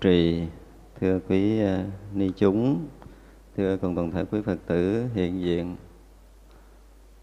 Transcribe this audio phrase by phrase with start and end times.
[0.00, 0.46] trì.
[1.00, 2.86] Thưa quý à, ni chúng
[3.56, 5.76] thưa cùng toàn thể quý phật tử hiện diện.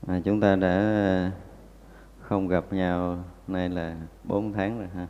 [0.07, 1.31] À, chúng ta đã
[2.19, 5.07] không gặp nhau nay là 4 tháng rồi ha.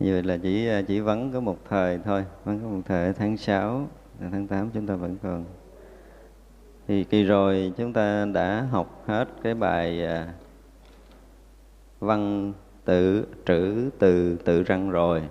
[0.00, 3.12] Như vậy là chỉ à, chỉ vắng có một thời thôi vắng có một thời
[3.12, 3.88] tháng 6
[4.20, 5.44] tháng 8 chúng ta vẫn còn.
[6.88, 10.34] Thì kỳ rồi chúng ta đã học hết cái bài à,
[12.00, 12.52] văn
[12.84, 15.22] tự trữ từ tự răng rồi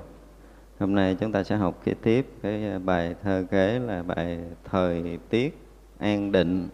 [0.84, 4.40] hôm nay chúng ta sẽ học kế tiếp cái ờ, bài thơ kế là bài
[4.64, 5.58] thời tiết
[6.00, 6.70] an định.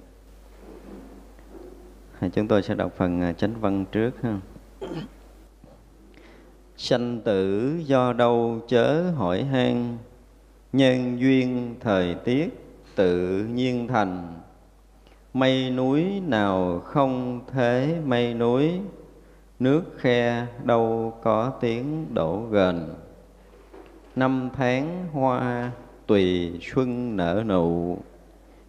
[2.33, 4.39] Chúng tôi sẽ đọc phần ờ, chánh văn trước ha.
[6.77, 9.97] Sanh tử do đâu chớ hỏi han,
[10.73, 12.49] nhân duyên thời tiết
[12.95, 14.33] tự nhiên thành.
[15.33, 18.79] Mây núi nào không thế mây núi,
[19.59, 22.95] nước khe đâu có tiếng đổ gần
[24.15, 25.71] năm tháng hoa
[26.07, 27.97] tùy xuân nở nụ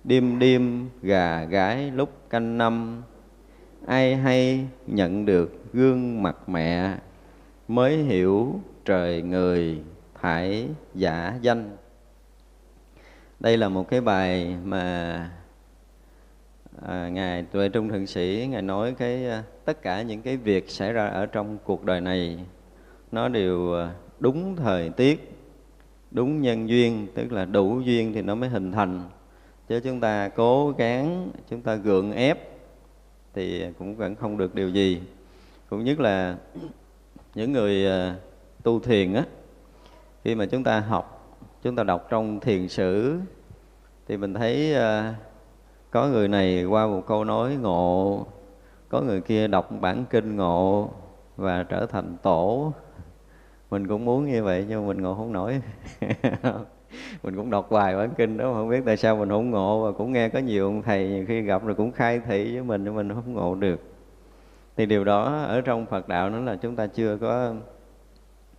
[0.05, 3.03] đêm đêm gà gái lúc canh năm.
[3.87, 6.95] Ai hay nhận được gương mặt mẹ
[7.69, 9.83] mới hiểu trời người
[10.21, 11.77] thải giả danh.
[13.41, 15.31] Đây là một cái bài mà
[16.87, 20.71] à, ngài tuệ trung thượng sĩ ngài nói cái à, tất cả những cái việc
[20.71, 22.39] xảy ra ở trong cuộc đời này
[23.13, 23.91] nó đều à,
[24.21, 25.39] đúng thời tiết,
[26.11, 29.05] đúng nhân duyên, tức là đủ duyên thì nó mới hình thành.
[29.69, 32.39] Chứ chúng ta cố gắng, chúng ta gượng ép
[33.35, 35.01] thì cũng vẫn không được điều gì.
[35.71, 36.37] Cũng nhất là
[37.35, 38.17] những người à,
[38.63, 39.25] tu thiền á,
[40.25, 43.19] khi mà chúng ta học, chúng ta đọc trong thiền sử
[44.09, 45.15] thì mình thấy à,
[45.91, 48.27] có người này qua một câu nói ngộ,
[48.89, 50.91] có người kia đọc bản kinh ngộ
[51.37, 52.73] và trở thành tổ
[53.71, 55.61] mình cũng muốn như vậy nhưng mình ngộ không nổi.
[57.23, 59.85] Mình cũng đọc bài bản kinh đó mà không biết tại sao mình không ngộ.
[59.85, 62.63] Và cũng nghe có nhiều ông thầy nhiều khi gặp rồi cũng khai thị với
[62.63, 63.81] mình nhưng mình không ngộ được.
[64.77, 67.55] Thì điều đó ở trong Phật đạo nó là chúng ta chưa có,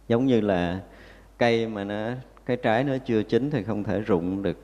[0.08, 0.80] giống như là
[1.38, 2.10] cây mà nó,
[2.46, 4.58] cái trái nó chưa chín thì không thể rụng được.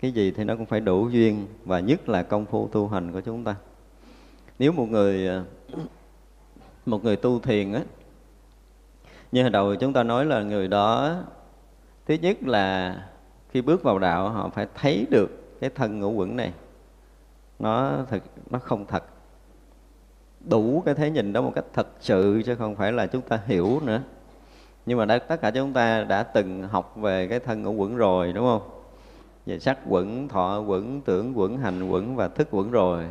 [0.00, 3.12] Cái gì thì nó cũng phải đủ duyên và nhất là công phu tu hành
[3.12, 3.54] của chúng ta.
[4.58, 5.44] Nếu một người à,
[6.86, 7.80] một người tu thiền á
[9.32, 11.16] như hồi đầu chúng ta nói là người đó
[12.06, 12.96] thứ nhất là
[13.50, 16.52] khi bước vào đạo họ phải thấy được cái thân ngũ quẩn này.
[17.58, 19.04] Nó thật nó không thật.
[20.40, 23.40] Đủ cái thế nhìn đó một cách thật sự chứ không phải là chúng ta
[23.46, 24.00] hiểu nữa.
[24.86, 27.96] Nhưng mà đã, tất cả chúng ta đã từng học về cái thân ngũ quẩn
[27.96, 28.62] rồi đúng không?
[29.46, 33.04] Về sắc quẩn thọ quẩn tưởng quẩn hành quẩn và thức quẩn rồi.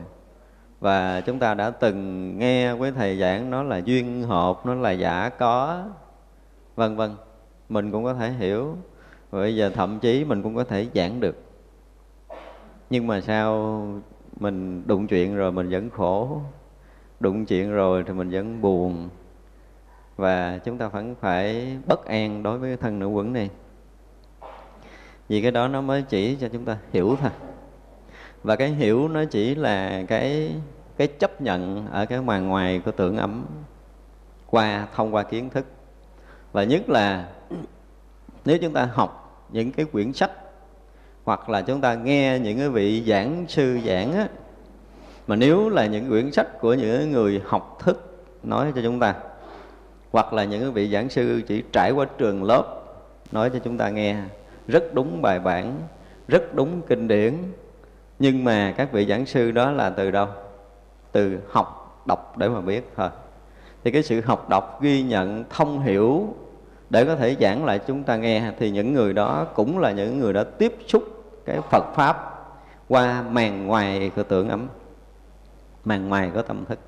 [0.79, 4.91] Và chúng ta đã từng nghe với thầy giảng nó là duyên hợp nó là
[4.91, 5.83] giả có
[6.81, 7.15] vân vân.
[7.69, 8.75] Mình cũng có thể hiểu.
[9.29, 11.35] Và bây giờ thậm chí mình cũng có thể giảng được.
[12.89, 13.85] Nhưng mà sao
[14.39, 16.41] mình đụng chuyện rồi mình vẫn khổ?
[17.19, 19.09] Đụng chuyện rồi thì mình vẫn buồn.
[20.17, 23.49] Và chúng ta vẫn phải bất an đối với cái thân nữ quẩn này.
[25.29, 27.31] Vì cái đó nó mới chỉ cho chúng ta hiểu thôi.
[28.43, 30.55] Và cái hiểu nó chỉ là cái
[30.97, 33.45] cái chấp nhận ở cái màn ngoài của tưởng ấm
[34.49, 35.65] qua, thông qua kiến thức
[36.51, 37.27] và nhất là
[38.45, 40.31] nếu chúng ta học những cái quyển sách
[41.23, 44.27] hoặc là chúng ta nghe những cái vị giảng sư giảng á,
[45.27, 49.15] mà nếu là những quyển sách của những người học thức nói cho chúng ta,
[50.11, 52.81] hoặc là những cái vị giảng sư chỉ trải qua trường lớp
[53.31, 54.17] nói cho chúng ta nghe,
[54.67, 55.79] rất đúng bài bản,
[56.27, 57.33] rất đúng kinh điển,
[58.19, 60.27] nhưng mà các vị giảng sư đó là từ đâu?
[61.11, 63.09] Từ học, đọc để mà biết thôi
[63.83, 66.35] thì cái sự học đọc, ghi nhận, thông hiểu
[66.89, 70.19] để có thể giảng lại chúng ta nghe thì những người đó cũng là những
[70.19, 71.03] người đã tiếp xúc
[71.45, 72.45] cái Phật pháp
[72.87, 74.67] qua màn ngoài của tưởng ấm,
[75.85, 76.79] màn ngoài của tâm thức.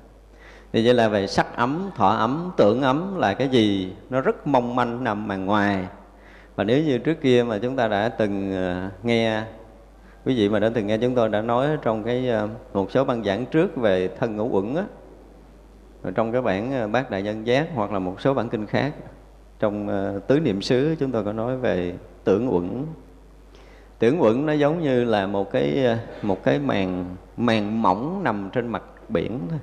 [0.72, 3.92] Thì vậy là về sắc ấm, thọ ấm, tưởng ấm là cái gì?
[4.10, 5.86] Nó rất mong manh, nằm màn ngoài.
[6.56, 9.42] Và nếu như trước kia mà chúng ta đã từng ờ, nghe,
[10.24, 13.04] quý vị mà đã từng nghe chúng tôi đã nói trong cái ờ, một số
[13.04, 14.84] băng giảng trước về thân ngũ uẩn á
[16.10, 18.94] trong cái bản ờ, bát đại nhân giác hoặc là một số bản kinh khác,
[19.58, 22.86] trong ờ, tứ niệm xứ chúng tôi có nói về tưởng uẩn.
[23.98, 28.50] Tưởng uẩn nó giống như là một cái ờ, một cái màn màn mỏng nằm
[28.52, 29.58] trên mặt biển thôi.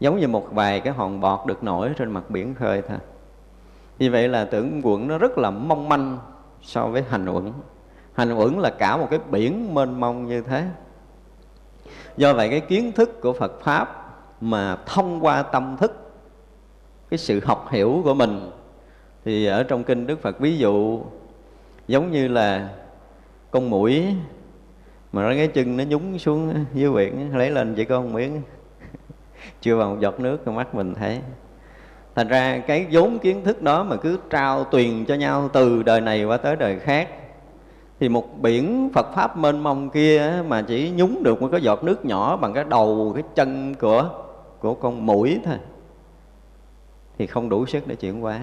[0.00, 2.98] Giống như một vài cái hòn bọt được nổi trên mặt biển khơi thôi.
[3.98, 6.18] Như vậy là tưởng uẩn nó rất là mong manh
[6.62, 7.52] so với hành uẩn.
[8.12, 10.64] Hành uẩn là cả một cái biển mênh mông như thế.
[12.16, 14.05] Do vậy cái kiến thức của phật pháp
[14.40, 16.12] mà thông qua tâm thức,
[17.10, 18.50] cái sự học hiểu của mình,
[19.24, 21.00] thì ở trong kinh đức phật ví dụ,
[21.88, 22.68] giống như là
[23.50, 24.04] con mũi
[25.12, 28.42] mà nó cái chân nó nhúng xuống dưới biển, lấy lên chỉ có một miếng,
[29.60, 31.20] chưa vào một giọt nước trong mắt mình thấy.
[32.14, 36.00] Thành ra cái vốn kiến thức đó mà cứ trao tuyền cho nhau từ đời
[36.00, 37.08] này qua tới đời khác,
[38.00, 41.84] thì một biển Phật pháp mênh mông kia mà chỉ nhúng được một cái giọt
[41.84, 44.10] nước nhỏ bằng cái đầu, cái chân của
[44.60, 45.58] của con mũi thôi.
[47.18, 48.40] Thì không đủ sức để chuyển hóa.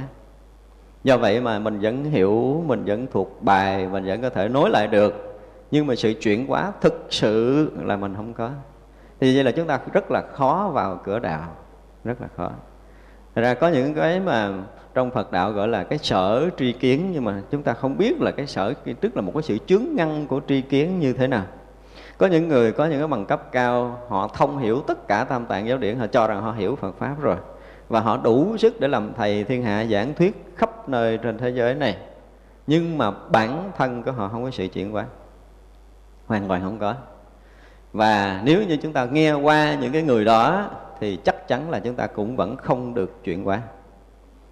[1.04, 4.70] Do vậy mà mình vẫn hiểu, mình vẫn thuộc bài, mình vẫn có thể nối
[4.70, 5.40] lại được.
[5.72, 8.50] Nhưng mà sự chuyển hóa thực sự là mình không có.
[9.20, 11.56] Thì vậy là chúng ta rất là khó vào cửa đạo.
[12.04, 12.52] Rất là khó.
[13.36, 14.52] Thật ra có những cái mà
[14.94, 18.22] trong Phật đạo gọi là cái sở tri kiến, nhưng mà chúng ta không biết
[18.22, 21.28] là cái sở, tức là một cái sự chướng ngăn của tri kiến như thế
[21.28, 21.46] nào.
[22.24, 25.46] Có những người có những cái bằng cấp cao, họ thông hiểu tất cả tam
[25.46, 27.38] tạng giáo điển, họ cho rằng họ hiểu Phật pháp rồi
[27.90, 31.50] và họ đủ sức để làm thầy thiên hạ giảng thuyết khắp nơi trên thế
[31.50, 31.98] giới này.
[32.68, 35.06] Nhưng mà bản thân của họ không có sự chuyển hóa.
[36.26, 36.96] Hoàn toàn không có.
[37.94, 41.80] Và nếu như chúng ta nghe qua những cái người đó, thì chắc chắn là
[41.80, 43.62] chúng ta cũng vẫn không được chuyển hóa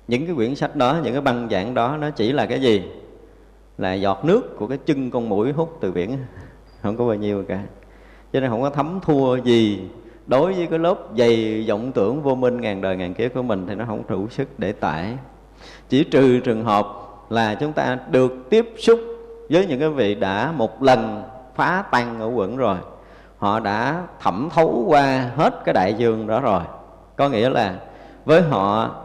[0.08, 2.84] những cái quyển sách đó, những cái băng giảng đó, nó chỉ là cái gì
[3.78, 6.18] là giọt nước của cái chân con mũi hút từ biển
[6.84, 7.60] không có bao nhiêu cả.
[8.34, 9.90] Cho nên không có thấm thua gì.
[10.28, 13.66] Đối với cái lớp dày vọng tưởng vô minh ngàn đời ngàn kiếp của mình
[13.68, 15.18] thì nó không đủ sức để tải.
[15.90, 16.88] Chỉ trừ trường hợp
[17.30, 19.00] là chúng ta được tiếp xúc
[19.50, 21.24] với những cái vị đã một lần
[21.56, 22.78] phá tan ở quẩn rồi.
[23.38, 26.62] Họ đã thẩm thấu qua hết cái đại dương đó rồi.
[27.16, 27.76] Có nghĩa là
[28.26, 28.96] với họ,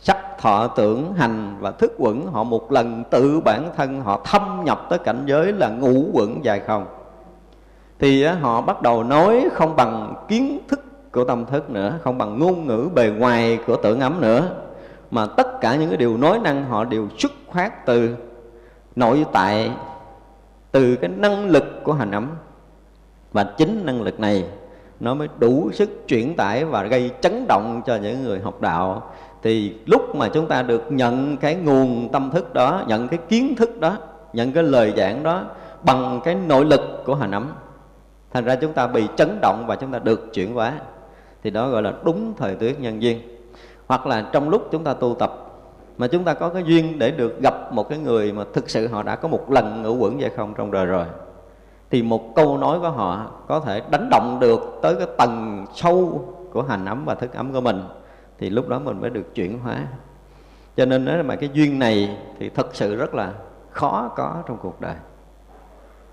[0.00, 4.64] sắc, thọ, tưởng, hành và thức quẩn, họ một lần tự bản thân họ thâm
[4.64, 6.86] nhập tới cảnh giới là ngũ quẩn dài không
[8.04, 12.38] thì họ bắt đầu nói không bằng kiến thức của tâm thức nữa, không bằng
[12.38, 14.48] ngôn ngữ bề ngoài của tưởng ấm nữa.
[15.10, 18.16] Mà tất cả những cái điều nói năng họ đều xuất phát từ
[18.96, 19.70] nội tại,
[20.72, 22.28] từ cái năng lực của hành ấm.
[23.32, 24.44] Và chính năng lực này
[25.00, 29.02] nó mới đủ sức chuyển tải và gây chấn động cho những người học đạo.
[29.42, 33.54] Thì lúc mà chúng ta được nhận cái nguồn tâm thức đó, nhận cái kiến
[33.54, 33.96] thức đó,
[34.32, 35.44] nhận cái lời giảng đó
[35.82, 37.52] bằng cái nội lực của hành ấm
[38.34, 40.72] thành ra chúng ta bị chấn động và chúng ta được chuyển hóa.
[41.42, 43.20] Thì đó gọi là đúng thời tiết nhân duyên.
[43.86, 45.32] Hoặc là trong lúc chúng ta tu tập,
[45.98, 48.88] mà chúng ta có cái duyên để được gặp một cái người mà thực sự
[48.88, 51.04] họ đã có một lần ngữ quẩn vậy không trong đời rồi,
[51.90, 56.28] thì một câu nói của họ có thể đánh động được tới cái tầng sâu
[56.52, 57.82] của hành ấm và thức ấm của mình,
[58.38, 59.86] thì lúc đó mình mới được chuyển hóa.
[60.76, 63.32] Cho nên nói mà cái duyên này thì thật sự rất là
[63.70, 64.94] khó có trong cuộc đời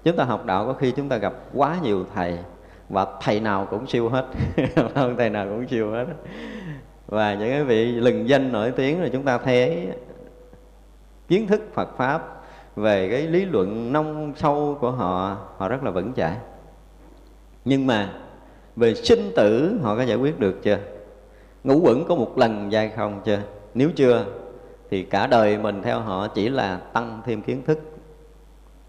[0.03, 2.37] chúng ta học đạo có khi chúng ta gặp quá nhiều thầy
[2.89, 4.25] và thầy nào cũng siêu hết.
[4.95, 6.05] Không, thầy nào cũng siêu hết.
[7.07, 9.87] Và những cái vị lừng danh nổi tiếng rồi chúng ta thấy
[11.27, 12.41] kiến thức Phật pháp
[12.75, 16.37] về cái lý luận nông sâu của họ họ rất là vững chãi.
[17.65, 18.13] Nhưng mà
[18.75, 20.77] về sinh tử họ có giải quyết được chưa?
[21.63, 23.39] Ngũ quẩn có một lần dài không chưa?
[23.73, 24.25] Nếu chưa,
[24.89, 27.79] thì cả đời mình theo họ chỉ là tăng thêm kiến thức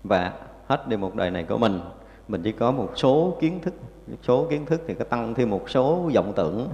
[0.04, 0.32] và
[0.72, 1.80] hết đi một đời này của mình.
[2.28, 3.74] Mình chỉ có một số kiến thức
[4.22, 6.68] số kiến thức thì có tăng thêm một số vọng tưởng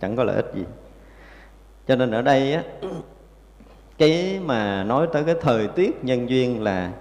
[0.00, 0.64] chẳng có lợi ích gì.
[1.88, 2.62] Cho nên ở đây á
[3.98, 6.92] cái mà nói tới cái thời tiết nhân duyên là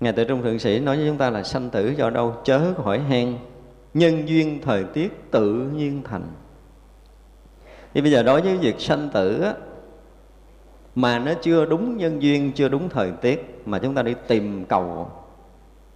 [0.00, 2.72] ngài tự trung thượng sĩ nói với chúng ta là sanh tử do đâu chớ
[2.76, 3.34] hỏi han.
[3.94, 6.22] Nhân duyên thời tiết tự nhiên thành.
[7.94, 9.54] Thì bây giờ đối với việc sanh tử á,
[10.94, 14.64] mà nó chưa đúng nhân duyên chưa đúng thời tiết mà chúng ta đi tìm
[14.64, 15.10] cầu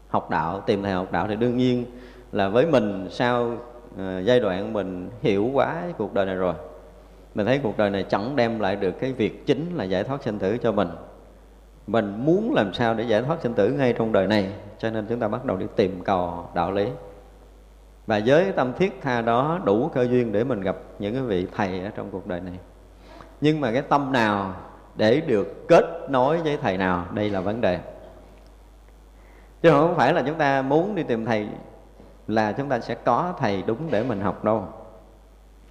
[0.09, 1.85] học đạo tìm thầy học đạo thì đương nhiên
[2.33, 3.47] là với mình sau
[3.95, 6.55] uh, giai đoạn mình hiểu quá cuộc đời này rồi
[7.35, 10.23] mình thấy cuộc đời này chẳng đem lại được cái việc chính là giải thoát
[10.23, 10.89] sinh tử cho mình.
[11.87, 15.07] Mình muốn làm sao để giải thoát sinh tử ngay trong đời này cho nên
[15.09, 16.89] chúng ta bắt đầu đi tìm cầu đạo lý.
[18.07, 21.47] Và với tâm thiết tha đó đủ cơ duyên để mình gặp những cái vị
[21.57, 22.59] thầy ở trong cuộc đời này.
[23.41, 24.55] Nhưng mà cái tâm nào
[24.99, 27.07] để được kết nối với thầy nào?
[27.15, 27.79] Đây là vấn đề.
[29.63, 31.49] Chứ không phải là chúng ta muốn đi tìm thầy
[32.29, 34.69] là chúng ta sẽ có thầy đúng để mình học đâu.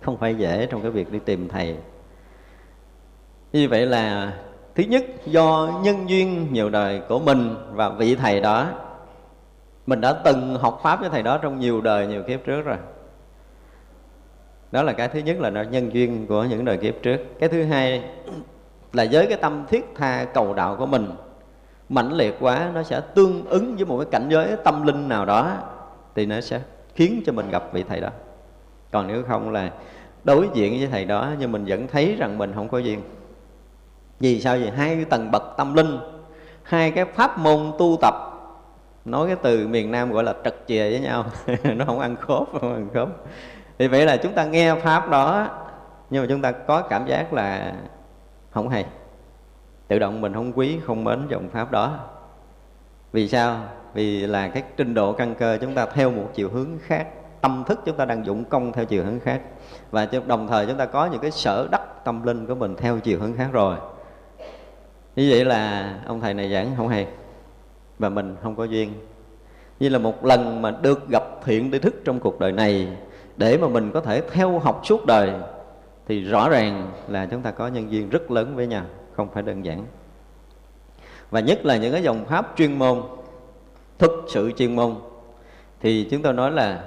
[0.01, 1.77] Không phải dễ trong cái việc đi tìm thầy.
[3.53, 4.33] Như vậy là
[4.75, 8.69] thứ nhất, do nhân duyên nhiều đời của mình và vị thầy đó,
[9.85, 12.77] mình đã từng học pháp với thầy đó trong nhiều đời, nhiều kiếp trước rồi.
[14.71, 17.17] Đó là cái thứ nhất là nó nhân duyên của những đời kiếp trước.
[17.39, 18.03] Cái thứ hai
[18.93, 21.11] là với cái tâm thiết tha cầu đạo của mình,
[21.89, 25.25] mãnh liệt quá, nó sẽ tương ứng với một cái cảnh giới tâm linh nào
[25.25, 25.51] đó,
[26.15, 26.61] thì nó sẽ
[26.95, 28.09] khiến cho mình gặp vị thầy đó.
[28.91, 29.71] Còn nếu không là
[30.23, 33.01] đối diện với thầy đó, nhưng mình vẫn thấy rằng mình không có duyên.
[34.19, 34.57] Vì sao?
[34.57, 35.99] Vậy hai cái tầng bậc tâm linh,
[36.63, 38.13] hai cái pháp môn tu tập,
[39.05, 41.25] nói cái từ miền nam gọi là trật chìa với nhau,
[41.75, 43.09] nó không ăn khớp, không ăn khớp.
[43.77, 45.47] Thì vậy là chúng ta nghe pháp đó,
[46.09, 47.73] nhưng mà chúng ta có cảm giác là
[48.57, 48.85] không hay.
[49.87, 51.99] Tự động mình không quý, không mến dòng pháp đó.
[53.11, 53.59] Vì sao?
[53.93, 57.07] Vì là cái trình độ căn cơ chúng ta theo một chiều hướng khác,
[57.41, 59.41] tâm thức chúng ta đang dụng công theo chiều hướng khác.
[59.91, 62.99] Và đồng thời chúng ta có những cái sở đắc tâm linh của mình theo
[62.99, 63.77] chiều hướng khác rồi.
[65.15, 67.07] Như vậy là ông thầy này giảng không hay.
[67.99, 68.93] Và mình không có duyên.
[69.79, 72.87] Như là một lần mà được gặp thiện tri thức trong cuộc đời này,
[73.37, 75.31] để mà mình có thể theo học suốt đời
[76.07, 78.83] thì rõ ràng là chúng ta có nhân duyên rất lớn với nhau,
[79.15, 79.85] không phải đơn giản.
[81.31, 83.01] Và nhất là những cái dòng pháp chuyên môn,
[83.99, 84.95] thực sự chuyên môn.
[85.81, 86.83] Thì chúng tôi nói là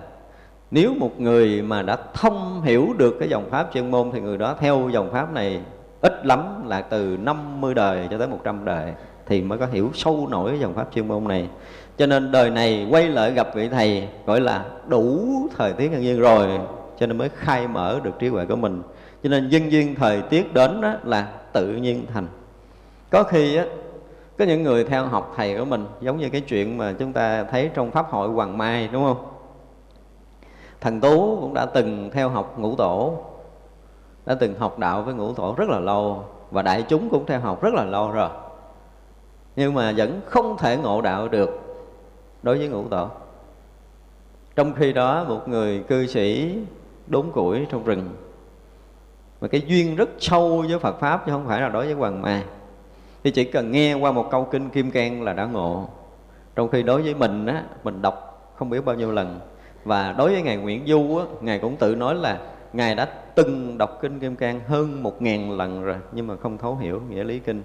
[0.71, 4.39] nếu một người mà đã thông hiểu được cái dòng pháp chuyên môn thì người
[4.39, 5.61] đó theo dòng pháp này
[6.01, 8.93] ít lắm là từ 50 đời cho tới 100 đời
[9.27, 11.49] thì mới có hiểu sâu nổi dòng pháp chuyên môn này.
[11.99, 16.03] Cho nên đời này quay lại gặp vị thầy gọi là đủ thời tiết nhân
[16.03, 16.47] duyên rồi,
[16.99, 18.83] cho nên mới khai mở được trí huệ của mình
[19.23, 22.27] cho nên nhân duyên thời tiết đến đó là tự nhiên thành.
[23.11, 23.65] Có khi á,
[24.39, 27.45] có những người theo học thầy của mình, giống như cái chuyện mà chúng ta
[27.45, 29.27] thấy trong pháp hội hoàng mai, đúng không?
[30.81, 33.15] Thần tú cũng đã từng theo học ngũ tổ,
[34.27, 37.41] đã từng học đạo với ngũ tổ rất là lâu, và đại chúng cũng theo
[37.41, 38.29] học rất là lâu rồi.
[39.57, 41.51] Nhưng mà vẫn không thể ngộ đạo được
[42.43, 43.09] đối với ngũ tổ.
[44.57, 46.59] Trong khi đó, một người cư sĩ
[47.07, 48.09] đốn củi trong rừng
[49.41, 52.23] mà cái duyên rất sâu với Phật pháp chứ không phải là đối với hoàng
[52.23, 52.43] ma.
[53.25, 55.89] Thì chỉ cần nghe qua một câu kinh kim cang là đã ngộ.
[56.57, 59.41] Trong khi đối với mình á, mình đọc không biết bao nhiêu lần.
[59.85, 62.39] Và đối với ngài Nguyễn Du á, ngài cũng tự nói là
[62.73, 63.05] ngài đã
[63.35, 67.03] từng đọc kinh kim cang hơn một ngàn lần rồi, nhưng mà không thấu hiểu
[67.09, 67.63] nghĩa lý kinh.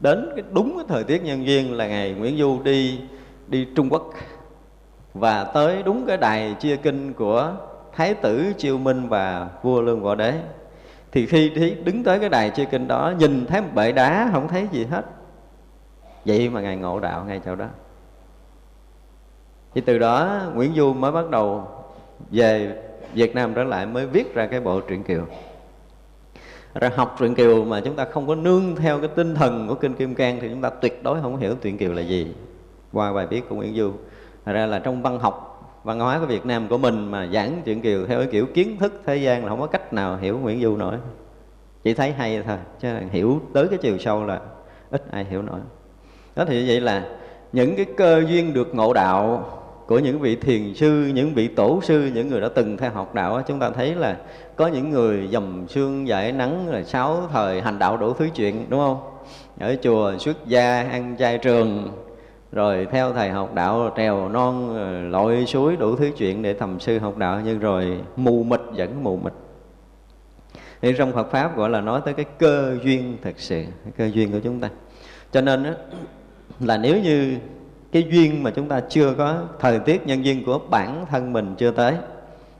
[0.00, 3.00] Đến cái đúng cái thời tiết nhân duyên là ngài Nguyễn Du đi
[3.46, 4.10] đi Trung Quốc.
[5.14, 7.52] Và tới đúng cái đài chia kinh của
[7.92, 10.34] Thái tử Chiêu Minh và vua Lương Võ Đế
[11.12, 11.50] thì khi
[11.84, 14.84] đứng tới cái đài chia kinh đó, nhìn thấy một bệ đá, không thấy gì
[14.84, 15.04] hết.
[16.24, 17.66] Vậy mà ngài ngộ đạo ngay chỗ đó.
[19.74, 21.68] Thì từ đó Nguyễn Du mới bắt đầu
[22.30, 22.76] về
[23.12, 25.26] Việt Nam trở lại, mới viết ra cái bộ truyện kiều.
[26.74, 29.74] Rồi học truyện kiều mà chúng ta không có nương theo cái tinh thần của
[29.74, 32.34] kinh kim cang thì chúng ta tuyệt đối không hiểu truyện kiều là gì.
[32.92, 33.92] Qua bài viết của Nguyễn Du
[34.44, 37.62] Thật ra là trong văn học văn hóa của Việt Nam của mình mà giảng
[37.64, 40.38] chuyện Kiều theo cái kiểu kiến thức thế gian là không có cách nào hiểu
[40.38, 40.96] Nguyễn Du nổi
[41.84, 44.40] chỉ thấy hay thôi chứ hiểu tới cái chiều sâu là
[44.90, 45.60] ít ai hiểu nổi
[46.36, 47.04] đó thì vậy là
[47.52, 49.46] những cái cơ duyên được ngộ đạo
[49.86, 53.14] của những vị thiền sư, những vị tổ sư, những người đã từng theo học
[53.14, 54.16] đạo chúng ta thấy là
[54.56, 58.66] có những người dầm xương giải nắng là sáu thời hành đạo đủ thứ chuyện
[58.68, 59.00] đúng không?
[59.60, 61.88] Ở chùa xuất gia ăn chay trường
[62.52, 66.80] rồi theo thầy học đạo trèo non ờ, lội suối đủ thứ chuyện để thầm
[66.80, 69.32] sư học đạo nhưng rồi mù mịt vẫn mù mịt.
[70.82, 74.10] Thì trong Phật pháp gọi là nói tới cái cơ duyên thật sự cái cơ
[74.14, 74.70] duyên của chúng ta.
[75.32, 75.70] Cho nên đó,
[76.60, 77.36] là nếu như
[77.92, 81.54] cái duyên mà chúng ta chưa có thời tiết nhân duyên của bản thân mình
[81.58, 81.94] chưa tới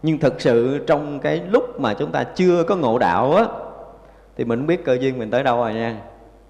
[0.02, 3.44] nhưng thực sự trong cái lúc mà chúng ta chưa có ngộ đạo á
[4.36, 5.96] thì mình biết cơ duyên mình tới đâu rồi nha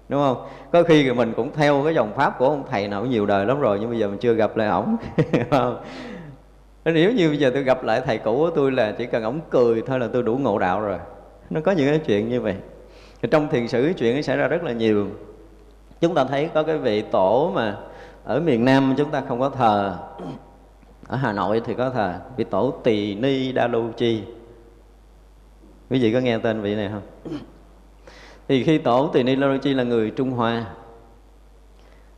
[0.09, 0.45] đúng không?
[0.71, 3.59] Có khi mình cũng theo cái dòng pháp của ông thầy nào nhiều đời lắm
[3.59, 4.95] rồi, nhưng bây giờ mình chưa gặp lại ổng.
[6.85, 9.39] Nếu như bây giờ tôi gặp lại thầy cũ của tôi là chỉ cần ổng
[9.49, 10.97] cười thôi là tôi đủ ngộ đạo rồi.
[11.49, 12.55] Nó có những cái chuyện như vậy.
[13.31, 15.07] Trong thiền sử chuyện ấy xảy ra rất là nhiều.
[16.01, 17.77] Chúng ta thấy có cái vị tổ mà
[18.23, 19.97] ở miền nam chúng ta không có thờ.
[21.07, 22.13] Ở hà nội thì có thờ.
[22.37, 24.23] Vị tổ tỳ ni đa lu chi.
[25.89, 27.37] Quý vị có nghe tên vị này không?
[28.49, 30.65] Thì khi tổ tỳ ni la chi là người trung hoa,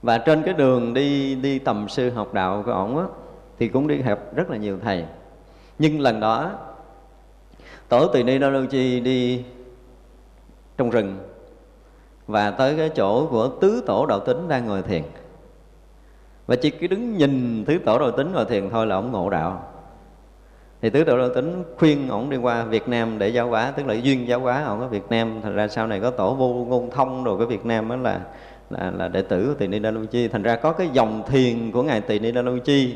[0.02, 3.04] và trên cái đường đi đi tầm sư học đạo của ổng á,
[3.60, 5.06] thì cũng đi gặp rất là nhiều thầy.
[5.80, 6.52] Nhưng lần đó,
[7.89, 9.44] tổ tỳ ni đa chi đi
[10.78, 11.17] trong rừng,
[12.28, 15.04] và tới cái chỗ của tứ tổ đạo tính đang ngồi thiền.
[16.48, 19.30] Và chỉ cứ đứng nhìn tứ tổ đạo tính ngồi thiền thôi là ông ngộ
[19.30, 19.70] đạo
[20.82, 23.88] thì tứ tổ đạo tính khuyên ổng đi qua Việt Nam để giáo hóa tức
[23.88, 25.39] là duyên giáo hóa ổng ở Việt Nam.
[25.44, 28.20] Thành ra sau này có tổ vô ngôn thông rồi cái Việt Nam đó là
[28.70, 30.28] là, là đệ tử của Tỳ Ni Đa Lu Chi.
[30.28, 32.96] Thành ra có cái dòng thiền của ngài Tỳ Ni Đa Lu Chi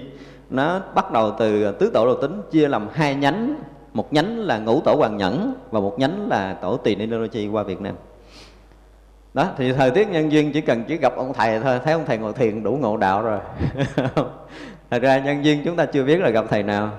[0.49, 3.55] nó bắt đầu từ tứ tổ đồ tính chia làm hai nhánh.
[3.93, 7.17] Một nhánh là ngũ tổ hoàng nhẫn và một nhánh là tổ Tỳ Ni Đa
[7.17, 7.95] Lu Chi qua Việt Nam.
[9.33, 12.05] Đó thì thời tiết nhân duyên chỉ cần chỉ gặp ông thầy thôi thấy ông
[12.05, 13.39] thầy ngồi thiền đủ ngộ đạo rồi.
[14.89, 16.91] Thật ra nhân duyên chúng ta chưa biết là gặp thầy nào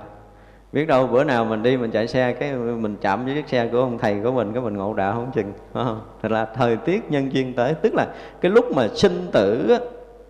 [0.72, 3.68] biết đâu bữa nào mình đi mình chạy xe cái mình chạm với chiếc xe
[3.72, 6.00] của ông thầy của mình cái mình ngộ đạo không chừng không?
[6.22, 7.74] thật là thời tiết nhân duyên tới.
[7.74, 8.06] Tức là
[8.40, 9.78] cái lúc mà sinh tử á,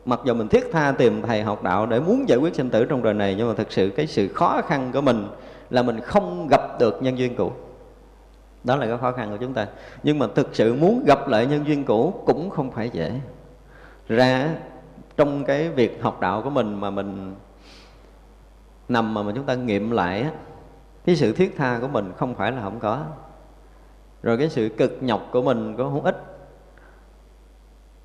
[0.05, 2.85] mặc dù mình thiết tha tìm thầy học đạo để muốn giải quyết sinh tử
[2.85, 5.27] trong đời này nhưng mà thực sự cái sự khó khăn của mình
[5.71, 7.53] là mình không gặp được nhân duyên cũ.
[8.65, 9.67] Đó là cái khó khăn của chúng ta.
[10.03, 13.13] Nhưng mà thực sự muốn gặp lại nhân duyên cũ cũng không phải dễ.
[14.09, 14.49] Ra
[15.17, 17.35] trong cái việc học đạo của mình mà mình
[18.89, 20.31] nằm mà, mà chúng ta nghiệm lại á,
[21.05, 23.05] cái sự thiết tha của mình không phải là không có.
[24.23, 26.23] Rồi cái sự cực nhọc của mình có không ít.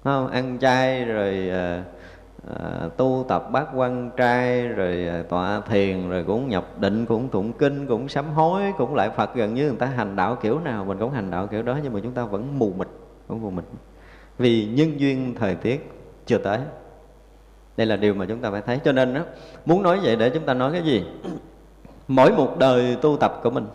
[0.04, 0.28] Không?
[0.28, 1.84] Ăn chay rồi à,
[2.60, 7.30] à, tu tập bát quan trai rồi à, tọa thiền rồi cũng nhập định cũng
[7.30, 9.36] tụng kinh cũng sám hối cũng lại phật.
[9.36, 11.94] Gần như người ta hành đạo kiểu nào mình cũng hành đạo kiểu đó nhưng
[11.94, 12.88] mà chúng ta vẫn mù mịt
[13.28, 13.66] vẫn mù mịt.
[14.38, 15.92] Vì nhân duyên thời tiết
[16.26, 16.60] chưa tới
[17.78, 18.80] đây là điều mà chúng ta phải thấy.
[18.86, 19.22] Cho nên đó,
[19.66, 21.06] muốn nói vậy để chúng ta nói cái gì?
[22.08, 23.68] Mỗi một đời tu tập của mình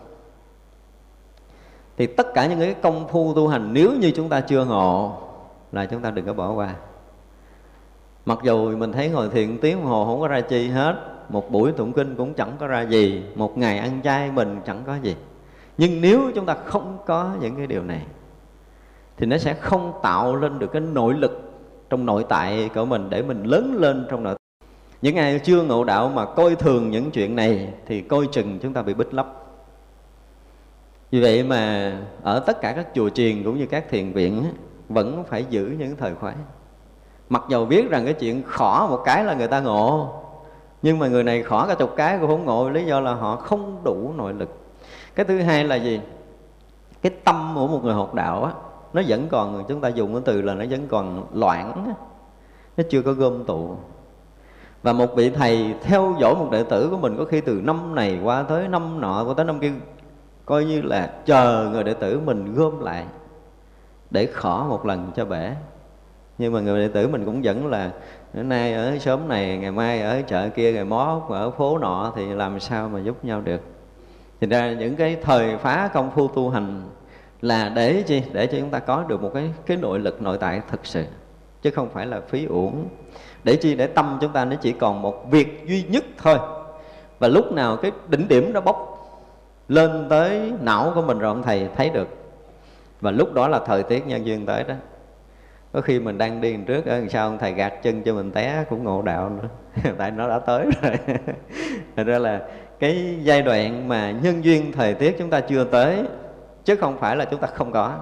[1.97, 5.17] thì tất cả những cái công phu tu hành nếu như chúng ta chưa ngộ
[5.71, 6.73] là chúng ta đừng có bỏ qua.
[8.25, 10.95] Mặc dù mình thấy ngồi thiền tiếng hồ không có ra chi hết
[11.29, 14.83] một buổi tụng kinh cũng chẳng có ra gì một ngày ăn chay mình chẳng
[14.85, 15.15] có gì.
[15.77, 18.01] Nhưng nếu chúng ta không có những cái điều này
[19.17, 21.46] thì nó sẽ không tạo lên được cái nội lực
[21.89, 24.35] trong nội tại của mình, để mình lớn lên trong nội
[25.01, 28.73] những ai chưa ngộ đạo mà coi thường những chuyện này thì coi chừng chúng
[28.73, 29.27] ta bị bích lấp.
[31.11, 34.43] Vì vậy mà ở tất cả các chùa chiền cũng như các thiền viện
[34.89, 36.33] vẫn phải giữ những thời khóa
[37.29, 40.13] mặc dầu biết rằng cái chuyện khỏ một cái là người ta ngộ,
[40.81, 43.35] nhưng mà người này khỏ cả chục cái cũng không ngộ, lý do là họ
[43.35, 44.49] không đủ nội lực.
[45.15, 46.01] Cái thứ hai là gì?
[47.01, 48.51] Cái tâm của một người học đạo á
[48.93, 51.93] nó vẫn còn chúng ta dùng cái từ là nó vẫn còn loạn,
[52.77, 53.75] nó chưa có gom tụ.
[54.83, 57.95] Và một vị thầy theo dõi một đệ tử của mình có khi từ năm
[57.95, 59.71] này qua tới năm nọ qua tới năm kia
[60.45, 63.05] coi như là chờ người đệ tử mình gom lại
[64.11, 65.55] để khỏ một lần cho bể.
[66.37, 67.91] Nhưng mà người đệ tử mình cũng vẫn là
[68.33, 72.13] bữa nay ở xóm này ngày mai ở chợ kia ngày mốt ở phố nọ
[72.15, 73.61] thì làm sao mà giúp nhau được?
[74.41, 76.89] Thì ra những cái thời phá công phu tu hành
[77.41, 78.21] là để chi?
[78.33, 81.03] Để cho chúng ta có được một cái cái nội lực nội tại thực sự,
[81.61, 82.87] chứ không phải là phí uổng.
[83.43, 83.75] Để chi?
[83.75, 86.37] Để tâm chúng ta nó chỉ còn một việc duy nhất thôi.
[87.19, 88.93] Và lúc nào cái đỉnh điểm nó bốc
[89.67, 92.07] lên tới não của mình rồi ông thầy thấy được.
[93.01, 94.73] Và lúc đó là thời tiết nhân duyên tới đó.
[95.71, 98.31] Có khi mình đang đi trước ờ, ở sau ông thầy gạt chân cho mình
[98.31, 99.49] té cũng ngộ đạo nữa.
[99.97, 100.93] Tại nó đã tới rồi.
[101.95, 102.41] Thật ra là
[102.79, 106.03] cái giai đoạn mà nhân duyên thời tiết chúng ta chưa tới
[106.67, 107.97] chứ không phải là chúng ta không có.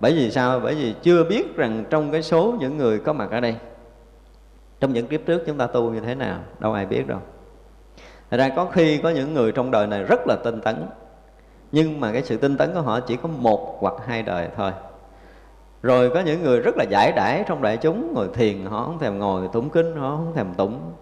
[0.00, 0.60] Bởi vì sao?
[0.60, 3.56] Bởi vì chưa biết rằng trong cái số những người có mặt ở đây,
[4.80, 7.18] trong những kiếp trước chúng ta tu như thế nào, đâu ai biết đâu.
[8.30, 10.86] Thật ra có khi có những người trong đời này rất là tinh tấn,
[11.72, 14.72] Nhưng mà cái sự tinh tấn của họ chỉ có một hoặc hai đời thôi.
[15.82, 18.98] Rồi có những người rất là giải đãi trong đại chúng, Ngồi thiền, họ không
[18.98, 20.92] thèm ngồi tụng kinh, họ không thèm tụng.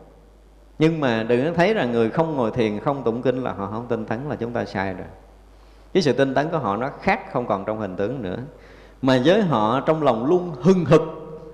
[0.78, 3.66] Nhưng mà đừng có thấy rằng người không ngồi thiền, không tụng kinh là họ
[3.66, 5.06] không tinh tấn, là chúng ta sai rồi
[5.92, 8.36] cái sự tinh tấn của họ nó khác không còn trong hình tướng nữa.
[9.02, 11.02] Mà với họ trong lòng luôn hưng hực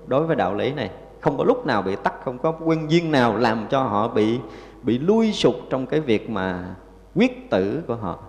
[0.07, 0.91] đối với đạo lý này.
[1.21, 4.39] Không có lúc nào bị tắt không có nguyên duyên nào làm cho họ bị
[4.83, 6.75] bị lui sụp trong cái việc mà
[7.15, 8.19] quyết tử của họ.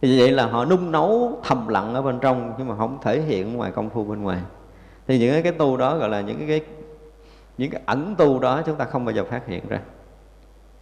[0.00, 3.20] Thì vậy là họ nung nấu thầm lặng ở bên trong nhưng mà không thể
[3.20, 4.38] hiện ngoài công phu bên ngoài.
[5.06, 6.60] Thì những cái tu đó gọi là những cái
[7.58, 9.80] những cái ẩn tu đó chúng ta không bao giờ phát hiện ra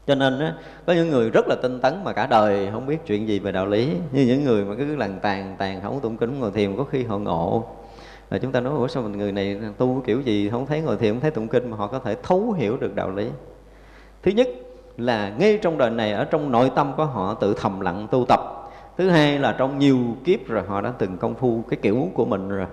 [0.07, 0.55] cho nên á,
[0.87, 3.53] có những người rất là tinh tấn mà cả đời không biết chuyện gì về
[3.53, 3.97] đạo lý.
[4.13, 7.05] Như những người mà cứ lằn tàn tàn không tụng kinh ngồi thiền có khi
[7.05, 7.65] họ ngộ.
[8.31, 10.97] Rồi chúng ta nói ủa sao mình người này tu kiểu gì không thấy ngồi
[10.97, 13.29] thiền không thấy tụng kinh mà họ có thể thấu hiểu được đạo lý?
[14.23, 14.49] Thứ nhất
[14.97, 18.25] là ngay trong đời này ở trong nội tâm của họ tự thầm lặng tu
[18.29, 18.41] tập.
[18.99, 22.25] Thứ hai là trong nhiều kiếp rồi họ đã từng công phu cái kiểu của
[22.25, 22.67] mình rồi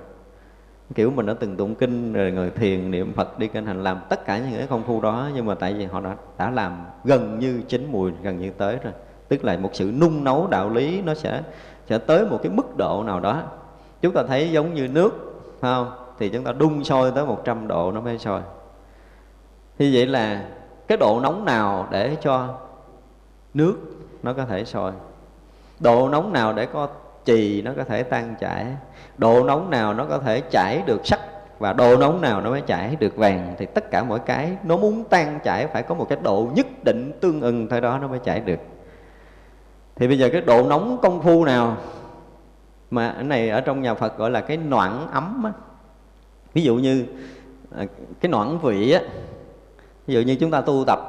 [0.95, 4.01] kiểu mình đã từng tụng kinh rồi người thiền niệm phật, đi kinh hành, làm
[4.09, 6.85] tất cả những cái công phu đó, nhưng mà tại vì họ đã đã làm
[7.03, 8.93] gần như chín mùi, gần như tới rồi.
[9.27, 11.41] Tức là một sự nung nấu đạo lý nó sẽ
[11.89, 13.43] sẽ tới một cái mức độ nào đó.
[14.01, 15.91] Chúng ta thấy giống như nước không?
[16.19, 18.41] Thì chúng ta đun sôi tới 100 độ nó mới sôi.
[19.79, 20.45] Như vậy là
[20.87, 22.59] cái độ nóng nào để cho
[23.53, 23.75] nước
[24.23, 24.91] nó có thể sôi?
[25.79, 26.87] Độ nóng nào để có
[27.25, 28.65] chì nó có thể tan chảy?
[29.17, 31.19] Độ nóng nào nó có thể chảy được sắt
[31.59, 34.77] và độ nóng nào nó mới chảy được vàng, thì tất cả mỗi cái nó
[34.77, 38.07] muốn tan chảy phải có một cái độ nhất định tương ưng thôi đó nó
[38.07, 38.59] mới chảy được
[39.95, 41.77] thì bây giờ cái độ nóng công phu nào
[42.91, 45.51] mà cái này ở trong nhà Phật gọi là cái noãn ấm á.
[46.53, 47.05] ví dụ như
[47.77, 47.85] à,
[48.21, 49.01] cái noãn vị á,
[50.07, 50.99] ví dụ như chúng ta tu tập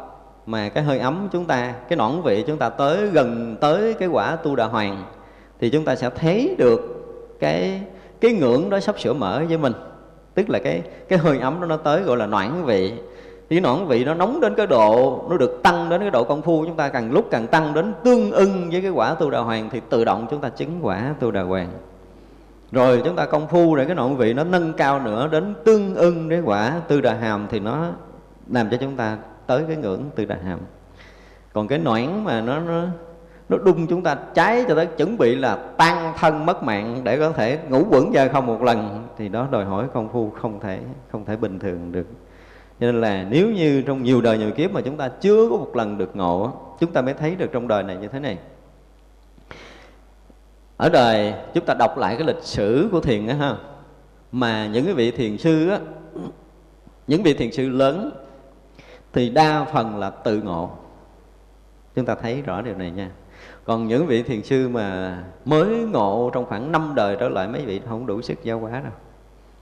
[0.47, 4.09] mà cái hơi ấm chúng ta, cái noãn vị chúng ta tới gần tới cái
[4.09, 5.05] quả tu đà hoàng,
[5.61, 7.02] thì chúng ta sẽ thấy được
[7.43, 7.83] cái
[8.21, 9.73] cái ngưỡng đó sắp sửa mở với mình.
[10.35, 12.93] Tức là cái cái hơi ấm đó nó tới gọi là noãn vị.
[13.51, 16.43] Thì noãn vị nó nóng đến cái độ nó được tăng đến cái độ công
[16.43, 19.39] phu chúng ta càng lúc càng tăng đến tương ưng với cái quả tu đà
[19.39, 21.69] hoàng thì tự động chúng ta chứng quả tu đà hoàng.
[22.73, 25.95] Rồi chúng ta công phu để cái noãn vị nó nâng cao nữa đến tương
[25.95, 27.87] ưng với quả tư đà hàm thì nó
[28.51, 30.59] làm cho chúng ta tới cái ngưỡng tư đà hàm.
[31.53, 32.85] Còn cái noãn mà nó, nó
[33.53, 37.19] nó đung chúng ta cháy cho tới chuẩn bị là tan thân mất mạng để
[37.19, 39.09] có thể ngủ quẩn ra không một lần.
[39.19, 42.07] Thì đó đòi hỏi công phu không thể không thể bình thường được.
[42.81, 45.57] Cho nên là nếu như trong nhiều đời nhiều kiếp mà chúng ta chưa có
[45.57, 48.39] một lần được ngộ, chúng ta mới thấy được trong đời này như thế này.
[50.77, 53.57] Ở đời, chúng ta đọc lại cái lịch sử của thiền á ha,
[54.33, 55.79] mà những cái vị thiền sư á,
[57.07, 58.11] những vị thiền sư lớn
[59.13, 60.71] thì đa phần là tự ngộ.
[61.95, 63.11] Chúng ta thấy rõ điều này nha
[63.65, 67.65] còn những vị thiền sư mà mới ngộ trong khoảng năm đời trở lại mấy
[67.65, 68.93] vị không đủ sức giáo hóa đâu.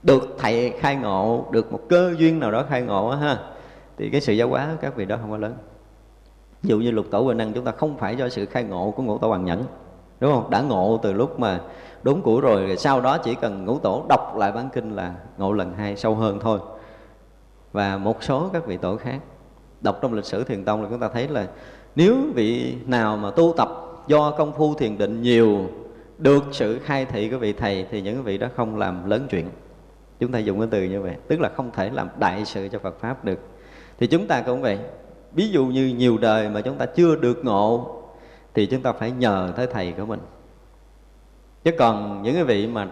[0.03, 3.37] Được thầy khai ngộ được một cơ duyên nào đó khai ngộ ha
[3.97, 5.55] thì cái sự giáo hóa các vị đó không có lớn.
[6.61, 8.91] Ví dụ như lục tổ huệ năng chúng ta không phải do sự khai ngộ
[8.91, 9.63] của ngũ tổ hoàng nhẫn
[10.19, 10.49] đúng không?
[10.49, 11.61] Đã ngộ từ lúc mà
[12.03, 15.13] đúng cũ rồi, rồi sau đó chỉ cần ngũ tổ đọc lại bản kinh là
[15.37, 16.59] ngộ lần hai sâu hơn thôi.
[17.71, 19.19] Và một số các vị tổ khác
[19.81, 21.47] đọc trong lịch sử thiền tông là chúng ta thấy là
[21.95, 23.69] nếu vị nào mà tu tập
[24.11, 25.69] do công phu thiền định nhiều,
[26.17, 29.45] được sự khai thị của vị thầy thì những vị đó không làm lớn chuyện.
[30.19, 32.79] Chúng ta dùng cái từ như vậy, tức là không thể làm đại sự cho
[32.79, 33.39] Phật pháp được.
[33.99, 34.79] Thì chúng ta cũng vậy.
[35.33, 38.01] Ví dụ như nhiều đời mà chúng ta chưa được ngộ,
[38.53, 40.19] thì chúng ta phải nhờ tới thầy của mình.
[41.63, 42.87] Chứ còn những cái vị mà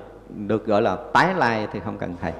[0.47, 2.33] được gọi là tái lai thì không cần thầy.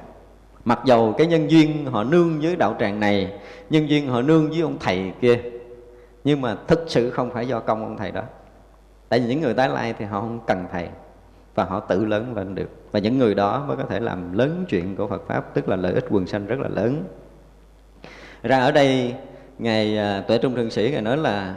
[0.66, 3.34] Mặc dầu cái nhân duyên họ nương với đạo tràng này,
[3.70, 5.40] nhân duyên họ nương với ông thầy kia,
[6.24, 8.22] nhưng mà thực sự không phải do công ông thầy đó
[9.10, 10.88] tại vì những người tái lai thì họ không cần thầy
[11.56, 12.70] và họ tự lớn lên được.
[12.92, 15.76] Và những người đó mới có thể làm lớn chuyện của Phật pháp, tức là
[15.76, 17.04] lợi ích quần sanh rất là lớn.
[18.44, 19.14] Ra ở đây,
[19.60, 21.56] ngài à, tuệ trung thượng sĩ ngài nói là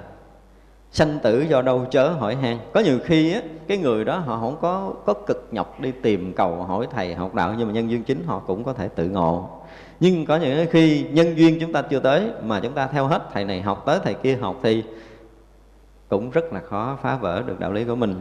[0.91, 2.59] sanh tử do đâu chớ hỏi han.
[2.73, 6.33] Có nhiều khi á, cái người đó họ không có có cực nhọc đi tìm
[6.33, 9.09] cầu hỏi thầy học đạo, nhưng mà nhân duyên chính họ cũng có thể tự
[9.09, 9.49] ngộ.
[10.01, 13.23] Nhưng có những khi nhân duyên chúng ta chưa tới mà chúng ta theo hết,
[13.33, 14.85] thầy này học tới, thầy kia học thì
[16.13, 18.15] cũng rất là khó phá vỡ được đạo lý của mình.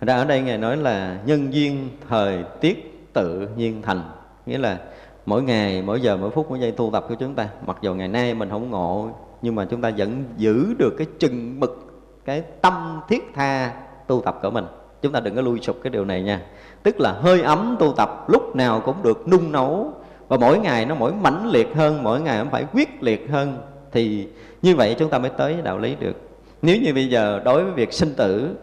[0.00, 4.02] Ra ở đây ngài nói là nhân duyên, thời tiết, tự nhiên thành.
[4.46, 4.78] Nghĩa là
[5.26, 7.48] mỗi ngày, mỗi giờ, mỗi phút, mỗi giây tu tập của chúng ta.
[7.66, 9.08] Mặc dù ngày nay mình không ngộ,
[9.42, 13.72] nhưng mà chúng ta vẫn giữ được cái chừng mực, cái tâm thiết tha
[14.06, 14.64] tu tập của mình.
[15.02, 16.42] Chúng ta đừng có lui sụp cái điều này nha.
[16.82, 19.92] Tức là hơi ấm tu tập lúc nào cũng được nung nấu.
[20.28, 23.58] Và mỗi ngày nó mỗi mãnh liệt hơn, mỗi ngày nó phải quyết liệt hơn.
[23.92, 24.28] Thì
[24.62, 26.31] như vậy chúng ta mới tới đạo lý được
[26.62, 28.56] nếu như bây giờ đối với việc sinh tử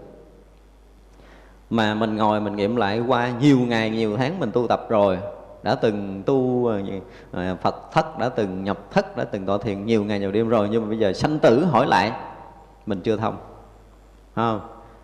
[1.69, 5.17] mà mình ngồi mình nghiệm lại qua nhiều ngày, nhiều tháng mình tu tập rồi,
[5.63, 6.81] đã từng tu ờ,
[7.31, 10.49] ờ, Phật thất, đã từng nhập thất, đã từng tọa thiền nhiều ngày, nhiều đêm
[10.49, 12.11] rồi, nhưng mà bây giờ sanh tử hỏi lại,
[12.85, 13.37] mình chưa thông.
[14.35, 14.61] Không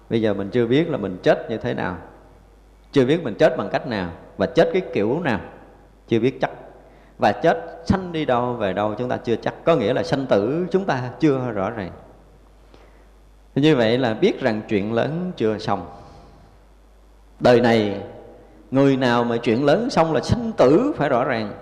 [0.09, 1.97] bây giờ mình chưa biết là mình chết như thế nào,
[2.91, 5.39] chưa biết mình chết bằng cách nào và chết cái kiểu nào,
[6.07, 6.51] chưa biết chắc.
[7.17, 9.53] Và chết sanh đi đâu, về đâu chúng ta chưa chắc.
[9.63, 11.91] Có nghĩa là sanh tử chúng ta chưa rõ ràng
[13.61, 15.85] như vậy là biết rằng chuyện lớn chưa xong.
[17.39, 18.01] Đời này,
[18.71, 21.53] người nào mà chuyện lớn xong là sinh tử phải rõ ràng.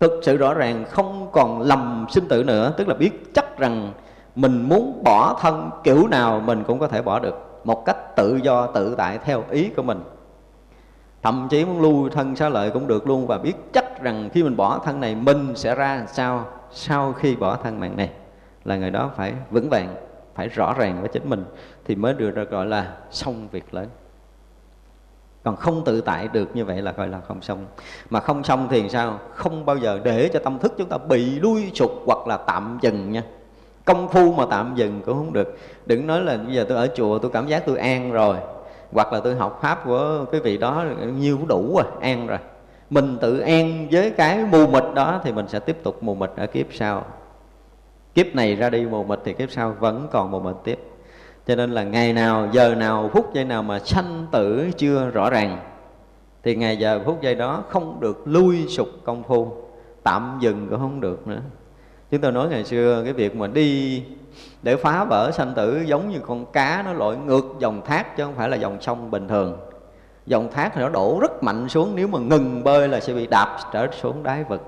[0.00, 3.92] Thực sự rõ ràng, không còn lầm sinh tử nữa, tức là biết chắc rằng
[4.36, 8.36] mình muốn bỏ thân kiểu nào mình cũng có thể bỏ được, một cách tự
[8.36, 10.00] do, tự tại, theo ý của mình.
[11.22, 14.42] Thậm chí muốn lưu thân xá lợi cũng được luôn, và biết chắc rằng khi
[14.42, 18.10] mình bỏ thân này, mình sẽ ra sao sau khi bỏ thân mạng này.
[18.64, 19.94] Là người đó phải vững vàng
[20.36, 21.44] phải rõ ràng với chính mình
[21.84, 23.86] thì mới được gọi là xong việc lớn.
[25.42, 27.66] Còn không tự tại được như vậy là gọi là không xong.
[28.10, 29.18] Mà không xong thì sao?
[29.34, 32.78] Không bao giờ để cho tâm thức chúng ta bị lui sụt hoặc là tạm
[32.82, 33.22] dừng nha.
[33.84, 35.58] Công phu mà tạm dừng cũng không được.
[35.86, 38.36] Đừng nói là bây giờ tôi ở chùa, tôi cảm giác tôi an rồi.
[38.92, 40.84] Hoặc là tôi học pháp của cái vị đó
[41.18, 42.38] nhiêu đủ rồi an rồi.
[42.90, 46.30] Mình tự an với cái mù mịt đó thì mình sẽ tiếp tục mù mịt
[46.36, 47.04] ở kiếp sau
[48.16, 50.78] kiếp này ra đi mù mịt thì kiếp sau vẫn còn mù mịt tiếp.
[51.46, 55.30] Cho nên là ngày nào, giờ nào, phút giây nào mà sanh tử chưa rõ
[55.30, 55.58] ràng,
[56.42, 59.52] thì ngày giờ phút giây đó không được lui sụp công phu,
[60.02, 61.40] tạm dừng cũng không được nữa.
[62.10, 64.02] Chúng tôi nói ngày xưa cái việc mà đi
[64.62, 68.24] để phá vỡ sanh tử giống như con cá, nó lội ngược dòng thác chứ
[68.24, 69.58] không phải là dòng sông bình thường.
[70.26, 73.26] Dòng thác thì nó đổ rất mạnh xuống, nếu mà ngừng bơi là sẽ bị
[73.26, 74.62] đạp trở xuống đáy vực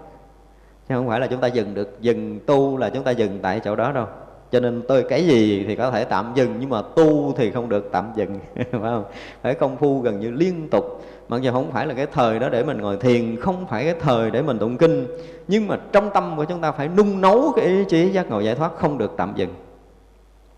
[0.89, 3.61] chứ không phải là chúng ta dừng được dừng tu là chúng ta dừng tại
[3.65, 4.07] chỗ đó đâu.
[4.53, 7.69] Cho nên tôi cái gì thì có thể tạm dừng nhưng mà tu thì không
[7.69, 9.05] được tạm dừng phải không?
[9.43, 11.05] Phải công phu gần như liên tục.
[11.29, 13.95] Mặc dù không phải là cái thời đó để mình ngồi thiền không phải cái
[14.01, 15.07] thời để mình tụng kinh
[15.49, 18.41] nhưng mà trong tâm của chúng ta phải nung nấu cái ý chí giác ngộ
[18.41, 19.51] giải thoát không được tạm dừng.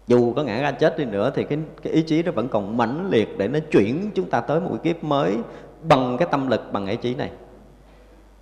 [0.07, 2.77] Dù có ngã ra chết đi nữa thì cái, cái ý chí nó vẫn còn
[2.77, 5.37] mãnh liệt để nó chuyển chúng ta tới một cái kiếp mới
[5.83, 7.31] bằng cái tâm lực bằng ý chí này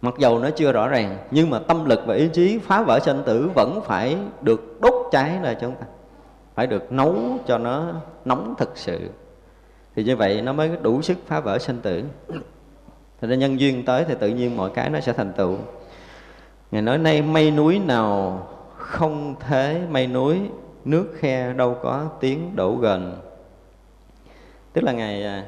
[0.02, 2.98] mặc dầu nó chưa rõ ràng, nhưng mà tâm lực và ý chí phá vỡ
[3.00, 5.86] sinh tử vẫn phải được đốt cháy là chúng ta.
[6.54, 7.92] Phải được nấu cho nó
[8.24, 9.10] nóng thực sự.
[9.96, 12.04] Thì như vậy nó mới đủ sức phá vỡ sinh tử.
[13.20, 15.56] Thì ra nhân duyên tới thì tự nhiên mọi cái nó sẽ thành tựu.
[16.70, 20.40] Ngài nói, nay mây núi nào không thế mây núi,
[20.84, 23.20] nước khe đâu có tiếng đổ gần.
[24.72, 25.44] Tức là ngày à,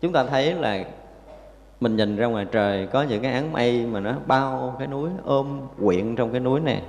[0.00, 0.84] chúng ta thấy là
[1.80, 5.10] mình nhìn ra ngoài trời có những cái áng mây mà nó bao cái núi
[5.24, 6.82] ôm quyện trong cái núi này.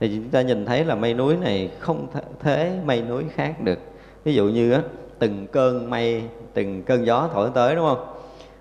[0.00, 2.06] Thì chúng ta nhìn thấy là mây núi này không
[2.40, 3.78] thế mây núi khác được.
[4.24, 4.80] Ví dụ như á,
[5.18, 6.22] từng cơn mây
[6.54, 8.06] từng cơn gió thổi tới đúng không?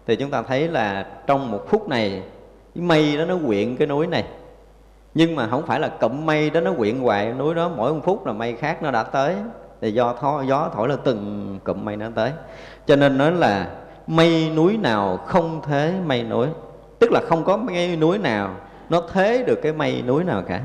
[0.08, 2.24] Thì chúng ta thấy là trong một phút này
[2.76, 4.24] cái mây đó nó quyện cái núi này.
[5.14, 8.00] Nhưng mà không phải là cụm mây đó nó quyện hoài núi đó mỗi một
[8.04, 9.36] phút là mây khác nó đã tới.
[9.82, 12.32] Thì do thó, gió thổi là từng cụm mây nó tới.
[12.86, 13.68] Cho nên nói là
[14.08, 16.48] mây núi nào không thế mây núi
[17.00, 18.56] tức là không có mây núi nào
[18.90, 20.62] nó thế được cái mây núi nào cả.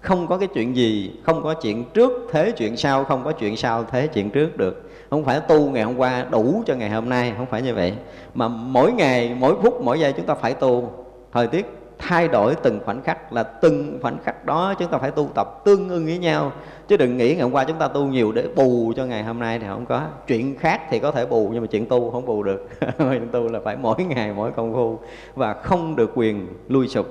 [0.00, 3.56] Không có cái chuyện gì, không có chuyện trước thế chuyện sau, không có chuyện
[3.56, 4.90] sau thế chuyện trước được.
[5.10, 7.94] Không phải tu ngày hôm qua đủ cho ngày hôm nay, không phải như vậy.
[8.34, 10.92] Mà mỗi ngày, mỗi phút, mỗi giây chúng ta phải tu.
[11.32, 11.66] Thời tiết
[12.00, 15.60] thay đổi từng khoảnh khắc là từng khoảnh khắc đó chúng ta phải tu tập
[15.64, 16.52] tương ưng với nhau.
[16.88, 19.38] Chứ đừng nghĩ ngày hôm qua chúng ta tu nhiều để bù cho ngày hôm
[19.38, 20.02] nay thì không có.
[20.26, 22.68] Chuyện khác thì có thể bù, nhưng mà chuyện tu không bù được.
[22.98, 24.98] Chuyện tu là phải mỗi ngày, mỗi công phu
[25.34, 27.06] và không được quyền lui sụp.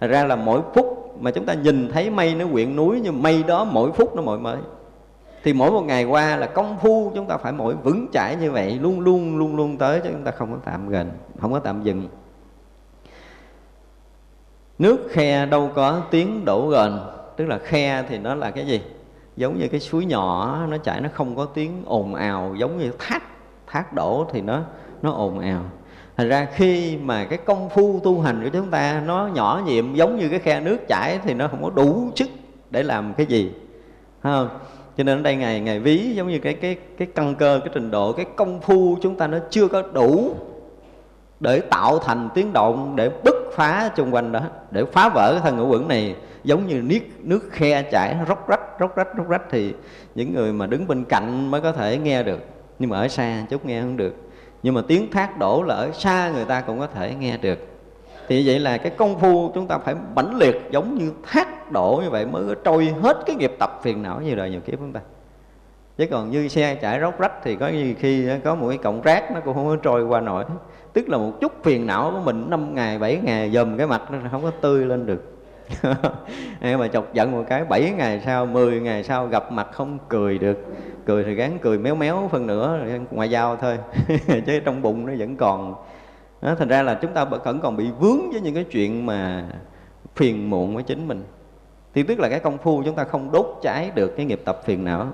[0.00, 3.22] Thật ra là mỗi phút mà chúng ta nhìn thấy mây nó quyện núi, nhưng
[3.22, 4.56] mây đó mỗi phút nó mỗi mới.
[5.42, 8.50] Thì mỗi một ngày qua là công phu chúng ta phải mỗi vững chãi như
[8.50, 11.58] vậy, luôn luôn luôn luôn tới chứ chúng ta không có tạm gần, không có
[11.58, 12.08] tạm dừng
[14.80, 17.00] nước khe đâu có tiếng đổ gần
[17.36, 18.80] tức là khe thì nó là cái gì?
[19.36, 22.90] Giống như cái suối nhỏ, nó chảy, nó không có tiếng ồn ào, giống như
[22.98, 23.22] thác
[23.66, 24.60] thác đổ thì nó
[25.02, 25.62] nó ồn ào.
[26.16, 29.94] Thành ra khi mà cái công phu tu hành của chúng ta nó nhỏ nhiệm,
[29.94, 32.28] giống như cái khe nước chảy thì nó không có đủ sức
[32.70, 33.50] để làm cái gì
[34.22, 34.48] không?
[34.96, 37.70] Cho nên ở đây ngày ngày ví giống như cái cái cái căn cơ, cái
[37.74, 40.34] trình độ, cái công phu chúng ta nó chưa có đủ
[41.40, 45.40] để tạo thành tiếng động, để bứt phá xung quanh đó, để phá vỡ cái
[45.42, 46.16] thân ngũ quẩn này.
[46.44, 49.74] Giống như nước nước khe chảy róc rách róc rách róc rách thì
[50.14, 52.40] những người mà đứng bên cạnh mới có thể nghe được.
[52.78, 54.14] Nhưng mà ở xa chút nghe không được.
[54.62, 57.58] Nhưng mà tiếng thác đổ là ở xa người ta cũng có thể nghe được.
[58.28, 62.00] Thì vậy là cái công phu chúng ta phải mãnh liệt giống như thác đổ
[62.04, 64.78] như vậy mới có trôi hết cái nghiệp tập phiền não như đời nhiều kiếp
[64.78, 65.00] chúng ta.
[65.98, 69.02] Chứ còn như xe chạy róc rách thì có như khi có một cái cọng
[69.02, 70.44] rác nó cũng không có trôi qua nổi
[70.92, 74.02] tức là một chút phiền não của mình năm ngày bảy ngày dầm cái mặt
[74.10, 75.40] nó không có tươi lên được.
[76.60, 79.98] Em mà chọc giận một cái 7 ngày sau 10 ngày sau gặp mặt không
[80.08, 80.58] cười được.
[81.04, 83.78] Cười thì gắng cười méo méo phân nữa ngoại giao thôi.
[84.46, 85.74] Chứ trong bụng nó vẫn còn.
[86.42, 89.44] Đó, thành ra là chúng ta vẫn còn bị vướng với những cái chuyện mà
[90.16, 91.22] phiền muộn với chính mình.
[91.94, 94.60] Thì tức là cái công phu chúng ta không đốt cháy được cái nghiệp tập
[94.64, 95.06] phiền não.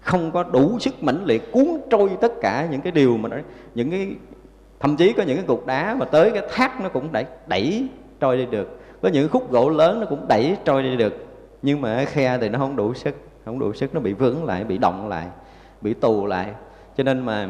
[0.00, 3.36] Không có đủ sức mãnh liệt cuốn trôi tất cả những cái điều mà nó,
[3.74, 4.08] những cái
[4.80, 7.88] thậm chí có những cái cục đá mà tới cái thác nó cũng đẩy đẩy
[8.20, 8.80] trôi đi được.
[9.02, 11.26] Có những khúc gỗ lớn nó cũng đẩy trôi đi được.
[11.62, 14.64] Nhưng mà khe thì nó không đủ sức, không đủ sức, nó bị vướng lại,
[14.64, 15.26] bị động lại,
[15.80, 16.46] bị tù lại.
[16.96, 17.48] Cho nên mà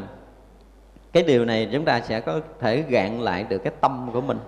[1.12, 4.38] cái điều này chúng ta sẽ có thể gạn lại được cái tâm của mình.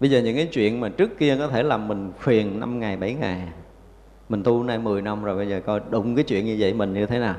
[0.00, 2.96] Bây giờ những cái chuyện mà trước kia có thể làm mình phiền năm ngày,
[2.96, 3.42] bảy ngày,
[4.28, 6.92] mình tu nay 10 năm rồi, bây giờ coi đụng cái chuyện như vậy mình
[6.92, 7.34] như thế nào?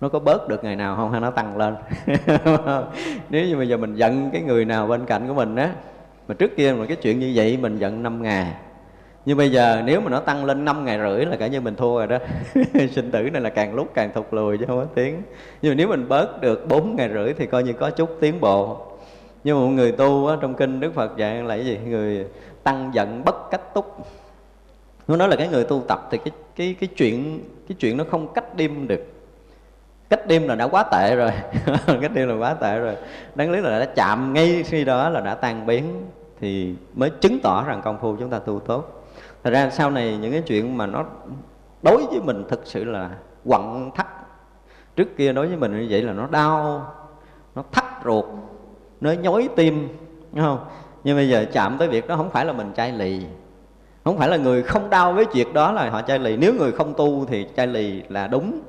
[0.00, 1.74] Nó có bớt được ngày nào không hay nó tăng lên?
[3.30, 5.70] Nếu như bây giờ mình giận cái người nào bên cạnh của mình á
[6.28, 8.52] mà trước kia mà cái chuyện như vậy mình giận năm ngày.
[9.26, 11.74] Nhưng bây giờ nếu mà nó tăng lên năm ngày rưỡi là cả như mình
[11.74, 12.18] thua rồi đó.
[12.90, 15.22] Sinh tử này là càng lúc càng thụt lùi chứ không có tiếng.
[15.62, 18.40] nhưng mà nếu mình bớt được bốn ngày rưỡi thì coi như có chút tiến
[18.40, 18.86] bộ.
[19.44, 21.78] Nhưng mà một người tu á, trong kinh đức phật dạy là cái gì?
[21.86, 22.26] Người
[22.62, 23.96] tăng giận bất cách túc.
[25.08, 28.04] Nó nói là cái người tu tập thì cái cái cái chuyện cái chuyện nó
[28.10, 29.19] không cách đêm được
[30.10, 31.30] cách đêm là đã quá tệ rồi.
[32.00, 32.96] Cách đêm là quá tệ rồi.
[33.34, 36.06] Đáng lý là đã chạm ngay khi đó là đã tan biến
[36.40, 39.04] thì mới chứng tỏ rằng công phu chúng ta tu tốt.
[39.44, 41.04] Thật ra sau này những cái chuyện mà nó
[41.82, 43.10] đối với mình thực sự là
[43.44, 44.06] quặn thắt.
[44.96, 46.86] Trước kia đối với mình như vậy là nó đau,
[47.54, 48.24] nó thắt ruột,
[49.00, 49.88] nó nhói tim,
[50.32, 50.64] đúng không?
[51.04, 53.22] Nhưng bây giờ chạm tới việc đó không phải là mình chai lì.
[54.04, 56.36] Không phải là người không đau với chuyện đó là họ chai lì.
[56.36, 58.60] Nếu người không tu thì chai lì là đúng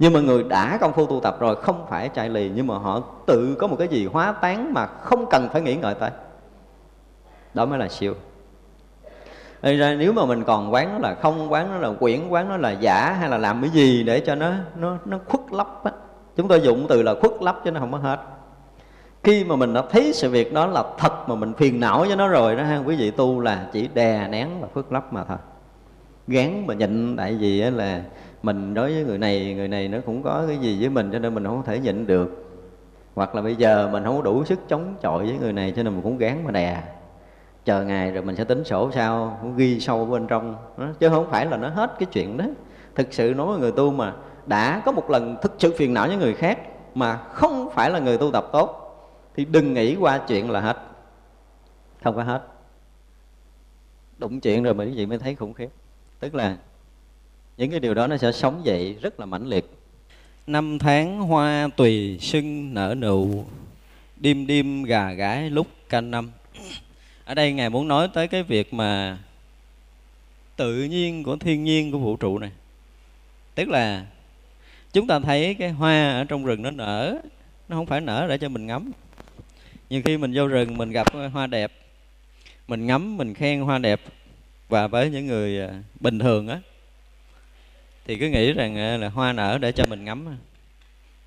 [0.00, 2.78] nhưng mà người đã công phu tu tập rồi, không phải chạy lì, nhưng mà
[2.78, 6.10] họ tự có một cái gì hóa tán mà không cần phải nghĩ ngợi tới.
[7.54, 8.14] Đó mới là siêu.
[9.62, 12.48] Nên ra nếu mà mình còn quán nó là không, quán nó là quyển, quán
[12.48, 15.84] nó là giả hay là làm cái gì để cho nó nó nó khuất lấp
[15.84, 15.92] á.
[16.36, 18.20] Chúng tôi dùng từ là khuất lấp chứ nó không có hết.
[19.22, 22.16] Khi mà mình đã thấy sự việc đó là thật mà mình phiền não với
[22.16, 25.24] nó rồi đó ha, quý vị tu là chỉ đè nén và khuất lấp mà
[25.24, 25.38] thôi.
[26.28, 28.02] Gán mà nhịn tại vì là
[28.42, 31.18] mình đối với người này người này nó cũng có cái gì với mình cho
[31.18, 32.46] nên mình không thể nhịn được.
[33.14, 35.82] Hoặc là bây giờ mình không có đủ sức chống chọi với người này cho
[35.82, 36.82] nên mình cũng gán mà đè.
[37.64, 40.56] Chờ ngày rồi mình sẽ tính sổ sao, cũng ghi sâu bên trong.
[40.76, 40.88] Đó.
[41.00, 42.44] chứ không phải là nó hết cái chuyện đó.
[42.94, 44.12] Thực sự nói với người tu mà,
[44.46, 46.58] đã có một lần thực sự phiền não với người khác
[46.94, 48.76] mà không phải là người tu tập tốt,
[49.34, 50.76] thì đừng nghĩ qua chuyện là hết.
[52.04, 52.42] Không có hết.
[54.18, 55.68] Đụng chuyện rồi mà quý vị mới thấy khủng khiếp.
[56.20, 56.56] Tức là
[57.60, 59.64] những cái điều đó nó sẽ sống dậy rất là mãnh liệt.
[60.46, 63.44] Năm tháng hoa tùy sưng nở nụ,
[64.16, 66.30] đêm đêm gà gái lúc canh năm.
[67.24, 69.18] Ở đây ngài muốn nói tới cái việc mà
[70.56, 72.50] tự nhiên của thiên nhiên của vũ trụ này.
[73.54, 74.06] Tức là
[74.92, 77.18] chúng ta thấy cái hoa ở trong rừng nó nở,
[77.68, 78.90] nó không phải nở để cho mình ngắm.
[79.90, 81.72] Nhiều khi mình vô rừng mình gặp hoa đẹp,
[82.68, 84.00] mình ngắm, mình khen hoa đẹp.
[84.68, 86.60] Và với những người à, bình thường á
[88.06, 90.36] thì cứ nghĩ rằng ờ, là hoa nở để cho mình ngắm à.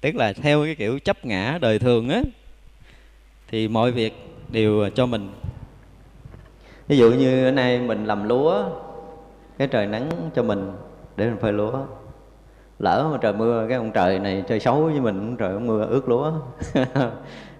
[0.02, 2.22] tức là theo cái kiểu chấp ngã đời thường á,
[3.48, 4.14] thì mọi việc
[4.50, 5.30] đều ờ, cho mình.
[6.88, 8.64] Ví dụ như ở nay mình làm lúa,
[9.58, 10.72] cái trời nắng cho mình
[11.18, 11.86] để mình phơi lúa.
[12.80, 15.68] Lỡ mà trời mưa, cái ông trời này trời xấu với mình, ông trời ông
[15.68, 16.32] mưa ướt lúa.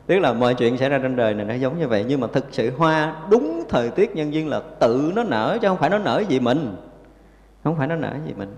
[0.08, 2.06] Tức là mọi chuyện xảy ra trên đời này nó giống như vậy.
[2.08, 5.68] Nhưng mà thực sự hoa đúng thời tiết nhân duyên là tự nó nở chứ
[5.68, 6.76] không phải nó nở vì mình.
[7.64, 8.56] Không phải nó nở vì mình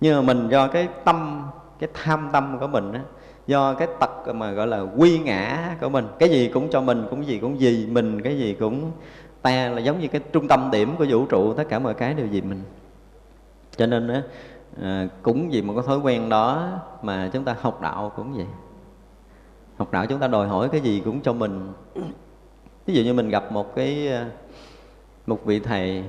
[0.00, 1.48] nhưng mà mình do cái tâm
[1.78, 3.00] cái tham tâm của mình á
[3.46, 6.06] do cái tật mà gọi là quy ngã của mình.
[6.18, 8.90] Cái gì cũng cho mình cũng gì cũng gì mình cái gì cũng
[9.42, 12.14] ta là giống như cái trung tâm điểm của vũ trụ tất cả mọi cái
[12.14, 12.62] đều vì mình.
[13.76, 14.22] Cho nên á
[14.82, 16.68] à, cũng vì một cái thói quen đó
[17.02, 18.46] mà chúng ta học đạo cũng vậy.
[19.76, 21.72] Học đạo chúng ta đòi hỏi cái gì cũng cho mình.
[22.86, 24.26] Ví dụ như mình gặp một cái à,
[25.26, 26.04] một vị thầy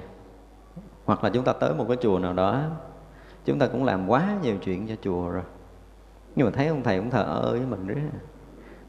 [1.05, 2.61] hoặc là chúng ta tới một cái chùa nào đó
[3.45, 5.43] chúng ta cũng làm quá nhiều chuyện cho chùa rồi.
[6.35, 7.97] Nhưng mà thấy ông thầy cũng thờ ơ với mình đấy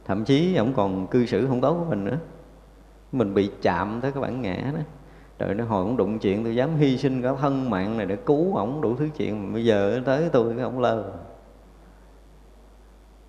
[0.04, 2.18] thậm chí ông còn cư xử không tốt với mình nữa.
[3.12, 4.80] Mình bị chạm tới cái bản ngã đó.
[5.38, 8.16] Trời nó hồi cũng đụng chuyện, tôi dám hy sinh cả thân mạng này để
[8.16, 9.52] cứu ổng đủ thứ chuyện.
[9.52, 11.04] Bây giờ tới tôi cái ổng lơ.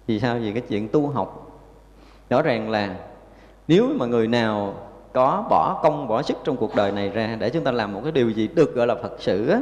[0.07, 0.37] Vì sao?
[0.39, 1.59] Vì cái chuyện tu học.
[2.29, 2.95] Rõ ràng là
[3.67, 4.73] nếu mà người nào
[5.13, 8.01] có bỏ công, bỏ sức trong cuộc đời này ra để chúng ta làm một
[8.03, 9.59] cái điều gì được gọi là phật sự á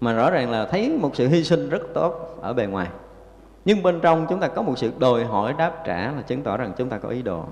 [0.00, 2.88] mà rõ ràng là thấy một sự hy sinh rất tốt ở bề ngoài.
[3.64, 6.56] Nhưng bên trong chúng ta có một sự đòi hỏi đáp trả là chứng tỏ
[6.56, 7.44] rằng chúng ta có ý đồ.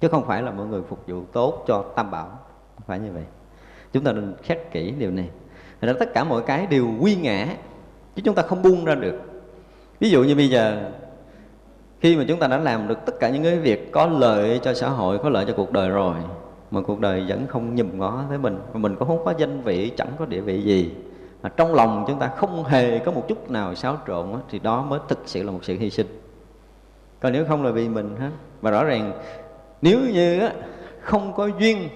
[0.00, 2.28] Chứ không phải là mọi người phục vụ tốt cho tam bảo.
[2.74, 3.24] Không phải như vậy.
[3.92, 5.28] Chúng ta nên xét kỹ điều này.
[5.80, 7.46] Thật ra tất cả mọi cái đều quy ngã,
[8.16, 9.20] chứ chúng ta không buông ra được.
[10.00, 10.90] Ví dụ như bây giờ,
[12.00, 14.74] khi mà chúng ta đã làm được tất cả những cái việc có lợi cho
[14.74, 16.14] xã hội, có lợi cho cuộc đời rồi
[16.70, 18.58] mà cuộc đời vẫn không nhùm ngó tới mình.
[18.72, 20.94] Và mình cũng không có danh vị, chẳng có địa vị gì.
[21.42, 24.82] Mà trong lòng chúng ta không hề có một chút nào xáo trộn thì đó
[24.82, 26.06] mới thực sự là một sự hy sinh.
[27.20, 29.12] Còn nếu không là vì mình hết và rõ ràng,
[29.82, 30.48] nếu như
[31.00, 31.88] không có duyên,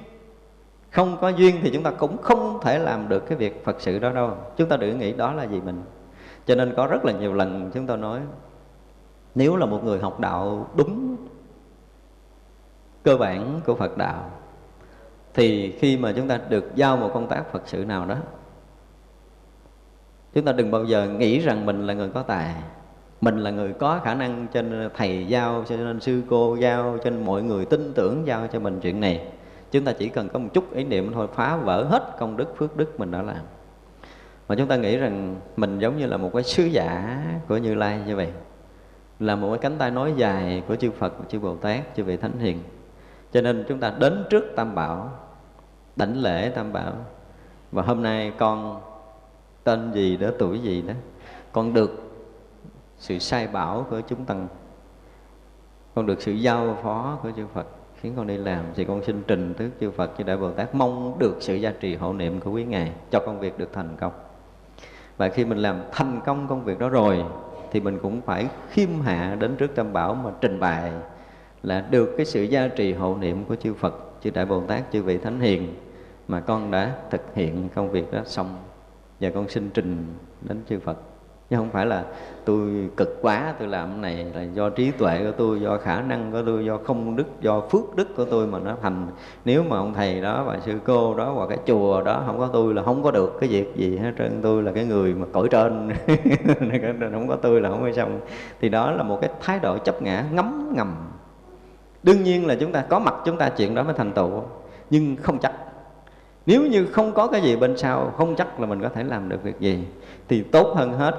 [0.91, 3.99] không có duyên thì chúng ta cũng không thể làm được cái việc phật sự
[3.99, 4.31] đó đâu.
[4.57, 5.83] Chúng ta đừng nghĩ đó là gì mình.
[6.47, 8.21] Cho nên có rất là nhiều lần chúng ta nói,
[9.35, 11.17] nếu là một người học đạo đúng
[13.03, 14.31] cơ bản của phật đạo
[15.35, 18.17] thì khi mà chúng ta được giao một công tác phật sự nào đó,
[20.35, 22.55] chúng ta đừng bao giờ nghĩ rằng mình là người có tài.
[23.21, 26.99] Mình là người có khả năng cho nên thầy giao, cho nên sư cô giao,
[27.05, 29.29] cho nên mọi người tin tưởng giao cho mình chuyện này.
[29.71, 32.57] Chúng ta chỉ cần có một chút ý niệm thôi, phá vỡ hết công đức,
[32.57, 33.41] phước đức mình đã làm.
[34.49, 37.75] Mà chúng ta nghĩ rằng mình giống như là một cái sứ giả của như
[37.75, 38.29] lai như vậy,
[39.21, 42.17] là một cái cánh tay nói dài của chư phật, chư bồ tát, chư vị
[42.17, 42.59] thánh hiền.
[43.33, 45.11] Cho nên chúng ta đến trước tam bảo
[45.97, 46.93] đảnh lễ tam bảo.
[47.73, 48.81] Và hôm nay con
[49.65, 50.95] tên gì đó, tuổi gì đó,
[51.53, 52.01] con được
[52.99, 54.49] sự sai bảo của chúng tăng
[55.95, 57.67] con được sự giao phó của chư Phật,
[58.01, 58.65] khiến con đi làm.
[58.75, 61.71] Thì con xin trình trước chư Phật chư Đại Bồ Tát, mong được sự gia
[61.71, 64.13] trì hộ niệm của quý ngài cho công việc được thành công.
[65.17, 67.25] Và khi mình làm thành công công việc đó rồi,
[67.71, 70.93] thì mình cũng phải khiêm hạ đến trước tam bảo mà trình bày
[71.63, 74.93] là được cái sự gia trì hộ niệm của chư Phật, chư Đại Bồ Tát,
[74.93, 75.75] chư vị Thánh Hiền
[76.29, 78.57] mà con đã thực hiện công việc đó xong.
[79.21, 80.07] Và con xin trình
[80.41, 80.97] đến chư Phật.
[81.51, 82.05] Chứ không phải là
[82.45, 86.01] tôi cực quá, tôi làm cái này là do trí tuệ của tôi, do khả
[86.01, 89.07] năng của tôi, do không đức, do phước đức của tôi mà nó thành.
[89.45, 92.49] Nếu mà ông thầy đó và sư cô đó hoặc cái chùa đó không có
[92.53, 94.41] tôi là không có được cái việc gì hết trơn.
[94.43, 95.91] Tôi là cái người mà cõi trên.
[97.13, 98.21] Không có tôi là không có xong.
[98.61, 100.95] Thì đó là một cái thái độ chấp ngã ngấm ngầm.
[102.03, 104.43] Đương nhiên là chúng ta có mặt chúng ta, chuyện đó mới thành tựu.
[104.91, 105.53] Nhưng không chắc
[106.47, 109.29] nếu như không có cái gì bên sau, không chắc là mình có thể làm
[109.29, 109.85] được việc gì.
[110.29, 111.15] Thì tốt hơn hết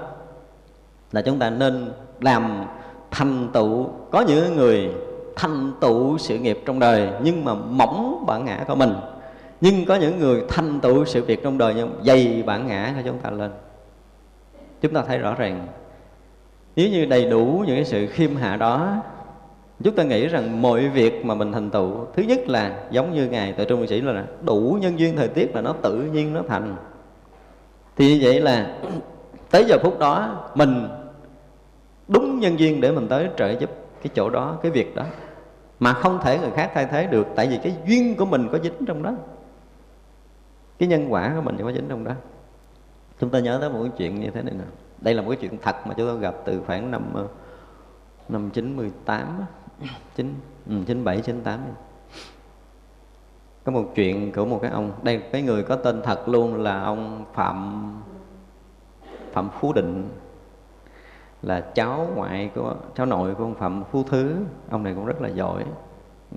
[1.11, 2.65] là chúng ta nên làm
[3.11, 3.89] thành tựu.
[4.11, 4.89] Có những người
[5.36, 8.93] thành tựu sự nghiệp trong đời nhưng mà mỏng bản ngã của mình.
[9.61, 13.01] Nhưng có những người thành tựu sự việc trong đời nhưng dày bản ngã của
[13.05, 13.51] chúng ta lên.
[14.82, 15.67] Chúng ta thấy rõ ràng,
[16.76, 19.03] nếu như đầy đủ những cái sự khiêm hạ đó
[19.84, 23.28] chúng ta nghĩ rằng mọi việc mà mình thành tựu, thứ nhất là giống như
[23.28, 26.41] ngài tại trung sĩ là đủ nhân duyên thời tiết là nó tự nhiên, nó
[26.47, 26.76] thành.
[27.95, 28.78] Thì như vậy là
[29.51, 30.88] tới giờ phút đó, mình
[32.07, 33.69] đúng nhân duyên để mình tới trợ giúp
[34.01, 35.03] cái chỗ đó, cái việc đó.
[35.80, 38.59] Mà không thể người khác thay thế được, tại vì cái duyên của mình có
[38.63, 39.15] dính trong đó.
[40.80, 42.11] Cái nhân quả của mình có dính trong đó.
[43.19, 44.63] Chúng ta nhớ tới một cái chuyện như thế này nè.
[45.01, 47.28] Đây là một cái chuyện thật mà chúng tôi gặp từ khoảng năm ờ,
[48.30, 49.41] năm chín mươi tám
[50.15, 50.36] chín
[50.69, 51.59] ừ, chín bảy, chín tám.
[53.63, 56.82] Có một chuyện của một cái ông, đây, cái người có tên thật luôn là
[56.82, 57.91] ông phạm
[59.34, 60.09] phạm phú định.
[61.41, 64.36] Là cháu ngoại của, cháu nội của ông phạm phú thứ.
[64.69, 65.65] Ông này cũng rất là giỏi.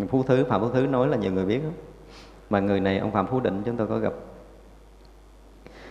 [0.08, 1.70] Phú thứ, phạm phú thứ nói là nhiều người biết đó.
[2.50, 4.12] mà người này, ông phạm phú định, chúng tôi có gặp.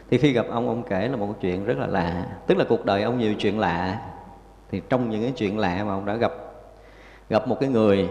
[0.10, 2.38] Thì khi gặp ông ông kể là một chuyện rất là lạ.
[2.48, 4.02] Tức là cuộc đời ông nhiều chuyện lạ.
[4.72, 6.32] Thì trong những cái chuyện lạ mà ông đã gặp
[7.30, 8.10] gặp một cái người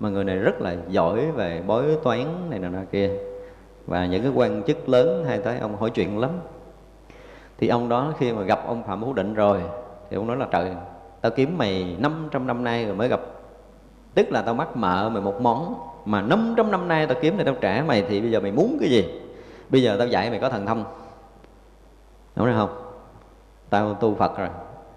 [0.00, 3.10] mà người này rất là giỏi về bói toán này nọ kia.
[3.86, 6.30] Và những cái quan chức lớn hay tới ông hỏi chuyện lắm.
[7.58, 9.60] Thì ông đó khi mà gặp ông phạm hữu định rồi,
[10.10, 10.72] thì ông nói là trời,
[11.20, 13.20] tao kiếm mày 500 năm nay rồi mới gặp.
[14.14, 15.74] Tức là tao mắc mợ mày một món,
[16.04, 18.76] mà 500 năm nay tao kiếm thì tao trả mày thì bây giờ mày muốn
[18.80, 19.20] cái gì?
[19.68, 20.84] Bây giờ tao dạy mày có thần thông.
[22.36, 22.82] Đúng rồi không,
[23.70, 24.48] tao tu phật rồi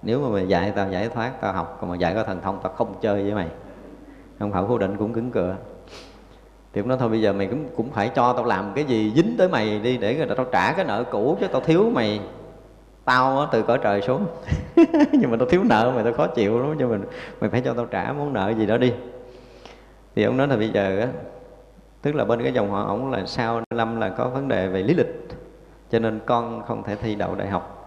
[0.04, 2.60] nếu mà mày dạy tao giải thoát, tao học, còn mà dạy có thần thông,
[2.64, 3.47] tao không chơi với mày.
[4.39, 5.56] Ông phải cố định cũng cứng cựa.
[6.74, 9.12] Thì ông nói thôi, bây giờ mày cũng cũng phải cho tao làm cái gì
[9.16, 11.89] dính tới mày đi, để người ta tao trả cái nợ cũ, chứ tao thiếu
[11.93, 12.22] mày.
[13.06, 14.26] Tao từ cõi trời xuống.
[15.12, 17.04] Nhưng mà tao thiếu nợ mày tao khó chịu lắm cho mình
[17.41, 18.93] mày phải cho tao trả món nợ gì đó đi.
[20.16, 21.08] Thì ông nói là bây giờ á,
[22.01, 24.84] tức là bên cái dòng họ ổng là sau năm là có vấn đề về
[24.84, 25.28] lý lịch,
[25.91, 27.82] cho nên con không thể thi đậu đại học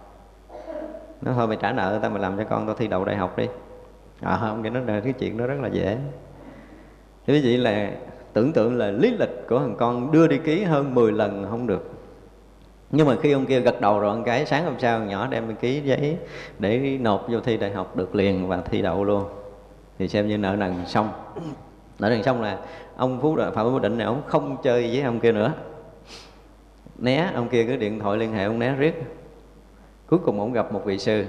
[1.21, 3.37] nó thôi, mày trả nợ tao, mày làm cho con tao thi đậu đại học
[3.37, 3.47] đi.
[4.21, 5.97] À không, cái nó là cái chuyện đó rất là dễ.
[7.27, 7.91] Thế quý vị là
[8.33, 11.67] tưởng tượng là lý lịch của thằng con đưa đi ký hơn 10 lần không
[11.67, 11.91] được.
[12.91, 15.55] Nhưng mà khi ông kia gật đầu rồi, ông cái sáng hôm sau nhỏ đem
[15.55, 16.17] ký giấy
[16.59, 19.25] để nộp vô thi đại học được liền và thi đậu luôn.
[19.99, 21.09] Thì xem như nợ nần xong.
[21.99, 22.57] Nợ nần xong là
[22.97, 25.53] ông phú phạm phú định này, ông không chơi với ông kia nữa.
[26.97, 29.03] Né, ông kia cứ điện thoại liên hệ ông né riết
[30.09, 31.25] cuối cùng ông gặp một vị sư.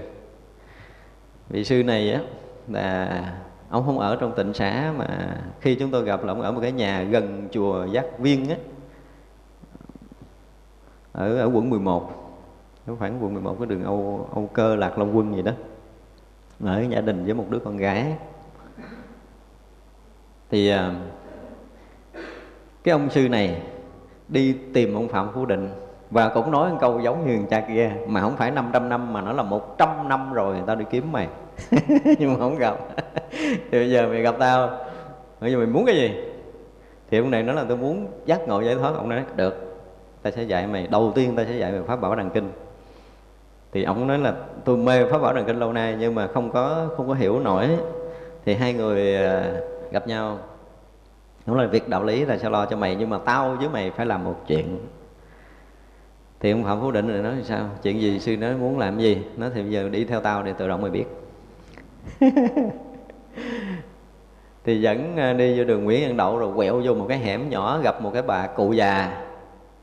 [1.49, 2.21] Vị sư này á,
[2.69, 3.23] là
[3.71, 6.61] ông không ở trong tịnh xã mà khi chúng tôi gặp là ông ở một
[6.63, 8.57] cái nhà gần chùa giác viên á.
[11.13, 12.13] Ở ở quận 11
[12.87, 15.53] có khoảng quận 11 cái đường Âu Âu Cơ Lạc Long Quân gì đó.
[16.65, 18.17] Ở gia đình với một đứa con gái.
[20.51, 20.95] Thì à,
[22.85, 23.63] cái ông sư này
[24.29, 25.69] đi tìm ông Phạm Phú Định
[26.11, 29.21] và cũng nói một câu giống như cha kia, mà không phải 500 năm mà
[29.21, 31.29] nó là 100 năm rồi tao đi kiếm mày.
[32.19, 32.75] Nhưng mà không gặp.
[33.43, 34.71] Thì bây giờ mày gặp tao.
[35.41, 36.15] Bây giờ mày muốn cái gì?
[37.11, 38.95] Thì ông này nói là tôi muốn giác ngộ giải thoát.
[38.95, 39.81] Ông nói, được
[40.23, 40.87] ta sẽ dạy mày.
[40.87, 42.53] Đầu tiên ta sẽ dạy mày pháp bảo đằng kinh.
[43.73, 44.35] Thì ông nói là,
[44.65, 47.41] tôi mê pháp bảo đàn kinh lâu nay, nhưng mà không có không có hiểu
[47.41, 47.69] nổi.
[48.45, 49.53] Thì hai người à,
[49.91, 50.39] gặp nhau.
[51.47, 53.91] Đúng là, việc đạo lý là sẽ lo cho mày, nhưng mà tao với mày
[53.91, 54.79] phải làm một chuyện
[56.41, 57.69] thì ông phạm phú định này nói sao?
[57.83, 59.23] Chuyện gì sư nói muốn làm gì?
[59.37, 61.05] Nó thì bây giờ đi theo tao để tự động mày biết.
[64.65, 67.49] Thì dẫn à, đi vô đường Nguyễn Văn Đậu rồi quẹo vô một cái hẻm
[67.49, 69.23] nhỏ gặp một cái bà cụ già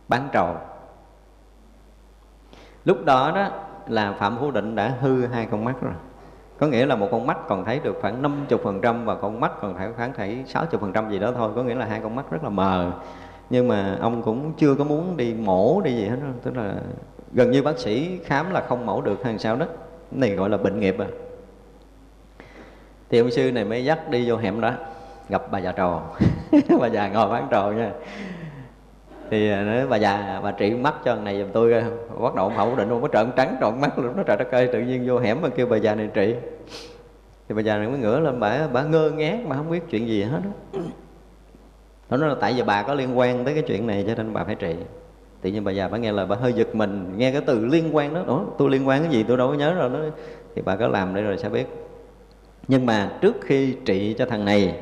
[0.08, 0.56] bán trầu.
[2.86, 3.50] Lúc đó đó
[3.88, 5.94] là Phạm Phú Định đã hư hai con mắt rồi.
[6.60, 9.78] Có nghĩa là một con mắt còn thấy được khoảng 50% và con mắt còn
[9.78, 11.52] thấy khoảng thấy 60% gì đó thôi.
[11.56, 12.92] Có nghĩa là hai con mắt rất là mờ
[13.50, 16.28] nhưng mà ông cũng chưa có muốn đi mổ đi gì hết đó.
[16.44, 16.76] tức là
[17.34, 19.66] gần như bác sĩ khám là không mổ được hay sao đó.
[20.12, 21.08] Này gọi là bệnh nghiệp à.
[23.10, 24.72] Thì ông sư này mới dắt đi vô hẻm đó,
[25.30, 26.02] gặp bà già trò.
[26.80, 27.92] Bà già ngồi bán trò nha.
[29.30, 31.74] Thì à, nói bà già, bà trị mắt cho này giùm tôi
[32.22, 34.52] bắt đầu ông hậu định ông có trợn trắng trọn mắt luôn nó trời đất
[34.52, 36.36] ơi, tự nhiên vô hẻm mà kêu bà già này trị.
[37.50, 40.08] Thì bà già này mới ngửa lên, bà bà ngơ ngác mà không biết chuyện
[40.08, 40.80] gì hết đó
[42.10, 44.34] nó nói là tại vì bà có liên quan tới cái chuyện này cho nên
[44.34, 44.76] bà phải trị.
[45.42, 47.96] Tự nhiên bà già bà nghe là bà hơi giật mình nghe cái từ liên
[47.96, 48.24] quan đó.
[48.28, 49.90] Ủa, tôi liên quan cái gì tôi đâu có nhớ rồi.
[49.90, 50.00] Đó
[50.56, 51.66] thì bà có làm đây rồi sẽ biết.
[52.68, 54.80] Nhưng mà trước khi trị cho thằng này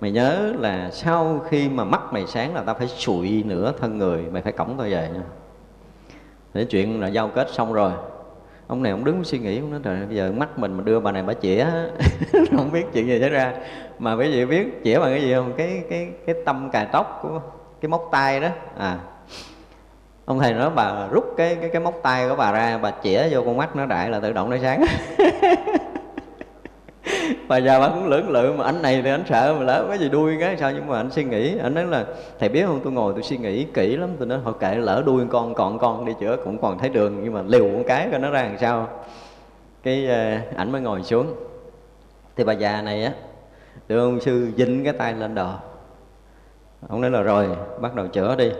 [0.00, 3.98] mày nhớ là sau khi mà mắt mày sáng là tao phải sụi nửa thân
[3.98, 5.22] người mày phải cổng tao về nha.
[6.54, 7.92] Để chuyện là giao kết xong rồi.
[8.66, 11.00] Ông này ông đứng suy nghĩ ông nói trời bây giờ mắt mình mà đưa
[11.00, 11.66] bà này bà chĩa
[12.56, 13.54] không biết chuyện gì xảy ra
[13.98, 15.52] mà quý vị biết chĩa bằng cái gì không?
[15.56, 17.40] Cái cái cái tâm cài tóc của
[17.80, 18.48] cái móc tay đó.
[18.78, 18.98] À.
[20.24, 23.28] Ông thầy nói bà rút cái cái cái móc tay của bà ra bà chĩa
[23.30, 24.84] vô con mắt nó đại là tự động nó sáng.
[27.48, 29.98] Bà già bà cũng lưỡng lự mà anh này thì anh sợ mà lỡ cái
[29.98, 31.58] gì đuôi cái sao nhưng mà anh suy nghĩ.
[31.58, 32.04] Anh nói là
[32.40, 32.80] thầy biết không?
[32.84, 35.78] Tôi ngồi tôi suy nghĩ kỹ lắm tôi nói họ kệ lỡ đuôi con còn
[35.78, 38.42] con đi chữa cũng còn thấy đường nhưng mà liều một cái coi nó ra
[38.42, 38.88] làm sao.
[39.82, 41.34] Cái uh, ảnh mới ngồi xuống.
[42.36, 43.12] Thì bà già này á
[43.88, 44.52] được ông sư?
[44.56, 45.60] Dính cái tay lên đò.
[46.88, 47.48] Ông nói là rồi,
[47.80, 48.52] bắt đầu chữa đi.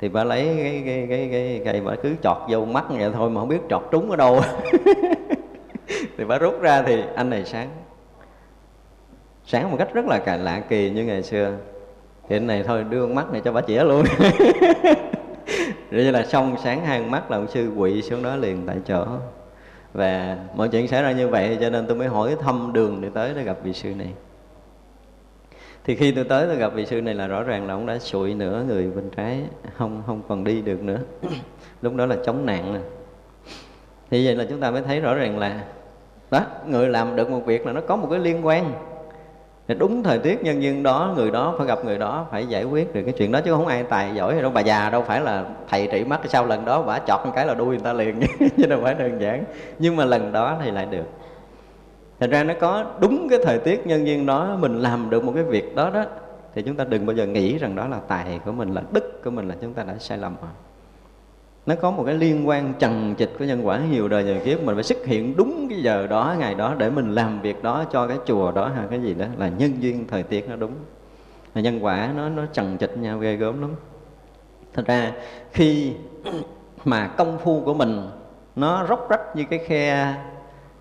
[0.00, 3.30] Thì bà lấy cái cái cái cái cây bà cứ chọt vô mắt vậy thôi
[3.30, 4.40] mà không biết chọt trúng ở đâu.
[6.18, 7.68] Thì bà rút ra thì anh này sáng.
[9.44, 11.56] Sáng một cách rất là lạ kỳ như ngày xưa.
[12.28, 14.04] Thì anh này thôi, đưa con mắt này cho bà chĩa luôn.
[15.90, 18.76] Rồi như là xong sáng hai mắt là ông sư quỵ xuống đó liền tại
[18.86, 19.06] chỗ.
[19.92, 23.08] Và mọi chuyện xảy ra như vậy cho nên tôi mới hỏi thăm đường để
[23.14, 24.12] tới để gặp vị sư này
[25.88, 27.98] thì khi tôi tới tôi gặp vị sư này là rõ ràng là ông đã
[27.98, 29.42] sụi nửa người bên trái,
[29.76, 30.98] không không còn đi được nữa.
[31.82, 32.80] Lúc đó là chống nạn nè.
[34.10, 35.64] Thì vậy là chúng ta mới thấy rõ ràng là,
[36.30, 38.72] đó, người làm được một việc là nó có một cái liên quan.
[39.68, 42.64] Thì đúng thời tiết nhân duyên đó, người đó phải gặp người đó, phải giải
[42.64, 44.50] quyết được cái chuyện đó, chứ không ai tài giỏi đâu.
[44.50, 47.46] Bà già đâu phải là thầy trị mắt, sau lần đó bà chọt một cái
[47.46, 48.20] là đuôi người ta liền,
[48.56, 49.44] chứ đâu phải đơn giản.
[49.78, 51.04] Nhưng mà lần đó thì lại được
[52.20, 55.32] thật ra nó có đúng cái thời tiết nhân duyên đó, mình làm được một
[55.34, 56.04] cái việc đó đó,
[56.54, 59.24] thì chúng ta đừng bao giờ nghĩ rằng đó là tài của mình, là đức
[59.24, 60.50] của mình, là chúng ta đã sai lầm rồi.
[61.66, 64.62] Nó có một cái liên quan trần trịch của nhân quả nhiều đời nhiều kiếp,
[64.62, 67.84] mình phải xuất hiện đúng cái giờ đó, ngày đó để mình làm việc đó
[67.92, 70.72] cho cái chùa đó hay cái gì đó là nhân duyên thời tiết nó đúng.
[71.54, 73.70] Là nhân quả nó nó trần trịch nhau ghê gớm lắm.
[74.74, 75.12] Thật ra
[75.52, 75.92] khi
[76.84, 78.10] mà công phu của mình
[78.56, 80.14] nó róc rách như cái khe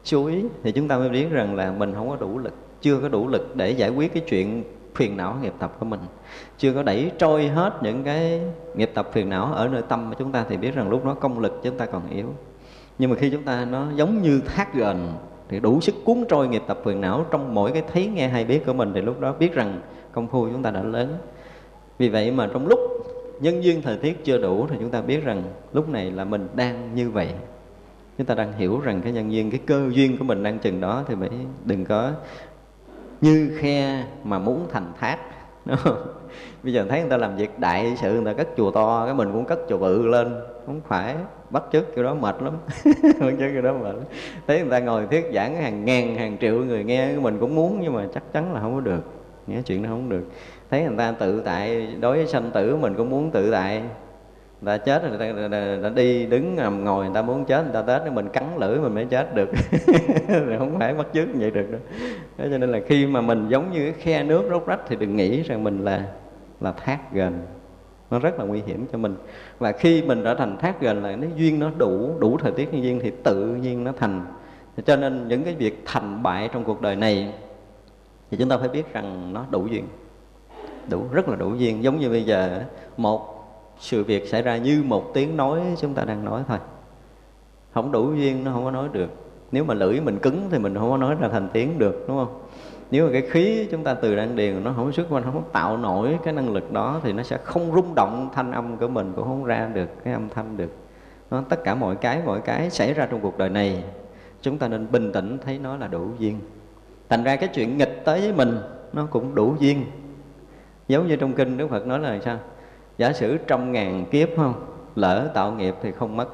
[0.07, 3.09] suối thì chúng ta mới biết rằng là mình không có đủ lực, chưa có
[3.09, 4.63] đủ lực để giải quyết cái chuyện
[4.95, 5.99] phiền não nghiệp tập của mình.
[6.57, 8.41] Chưa có đẩy trôi hết những cái
[8.75, 11.13] nghiệp tập phiền não ở nơi tâm của chúng ta thì biết rằng lúc đó
[11.13, 12.27] công lực chúng ta còn yếu.
[12.99, 15.13] Nhưng mà khi chúng ta nó giống như thác gần
[15.49, 18.45] thì đủ sức cuốn trôi nghiệp tập phiền não trong mỗi cái thấy nghe hay
[18.45, 19.81] biết của mình thì lúc đó biết rằng
[20.11, 21.17] công phu chúng ta đã lớn.
[21.97, 22.79] Vì vậy mà trong lúc
[23.39, 25.43] nhân duyên thời tiết chưa đủ thì chúng ta biết rằng
[25.73, 27.29] lúc này là mình đang như vậy
[28.17, 30.81] chúng ta đang hiểu rằng cái nhân duyên, cái cơ duyên của mình đang chừng
[30.81, 31.29] đó thì mới
[31.65, 32.11] đừng có
[33.21, 35.17] như khe mà muốn thành thác,
[35.65, 35.97] đúng không?
[36.63, 39.13] bây giờ thấy người ta làm việc đại sự, người ta cất chùa to, cái
[39.13, 40.35] mình cũng cất chùa bự lên.
[40.65, 41.15] Không phải,
[41.49, 42.53] bắt chước kiểu đó mệt lắm.
[43.03, 44.03] Bắt chước kiểu đó mệt lắm.
[44.47, 47.79] thấy người ta ngồi thuyết giảng hàng ngàn, hàng triệu người nghe mình cũng muốn
[47.81, 49.03] nhưng mà chắc chắn là không có được.
[49.47, 50.23] Nghe chuyện đó không được.
[50.71, 53.81] Thấy người ta tự tại, đối với sanh tử mình cũng muốn tự tại
[54.61, 57.13] người ta chết rồi người ta, người ta, người ta đi đứng nằm ngồi người
[57.13, 59.49] ta muốn chết người ta tết mình cắn lưỡi mình mới chết được.
[60.59, 61.81] Không phải bắt chước như vậy được đâu.
[62.37, 64.95] Thế cho nên là khi mà mình giống như cái khe nước róc rách thì
[64.95, 66.03] đừng nghĩ rằng mình là
[66.61, 67.39] là thác gần
[68.11, 69.15] nó rất là nguy hiểm cho mình.
[69.59, 72.73] Và khi mình trở thành thác gần là nó duyên nó đủ đủ thời tiết
[72.73, 74.25] như duyên thì tự nhiên nó thành.
[74.85, 77.33] Cho nên những cái việc thành bại trong cuộc đời này
[78.31, 79.85] thì chúng ta phải biết rằng nó đủ duyên.
[80.89, 81.83] Đủ rất là đủ duyên.
[81.83, 82.63] Giống như bây giờ
[82.97, 83.36] một
[83.79, 86.57] sự việc xảy ra như một tiếng nói chúng ta đang nói thôi.
[87.73, 89.09] Không đủ duyên nó không có nói được.
[89.51, 92.17] Nếu mà lưỡi mình cứng thì mình không có nói ra thành tiếng được, đúng
[92.17, 92.41] không?
[92.91, 95.43] Nếu mà cái khí chúng ta từ đan điền nó không xuất qua nó không
[95.51, 98.87] tạo nổi cái năng lực đó thì nó sẽ không rung động thanh âm của
[98.87, 100.71] mình, cũng không ra được cái âm thanh được.
[101.31, 103.83] Nó tất cả mọi cái mọi cái xảy ra trong cuộc đời này,
[104.41, 106.39] chúng ta nên bình tĩnh thấy nó là đủ duyên.
[107.09, 108.57] Thành ra cái chuyện nghịch tới với mình,
[108.93, 109.85] nó cũng đủ duyên.
[110.87, 112.39] Giống như trong kinh đức phật nói là sao?
[112.97, 114.53] Giả sử trăm ngàn kiếp không?
[114.95, 116.27] Lỡ tạo nghiệp thì không mất.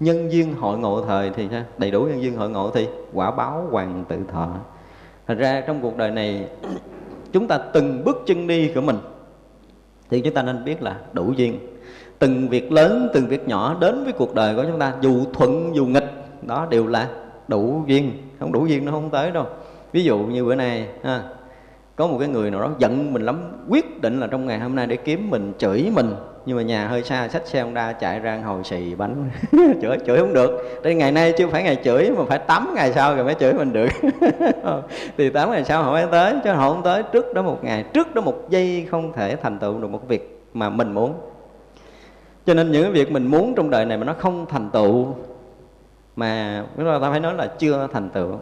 [0.00, 1.62] Nhân duyên hội ngộ thời thì sao?
[1.78, 4.48] Đầy đủ nhân duyên hội ngộ thì quả báo hoàng tự thọ.
[5.26, 6.48] Thật ra trong cuộc đời này
[7.32, 8.96] chúng ta từng bước chân đi của mình
[10.10, 11.58] thì chúng ta nên biết là đủ duyên.
[12.18, 15.70] Từng việc lớn từng việc nhỏ đến với cuộc đời của chúng ta dù thuận
[15.74, 16.12] dù nghịch
[16.42, 17.08] đó đều là
[17.48, 18.12] đủ duyên.
[18.40, 19.46] Không đủ duyên nó không tới đâu.
[19.92, 21.22] Ví dụ như bữa nay ha,
[21.98, 24.74] có một cái người nào đó giận mình lắm, quyết định là trong ngày hôm
[24.74, 26.14] nay để kiếm mình, chửi mình.
[26.46, 29.30] Nhưng mà nhà hơi xa, xách xe Honda chạy ra hồi xì bánh.
[29.82, 30.80] Chửi chửi không được.
[30.82, 33.52] Đây, ngày nay chưa phải ngày chửi, mà phải 8 ngày sau rồi mới chửi
[33.52, 33.88] mình được.
[35.16, 37.84] Thì 8 ngày sau họ mới tới, chứ họ không tới trước đó một ngày,
[37.92, 41.14] trước đó một giây không thể thành tựu được một việc mà mình muốn.
[42.46, 45.06] Cho nên những cái việc mình muốn trong đời này mà nó không thành tựu,
[46.16, 48.32] mà chúng ta phải nói là chưa thành tựu,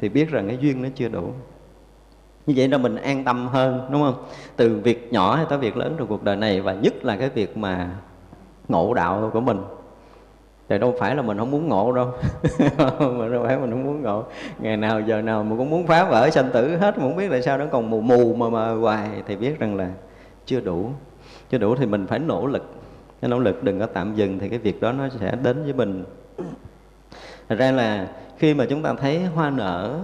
[0.00, 1.32] thì biết rằng cái duyên nó chưa đủ
[2.48, 4.24] như vậy là mình an tâm hơn, đúng không?
[4.56, 7.28] Từ việc nhỏ hay tới việc lớn trong cuộc đời này, và nhất là cái
[7.28, 7.90] việc mà
[8.68, 9.58] ngộ đạo của mình.
[10.68, 12.12] Thì đâu phải là mình không muốn ngộ đâu.
[13.00, 14.24] Mà đâu phải mình không muốn ngộ.
[14.58, 17.28] Ngày nào giờ nào mình cũng muốn phá vỡ sanh tử hết, mà không biết
[17.30, 19.08] tại sao nó còn mù mù mà mà hoài.
[19.26, 19.90] Thì biết rằng là
[20.46, 20.90] chưa đủ.
[21.50, 22.66] Chưa đủ thì mình phải nỗ lực.
[23.20, 25.72] Cái nỗ lực đừng có tạm dừng thì cái việc đó nó sẽ đến với
[25.72, 26.04] mình.
[27.48, 30.00] Thật ra là khi mà chúng ta thấy hoa nở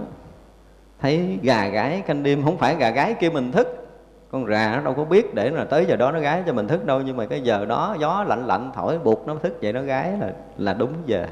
[1.05, 3.87] thấy gà gái canh đêm, không phải gà gái kia mình thức.
[4.31, 6.67] Con rà nó đâu có biết để là tới giờ đó nó gái cho mình
[6.67, 9.57] thức đâu, nhưng mà cái giờ đó gió lạnh lạnh thổi buộc nó thức.
[9.61, 11.27] Vậy nó gái là là đúng giờ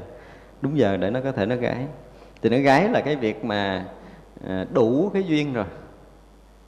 [0.60, 1.86] đúng giờ để nó có thể nó gái.
[2.42, 3.84] Thì nó gái là cái việc mà
[4.48, 5.64] à, đủ cái duyên rồi.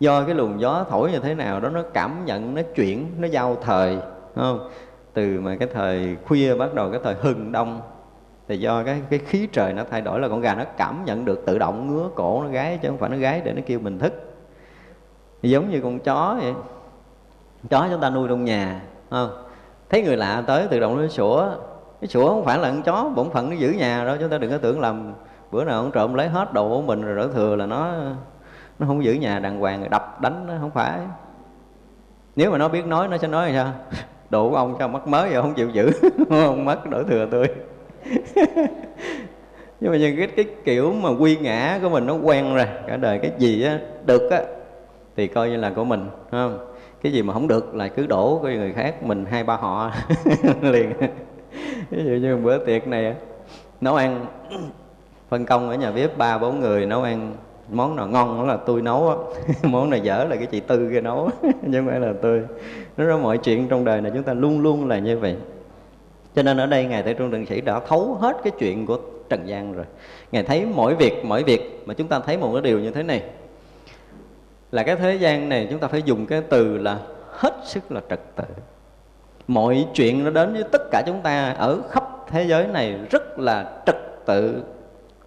[0.01, 3.29] Do cái luồng gió thổi như thế nào đó nó cảm nhận, nó chuyển, nó
[3.29, 3.99] giao thời
[4.35, 4.69] không?
[5.15, 7.81] Từ mà cái thời khuya bắt đầu cái thời hừng đông
[8.49, 11.25] thì do cái cái khí trời nó thay đổi là con gà nó cảm nhận
[11.25, 13.79] được tự động, ngứa cổ, nó gáy chứ không phải nó gáy để nó kêu
[13.79, 14.35] mình thức.
[15.43, 16.55] Thì giống như con chó vậy.
[17.71, 18.81] Chó chúng ta nuôi trong nhà
[19.11, 19.31] không?
[19.91, 21.49] Thấy người lạ tới tự động nó sủa.
[22.01, 24.39] Cái sủa không phải là con chó, bổn phận nó giữ nhà đó chúng ta
[24.39, 25.13] đừng có tưởng làm
[25.51, 27.93] bữa nào ông trộm lấy hết đồ của mình rồi đỡ thừa là nó
[28.79, 31.01] nó không giữ nhà, đàng hoàng rồi đập đánh nó, không phải.
[32.37, 34.01] Nếu mà nó biết nói, nó sẽ nói là sao?
[34.31, 35.91] Đồ của ông sao mất mới rồi không chịu giữ.
[36.31, 37.49] Không mất đỡ thừa tôi
[39.81, 42.97] nhưng mà những cái, cái kiểu mà quy ngã của mình nó quen rồi cả
[42.97, 44.43] đời cái gì á được á
[45.17, 46.59] thì coi như là của mình không?
[47.03, 49.93] Cái gì mà không được là cứ đổ của người khác mình hai ba họ
[50.63, 50.93] liền.
[51.91, 53.15] Ví dụ như bữa tiệc này
[53.81, 54.27] nấu ăn
[55.29, 57.37] phân công ở nhà bếp ba bốn người nấu ăn
[57.71, 59.17] món nào ngon đó là tôi nấu á
[59.63, 62.43] món nào dở là cái chị tư kia nấu chứ không phải là tôi.
[62.97, 65.37] Nó ra mọi chuyện trong đời này chúng ta luôn luôn là như vậy
[66.37, 68.99] cho nên ở đây ngài Tây Trung Đừng Sĩ đã thấu hết cái chuyện của
[69.29, 69.85] Trần gian rồi.
[70.33, 73.03] Ngài thấy mỗi việc mỗi việc mà chúng ta thấy một cái điều như thế
[73.03, 73.23] này,
[74.73, 76.99] là cái thế gian này chúng ta phải dùng cái từ là
[77.31, 78.45] hết sức là trật tự.
[79.49, 83.39] Mọi chuyện nó đến với tất cả chúng ta ở khắp thế giới này rất
[83.39, 84.63] là trật tự,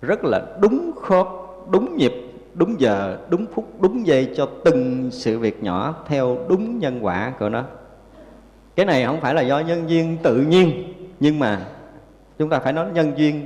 [0.02, 1.28] rất là đúng khớp,
[1.70, 2.14] đúng nhịp,
[2.54, 7.34] đúng giờ, đúng phút, đúng giây cho từng sự việc nhỏ theo đúng nhân quả
[7.40, 7.64] của nó.
[8.76, 11.60] Cái này không phải là do nhân duyên tự nhiên nhưng mà
[12.40, 13.46] chúng ta phải nói nhân duyên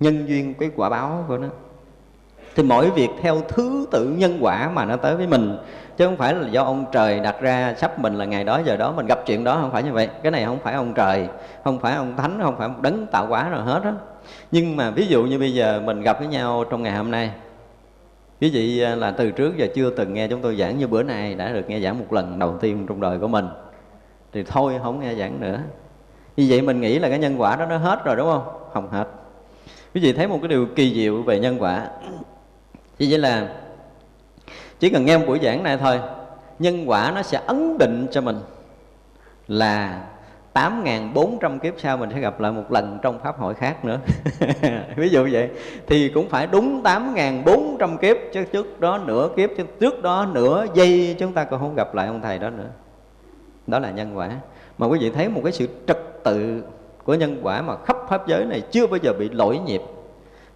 [0.00, 1.48] nhân duyên cái quả báo của nó.
[2.54, 5.56] Thì mỗi việc theo thứ tự nhân quả mà nó tới với mình,
[5.96, 8.76] chứ không phải là do ông trời đặt ra sắp mình là ngày đó, giờ
[8.76, 10.08] đó mình gặp chuyện đó, không phải như vậy.
[10.22, 11.28] Cái này không phải ông trời,
[11.64, 13.92] không phải ông thánh, không phải đấng tạo hóa rồi hết á.
[14.50, 17.30] Nhưng mà ví dụ như bây giờ mình gặp với nhau trong ngày hôm nay,
[18.40, 21.02] quý vị à, là từ trước giờ chưa từng nghe chúng tôi giảng, như bữa
[21.02, 23.46] nay đã được nghe giảng một lần đầu tiên trong đời của mình,
[24.32, 25.58] thì thôi không nghe giảng nữa
[26.36, 28.42] như vậy mình nghĩ là cái nhân quả đó nó hết rồi, đúng không?
[28.72, 29.04] Không hết.
[29.94, 31.88] Quý vị thấy một cái điều kỳ diệu về nhân quả.
[32.98, 33.48] Chỉ vậy là
[34.80, 36.00] chỉ cần nghe một buổi giảng này thôi,
[36.58, 38.36] nhân quả nó sẽ ấn định cho mình
[39.48, 40.02] là
[40.54, 43.98] 8.400 kiếp sau mình sẽ gặp lại một lần trong pháp hội khác nữa.
[44.96, 45.50] Ví dụ vậy,
[45.86, 50.66] Thì cũng phải đúng 8.400 kiếp, Chứ trước đó nửa kiếp, Chứ trước đó nửa
[50.74, 52.68] giây chúng ta còn không gặp lại ông thầy đó nữa.
[53.66, 54.30] Đó là nhân quả.
[54.78, 56.62] Mà quý vị thấy một cái sự trật tự
[57.04, 59.82] của nhân quả Mà khắp pháp giới này chưa bao giờ bị lỗi nhịp.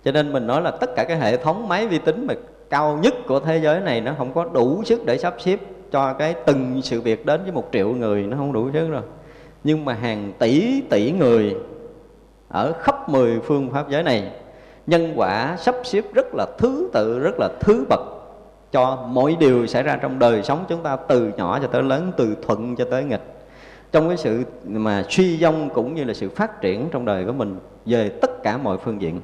[0.04, 2.34] Cho nên mình nói là tất cả cái hệ thống máy vi tính mà
[2.70, 5.59] cao nhất của thế giới này Nó không có đủ sức để sắp xếp
[5.92, 9.02] cho cái từng sự việc đến với một triệu người, Nó không đủ sức rồi
[9.64, 11.56] nhưng mà hàng tỷ tỷ người
[12.48, 14.30] ở khắp mười phương pháp giới này,
[14.86, 18.00] nhân quả sắp xếp rất là thứ tự, rất là thứ bậc
[18.73, 22.12] cho mỗi điều xảy ra trong đời sống chúng ta từ nhỏ cho tới lớn,
[22.16, 23.23] từ thuận cho tới nghịch.
[23.93, 27.33] Trong cái sự mà suy vong cũng như là sự phát triển trong đời của
[27.33, 29.21] mình về tất cả mọi phương diện.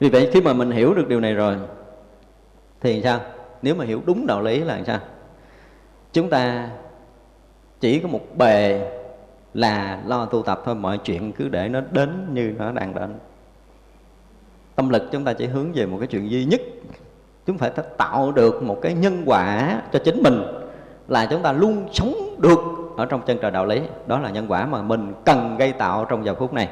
[0.00, 1.56] Vì vậy khi mà mình hiểu được điều này rồi,
[2.80, 3.20] thì sao?
[3.62, 4.98] Nếu mà hiểu đúng đạo lý là sao?
[6.12, 6.70] Chúng ta
[7.80, 8.88] chỉ có một bề
[9.54, 13.14] là lo tu tập thôi, mọi chuyện cứ để nó đến như nó đang đến.
[14.74, 16.60] Tâm lực chúng ta chỉ hướng về một cái chuyện duy nhất
[17.46, 20.42] chúng phải tạo được một cái nhân quả cho chính mình,
[21.08, 22.58] là chúng ta luôn sống được
[22.96, 23.82] ở trong chân trời đạo lý.
[24.06, 26.68] Đó là nhân quả mà mình cần gây tạo trong giờ phút này.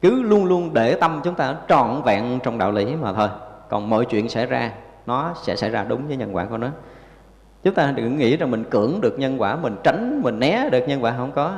[0.00, 3.28] Cứ luôn luôn để tâm chúng ta trọn vẹn trong đạo lý mà thôi.
[3.68, 4.72] Còn mọi chuyện xảy ra,
[5.06, 6.68] nó sẽ xảy ra đúng với nhân quả của nó.
[7.62, 10.88] Chúng ta đừng nghĩ rằng mình cưỡng được nhân quả, mình tránh, mình né được
[10.88, 11.54] nhân quả, không có.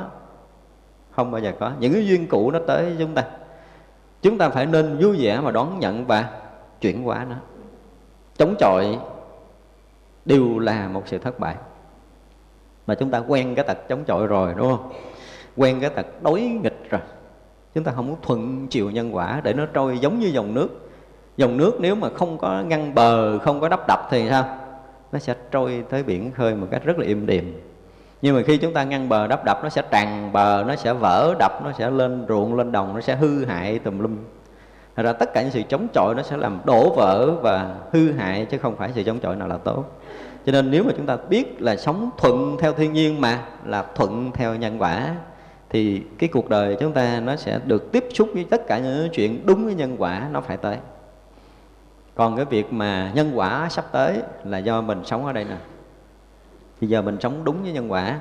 [1.11, 1.71] Không bao giờ có.
[1.79, 3.23] Những cái duyên cũ nó tới với chúng ta.
[4.21, 6.29] Chúng ta phải nên vui vẻ mà đón nhận và
[6.81, 7.35] chuyển hóa nó
[8.37, 8.97] chống chọi
[10.25, 11.55] đều là một sự thất bại.
[12.87, 14.91] Mà chúng ta quen cái tật chống chọi rồi, đúng không?
[15.55, 17.01] Quen cái tật đối nghịch rồi.
[17.75, 20.89] Chúng ta không muốn thuận chiều nhân quả để nó trôi giống như dòng nước.
[21.37, 24.57] Dòng nước nếu mà không có ngăn bờ, không có đắp đập thì sao?
[25.11, 27.53] Nó sẽ trôi tới biển khơi một cách rất là im đềm.
[28.21, 30.93] Nhưng mà khi chúng ta ngăn bờ đắp đập, nó sẽ tràn bờ, nó sẽ
[30.93, 34.17] vỡ đập, nó sẽ lên ruộng, lên đồng, nó sẽ hư hại tùm lum.
[34.97, 38.11] Thật ra tất cả những sự chống chọi nó sẽ làm đổ vỡ và hư
[38.11, 39.85] hại, chứ không phải sự chống chọi nào là tốt.
[40.45, 43.85] Cho nên nếu mà chúng ta biết là sống thuận theo thiên nhiên mà là
[43.95, 45.15] thuận theo nhân quả,
[45.69, 49.09] thì cái cuộc đời chúng ta nó sẽ được tiếp xúc với tất cả những
[49.13, 50.77] chuyện đúng với nhân quả nó phải tới.
[52.15, 55.57] Còn cái việc mà nhân quả sắp tới là do mình sống ở đây nè.
[56.81, 58.19] Thì giờ mình sống đúng với nhân quả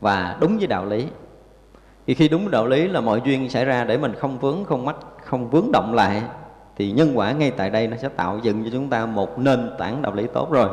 [0.00, 1.06] và đúng với đạo lý.
[2.06, 4.84] Thì khi đúng đạo lý là mọi duyên xảy ra để mình không vướng, không
[4.84, 4.96] mắc
[5.30, 6.22] không vướng động lại,
[6.76, 9.70] thì nhân quả ngay tại đây nó sẽ tạo dựng cho chúng ta một nền
[9.78, 10.68] tảng đạo lý tốt rồi.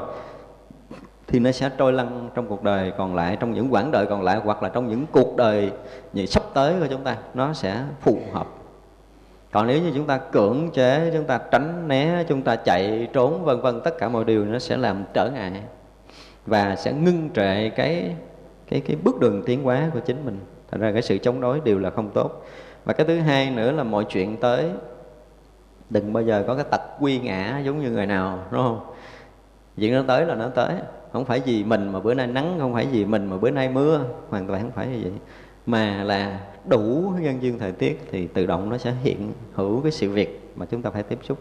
[1.27, 4.21] Thì nó sẽ trôi lăn trong cuộc đời còn lại, trong những quãng đời còn
[4.21, 5.71] lại, hoặc là trong những cuộc đời
[6.13, 8.47] như sắp tới của chúng ta, nó sẽ phù hợp.
[9.51, 13.43] Còn nếu như chúng ta cưỡng chế, chúng ta tránh né, chúng ta chạy trốn,
[13.45, 15.51] vân vân, tất cả mọi điều nó sẽ làm trở ngại
[16.45, 18.15] và sẽ ngưng trệ cái
[18.69, 20.39] cái cái bước đường tiến hóa của chính mình.
[20.71, 22.45] Thành ra cái sự chống đối đều là không tốt
[22.87, 24.65] và cái thứ hai nữa là mọi chuyện tới.
[25.89, 28.79] Đừng bao giờ có cái tật quy ngã giống như người nào, đúng không?
[29.77, 30.75] Chuyện nó tới là nó tới.
[31.13, 33.69] Không phải vì mình mà bữa nay nắng, không phải vì mình mà bữa nay
[33.69, 35.11] mưa, hoàn toàn không phải như vậy.
[35.65, 39.91] Mà là đủ nhân duyên thời tiết thì tự động nó sẽ hiện hữu cái
[39.91, 41.37] sự việc mà chúng ta phải tiếp xúc.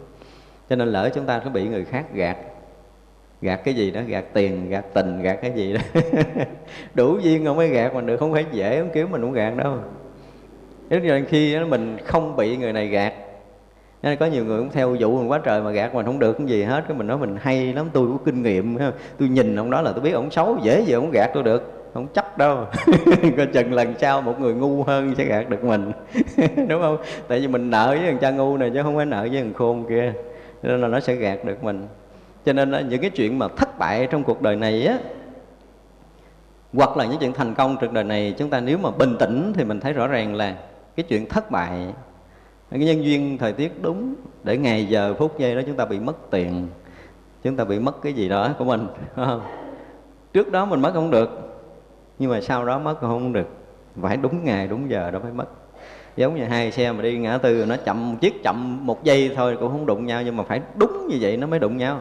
[0.70, 2.36] Cho nên lỡ chúng ta có bị người khác gạt
[3.40, 5.80] gạt cái gì đó, gạt tiền, gạt tình, gạt cái gì đó,
[6.94, 9.56] đủ duyên không mới gạt mình được, không phải dễ, không kiếm mình cũng gạt
[9.56, 9.78] đâu
[10.88, 13.12] nếu như khi mình không bị người này gạt,
[14.02, 16.38] nên có nhiều người cũng theo dụ mình quá trời mà gạt mình không được
[16.38, 16.84] cái gì hết.
[16.88, 18.78] Cái mình nói mình hay lắm, tôi có kinh nghiệm
[19.18, 21.72] tôi nhìn ông đó là tôi biết ông xấu, dễ gì ông gạt tôi được.
[21.94, 22.64] Không chắc đâu.
[23.36, 25.92] Coi chừng lần sau một người ngu hơn sẽ gạt được mình.
[26.68, 26.96] Đúng không?
[27.28, 29.54] Tại vì mình nợ với thằng cha ngu này chứ không phải nợ với thằng
[29.54, 30.12] khôn kia.
[30.62, 31.86] Nên là nó sẽ gạt được mình.
[32.44, 34.98] Cho nên là những cái chuyện mà thất bại trong cuộc đời này á,
[36.72, 39.52] hoặc là những chuyện thành công trong đời này, chúng ta nếu mà bình tĩnh
[39.56, 40.54] thì mình thấy rõ ràng là
[40.96, 41.94] cái chuyện thất bại.
[42.70, 45.98] Cái nhân duyên thời tiết đúng để ngày giờ phút giây đó chúng ta bị
[45.98, 46.68] mất tiền,
[47.42, 48.86] chúng ta bị mất cái gì đó của mình
[49.16, 49.40] không?
[50.32, 51.60] trước đó mình mất không được,
[52.18, 53.48] nhưng mà sau đó mất không được.
[54.02, 55.46] Phải đúng ngày, đúng giờ đó phải mất.
[56.16, 59.32] Giống như hai xe mà đi ngã tư, nó chậm một chiếc chậm một giây
[59.36, 62.00] thôi cũng không đụng nhau, nhưng mà phải đúng như vậy nó mới đụng nhau.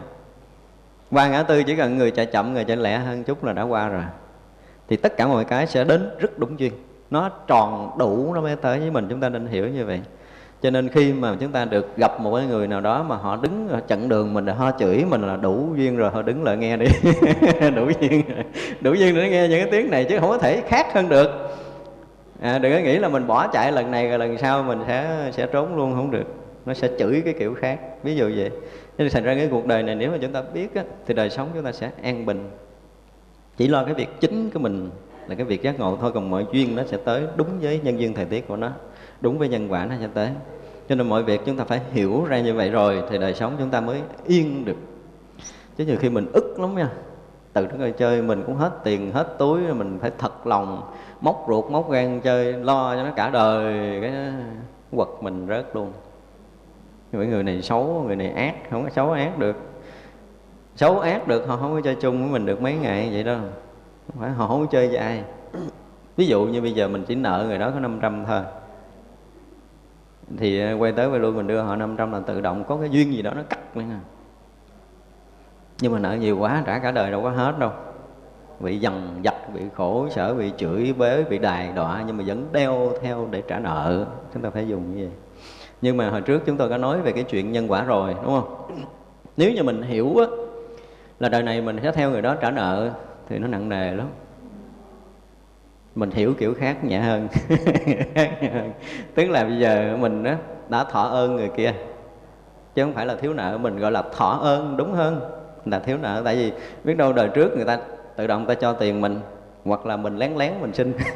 [1.12, 3.64] Qua ngã tư chỉ cần người chạy chậm, người chạy lẹ hơn chút là đã
[3.64, 4.04] qua rồi.
[4.88, 6.74] Thì tất cả mọi cái sẽ đến rất đúng duyên
[7.16, 10.02] nó tròn đủ nó mới tới với mình chúng ta nên hiểu như vậy.
[10.62, 13.36] Cho nên khi mà chúng ta được gặp một cái người nào đó mà họ
[13.36, 16.58] đứng chặn đường mình là ho chửi mình là đủ duyên rồi họ đứng lại
[16.58, 16.86] nghe đi.
[17.76, 18.22] Đủ duyên
[18.82, 21.58] đủ duyên để nghe những cái tiếng này chứ không có thể khác hơn được.
[22.42, 25.30] À, đừng có nghĩ là mình bỏ chạy lần này rồi lần sau mình sẽ
[25.32, 26.26] sẽ trốn luôn không được.
[26.66, 27.80] Nó sẽ chửi cái kiểu khác.
[28.04, 28.52] Ví dụ vậy.
[28.98, 31.30] Nên thành ra cái cuộc đời này nếu mà chúng ta biết á, thì đời
[31.30, 32.50] sống chúng ta sẽ an bình.
[33.58, 34.90] Chỉ lo cái việc chính của mình
[35.28, 35.98] là cái việc giác ngộ.
[36.02, 38.72] Thôi còn mọi duyên nó sẽ tới đúng với nhân duyên thời tiết của nó,
[39.22, 40.30] đúng với nhân quả nó sẽ tới.
[40.90, 43.56] Cho nên mọi việc chúng ta phải hiểu ra như vậy rồi thì đời sống
[43.60, 44.78] chúng ta mới yên được.
[45.78, 46.90] Chứ nhiều khi mình ức lắm nha.
[47.54, 50.82] Từ ngồi chơi, mình cũng hết tiền, hết túi mình phải thật lòng,
[51.22, 54.00] móc ruột, móc gan chơi, lo cho nó cả đời.
[54.02, 54.14] Cái
[54.96, 55.92] quật mình rớt luôn.
[57.12, 59.56] Những người này xấu, người này ác, không có xấu ác được.
[60.76, 63.38] Xấu ác được, họ không có chơi chung với mình được mấy ngày, vậy đâu
[64.08, 65.24] không phải họ không chơi với ai.
[66.18, 68.42] Ví dụ như bây giờ mình chỉ nợ người đó có 500 thôi.
[70.38, 72.90] Thì ờ, quay tới quay lui mình đưa họ 500 là tự động có cái
[72.90, 74.00] duyên gì đó nó cắt lên à.
[75.82, 77.72] Nhưng mà nợ nhiều quá trả cả đời đâu có hết đâu.
[78.60, 82.48] Bị dằn vặt bị khổ sở bị chửi bế bị đài đọa nhưng mà vẫn
[82.52, 84.06] đeo theo để trả nợ.
[84.34, 85.12] Chúng ta phải dùng như vậy
[85.82, 88.26] nhưng mà hồi trước chúng tôi có nói về cái chuyện nhân quả rồi đúng
[88.26, 88.68] không?
[89.38, 90.26] Nếu như mình hiểu á,
[91.20, 92.92] là đời này mình sẽ theo người đó trả nợ
[93.30, 94.08] thì nó nặng nề lắm.
[95.96, 97.28] Mình hiểu kiểu khác nhẹ hơn.
[99.16, 100.32] Tức là bây giờ mình đó
[100.70, 101.74] đã thọ ơn người kia,
[102.76, 105.20] chứ không phải là thiếu nợ mình, gọi là thọ ơn đúng hơn
[105.66, 106.22] là thiếu nợ.
[106.26, 106.52] Tại vì
[106.84, 107.80] biết đâu đời trước người ta
[108.16, 109.20] tự động ta cho tiền mình,
[109.66, 110.94] hoặc là mình lén lén mình xin.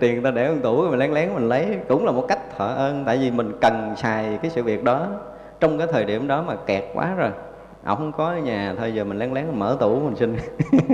[0.00, 2.56] Tiền người ta để trong tủ mình lén lén mình lấy, cũng là một cách
[2.56, 3.04] thọ ơn.
[3.04, 5.06] Tại vì mình cần xài cái sự việc đó.
[5.60, 7.30] Trong cái thời điểm đó mà kẹt quá rồi
[7.84, 10.36] ông không có ở nhà, thôi giờ mình lén lén mở tủ mình xin.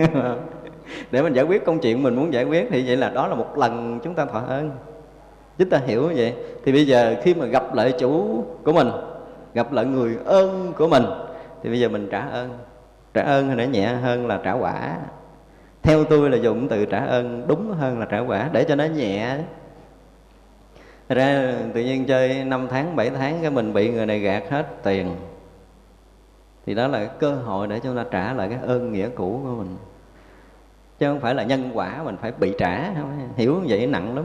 [1.11, 3.35] Để mình giải quyết công chuyện mình muốn giải quyết, thì vậy là đó là
[3.35, 4.71] một lần chúng ta thọ ơn.
[5.59, 6.35] Chúng ta hiểu như vậy.
[6.65, 8.89] Thì bây giờ khi mà gặp lại chủ của mình,
[9.55, 11.05] gặp lại người ơn của mình,
[11.63, 12.51] thì bây giờ mình trả ơn.
[13.15, 14.97] Trả ơn thì nó nhẹ hơn là trả quả.
[15.83, 18.85] Theo tôi là dùng từ trả ơn, đúng hơn là trả quả, để cho nó
[18.85, 19.37] nhẹ.
[21.09, 24.67] Ra tự nhiên chơi 5 tháng 7 tháng cái mình bị người này gạt hết
[24.83, 25.17] tiền
[26.67, 29.55] thì đó là cơ hội để chúng ta trả lại cái ơn nghĩa cũ của
[29.55, 29.77] mình.
[30.99, 34.25] Chứ không phải là nhân quả mình phải bị trả, không hiểu vậy nặng lắm.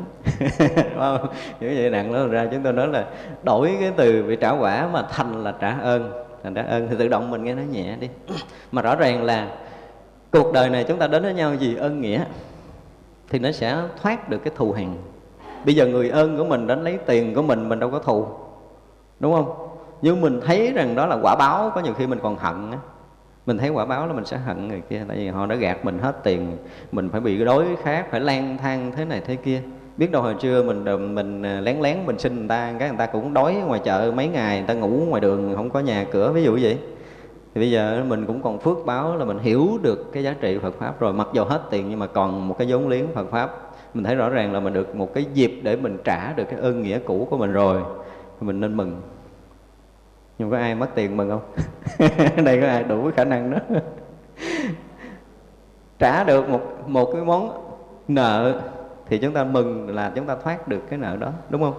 [0.98, 1.28] Không?
[1.60, 2.32] hiểu vậy nặng lắm.
[2.32, 3.06] Ra chúng tôi nói là
[3.44, 6.12] đổi cái từ bị trả quả mà thành là trả ơn.
[6.44, 8.10] Thành trả ơn thì tự động mình nghe nó nhẹ đi.
[8.72, 9.48] Mà rõ ràng là
[10.32, 12.24] cuộc đời này chúng ta đến với nhau vì ơn nghĩa
[13.30, 14.96] thì nó sẽ thoát được cái thù hằn.
[15.66, 18.26] Bây giờ người ơn của mình đến lấy tiền của mình mình đâu có thù.
[19.20, 19.71] Đúng không?
[20.02, 22.78] Nhưng mình thấy rằng đó là quả báo, có nhiều khi mình còn hận á.
[23.46, 25.86] Mình thấy quả báo là mình sẽ hận người kia, tại vì họ đã gạt
[25.86, 26.58] mình hết tiền,
[26.92, 29.62] mình phải bị đối khác, phải lang thang thế này thế kia.
[29.98, 32.98] Biết đâu hồi trưa mình mình à, lén lén mình xin người ta, cái người
[32.98, 36.06] ta cũng đói ngoài chợ mấy ngày, người ta ngủ ngoài đường, không có nhà
[36.12, 36.78] cửa, ví dụ vậy.
[37.56, 40.58] Thì bây giờ mình cũng còn phước báo là mình hiểu được cái giá trị
[40.62, 43.32] Phật pháp rồi, mặc dù hết tiền nhưng mà còn một cái vốn liếng Phật
[43.32, 43.72] pháp.
[43.94, 46.60] Mình thấy rõ ràng là mình được một cái dịp để mình trả được cái
[46.60, 47.82] ơn nghĩa cũ của mình rồi,
[48.42, 49.02] mình nên mừng
[50.42, 51.42] nhưng có ai mất tiền mừng không
[52.46, 53.58] đây có ai đủ cái khả năng đó.
[56.00, 57.74] Trả được một một cái món
[58.08, 58.62] nợ
[59.08, 61.74] thì chúng ta mừng là chúng ta thoát được cái nợ đó, đúng không?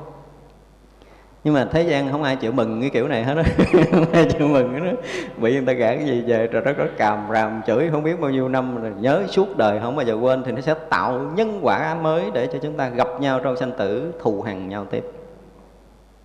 [1.45, 3.43] Nhưng mà thế gian không ai chịu mừng cái kiểu này hết á.
[3.93, 4.93] Không ai chịu mừng cái đó
[5.37, 8.21] bị người ta gã cái gì về rồi nó có càm ràm chửi không biết
[8.21, 11.21] bao nhiêu năm rồi nhớ suốt đời không bao giờ quên thì nó sẽ tạo
[11.35, 14.87] nhân quả mới để cho chúng ta gặp nhau trong sanh tử thù hằn nhau
[14.91, 15.22] tiếp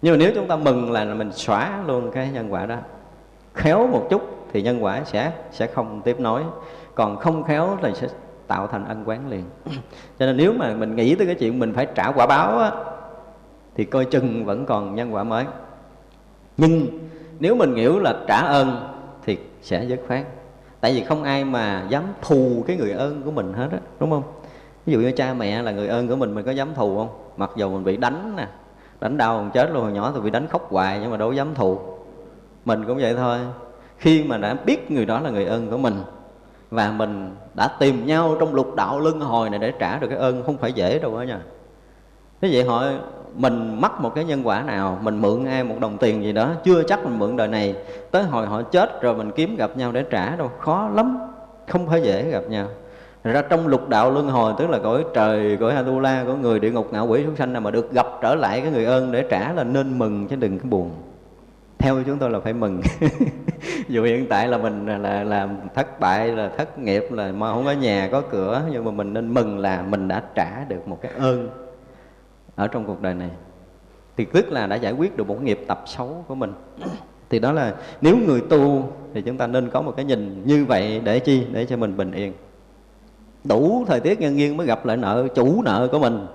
[0.01, 2.75] nhưng mà nếu chúng ta mừng là mình xóa luôn cái nhân quả đó
[3.53, 4.21] khéo một chút
[4.53, 6.43] thì nhân quả sẽ sẽ không tiếp nối.
[6.95, 8.07] Còn không khéo thì sẽ
[8.47, 9.43] tạo thành ân quán liền.
[10.19, 12.71] Cho nên nếu mà mình nghĩ tới cái chuyện mình phải trả quả báo á,
[13.75, 15.45] thì coi chừng vẫn còn nhân quả mới.
[16.57, 16.87] Nhưng
[17.39, 18.93] nếu mình hiểu là trả ơn
[19.25, 20.25] thì sẽ dứt khoát.
[20.81, 24.09] Tại vì không ai mà dám thù cái người ơn của mình hết á đúng
[24.09, 24.23] không?
[24.85, 27.09] Ví dụ như cha mẹ là người ơn của mình mình có dám thù không?
[27.37, 28.47] Mặc dù mình bị đánh nè
[29.01, 29.83] đánh đau còn chết luôn.
[29.83, 31.79] Hồi nhỏ thì bị đánh khóc hoài nhưng mà đâu dám thù.
[32.65, 33.37] Mình cũng vậy thôi.
[33.97, 35.93] Khi mà đã biết người đó là người ơn của mình
[36.71, 40.17] và mình đã tìm nhau trong lục đạo luân hồi này để trả được cái
[40.17, 41.39] ơn, không phải dễ đâu đó nha.
[42.41, 42.83] Thế vậy họ,
[43.35, 46.49] mình mắc một cái nhân quả nào, mình mượn ai một đồng tiền gì đó,
[46.63, 47.75] chưa chắc mình mượn đời này,
[48.11, 50.51] tới hồi họ chết rồi mình kiếm gặp nhau để trả đâu.
[50.59, 51.17] Khó lắm.
[51.67, 52.67] Không phải dễ gặp nhau
[53.33, 56.71] ra trong lục đạo luân hồi, tức là cõi trời, cõi Atula của người địa
[56.71, 59.25] ngục, ngạo quỷ chúng sanh nào mà được gặp trở lại cái người ơn để
[59.29, 60.91] trả là nên mừng chứ đừng có buồn.
[61.77, 62.81] Theo chúng tôi là phải mừng.
[63.87, 67.65] Dù hiện tại là mình là làm thất bại, là thất nghiệp, là mà không
[67.65, 70.99] có nhà, có cửa, nhưng mà mình nên mừng là mình đã trả được một
[71.01, 71.49] cái ơn
[72.55, 73.29] ở trong cuộc đời này.
[74.17, 76.53] Thì tức là đã giải quyết được một nghiệp tập xấu của mình.
[77.29, 80.65] Thì đó là nếu người tu thì chúng ta nên có một cái nhìn như
[80.65, 81.43] vậy để chi?
[81.51, 82.33] Để cho mình bình yên
[83.47, 86.27] đủ thời tiết nhân duyên mới gặp lại nợ, chủ nợ của mình.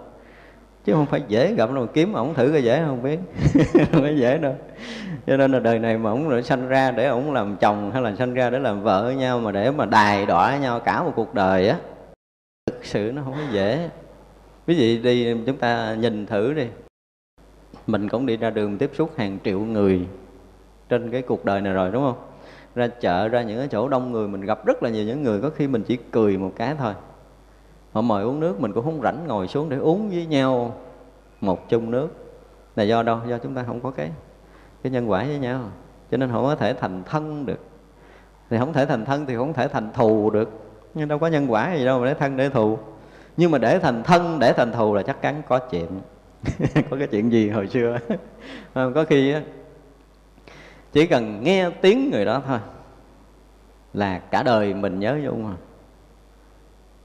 [0.84, 3.18] Chứ không phải dễ gặp đâu, kiếm ổng thử coi dễ không biết.
[3.92, 4.54] Không phải dễ đâu.
[5.26, 8.02] Cho nên là đời này mà ổng lại sanh ra để ổng làm chồng hay
[8.02, 11.02] là sanh ra để làm vợ với nhau, mà để mà đài đọa nhau cả
[11.02, 11.76] một cuộc đời á,
[12.66, 13.90] thực sự nó không có dễ.
[14.66, 16.66] Ví dụ đi, chúng ta nhìn thử đi.
[17.86, 20.00] Mình cũng đi ra đường tiếp xúc hàng triệu người
[20.88, 22.32] trên cái cuộc đời này rồi, đúng không?
[22.75, 25.41] Ra chợ, ra những cái chỗ đông người, mình gặp rất là nhiều những người
[25.41, 26.95] có khi mình chỉ cười một cái thôi.
[27.93, 30.75] Họ mời uống nước, mình cũng không rảnh ngồi xuống để uống với nhau
[31.41, 32.09] một chung nước.
[32.77, 33.18] Là do đâu?
[33.29, 34.11] Do chúng ta không có cái
[34.83, 35.61] cái nhân quả với nhau.
[36.11, 37.59] Cho nên họ có thể thành thân được.
[38.51, 40.51] Thì không thể thành thân thì không thể thành thù được.
[40.95, 42.79] Nhưng đâu có nhân quả gì đâu mà để thân để thù.
[43.37, 45.87] Nhưng mà để thành thân, để thành thù là chắc chắn có chuyện.
[46.91, 47.99] Có cái chuyện gì hồi xưa?
[48.75, 49.35] Có khi
[50.93, 52.59] chỉ cần nghe tiếng người đó thôi
[53.95, 55.51] là cả đời mình nhớ vô mà.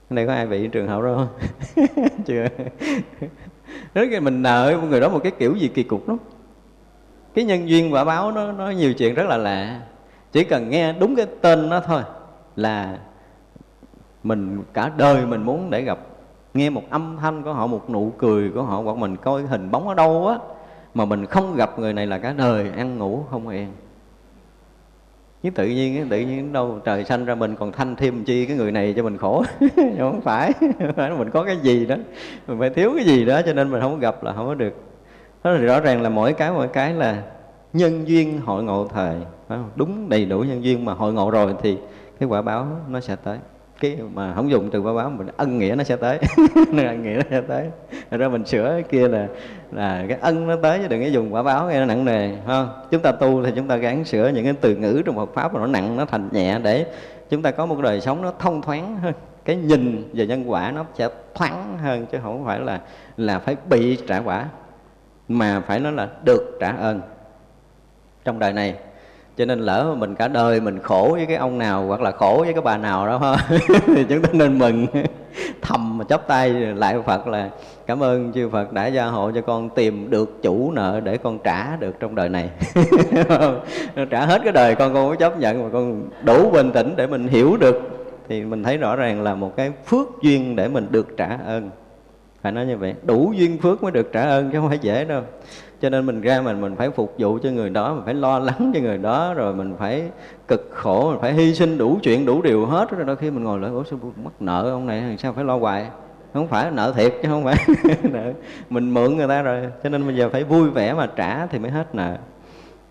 [0.10, 1.88] Đây có ai bị trường hợp đó không?
[2.26, 2.48] Chưa.
[3.94, 6.18] Rất là mình nợ người đó một cái kiểu gì kỳ cục lắm.
[7.34, 9.82] Cái nhân duyên quả báo nó nó nhiều chuyện rất là lạ.
[10.32, 12.02] Chỉ cần nghe đúng cái tên nó thôi
[12.56, 12.98] là
[14.24, 16.00] mình, cả đời mình muốn để gặp.
[16.54, 19.72] Nghe một âm thanh của họ, một nụ cười của họ, hoặc mình coi hình
[19.72, 20.38] bóng ở đâu á
[20.98, 23.68] mà mình không gặp người này là cả đời, ăn ngủ không yên.
[25.44, 28.58] Chứ tự nhiên tự nhiên đâu trời sanh ra mình còn thanh thêm chi cái
[28.58, 29.44] người này cho mình khổ.
[30.00, 30.52] Không phải
[31.18, 31.96] mình có cái gì đó.
[32.48, 34.74] Mình phải thiếu cái gì đó cho nên mình không gặp là không có được.
[35.44, 37.24] Đó là rõ ràng là mỗi cái mỗi cái là
[37.74, 39.16] nhân duyên hội ngộ thời,
[39.48, 39.70] phải không?
[39.76, 41.78] đúng đầy đủ nhân duyên mà hội ngộ rồi thì
[42.20, 43.38] cái quả báo nó sẽ tới.
[43.80, 46.20] Cái mà không dùng từ quả báo mình ân nghĩa nó sẽ tới.
[46.78, 47.70] Ân nghĩa nó sẽ tới.
[48.12, 49.28] Rồi ra mình sửa cái kia là
[49.72, 52.32] là cái ân nó tới chứ đừng có dùng quả báo nghe nó nặng nề
[52.46, 55.34] không chúng ta tu thì chúng ta gắng sửa những cái từ ngữ trong Phật
[55.34, 56.86] pháp mà nó nặng, nó thành nhẹ để
[57.30, 59.14] chúng ta có một đời sống nó thông thoáng hơn.
[59.46, 62.80] Cái nhìn về nhân quả nó sẽ thoáng hơn chứ không phải là
[63.18, 64.46] là phải bị trả quả,
[65.28, 67.02] mà phải nói là được trả ơn.
[68.26, 68.76] Trong đời này
[69.38, 72.38] cho nên lỡ mình cả đời mình khổ với cái ông nào hoặc là khổ
[72.46, 73.58] với cái bà nào đó ha,
[73.88, 74.88] thì chúng ta nên mừng.
[75.62, 77.50] Thầm mà chắp tay lại Phật là
[77.86, 81.40] cảm ơn chư Phật đã gia hộ cho con tìm được chủ nợ để con
[81.44, 82.50] trả được trong đời này.
[84.10, 87.08] Trả hết cái đời con con có chấp nhận mà con đủ bình tĩnh để
[87.08, 87.82] mình hiểu được.
[88.30, 91.70] Thì mình thấy rõ ràng là một cái phước duyên để mình được trả ơn.
[92.42, 95.06] Phải nói như vậy, đủ duyên phước mới được trả ơn chứ không phải dễ
[95.06, 95.22] đâu
[95.82, 98.40] cho nên mình ra mình mình phải phục vụ cho người đó, mình phải lo
[98.40, 100.10] lắng cho người đó, rồi mình phải
[100.48, 102.92] cực khổ, mình phải hy sinh đủ chuyện, đủ điều hết.
[102.92, 105.58] Rồi đôi khi mình ngồi lại, ủa, sao mắc nợ ông này, sao phải lo
[105.58, 105.88] hoài?
[106.34, 107.56] Không phải, nợ thiệt chứ không phải.
[108.04, 108.34] Nợ,
[108.70, 109.68] mình mượn người ta rồi.
[109.84, 112.18] Cho nên bây giờ phải vui vẻ mà trả thì mới hết nợ.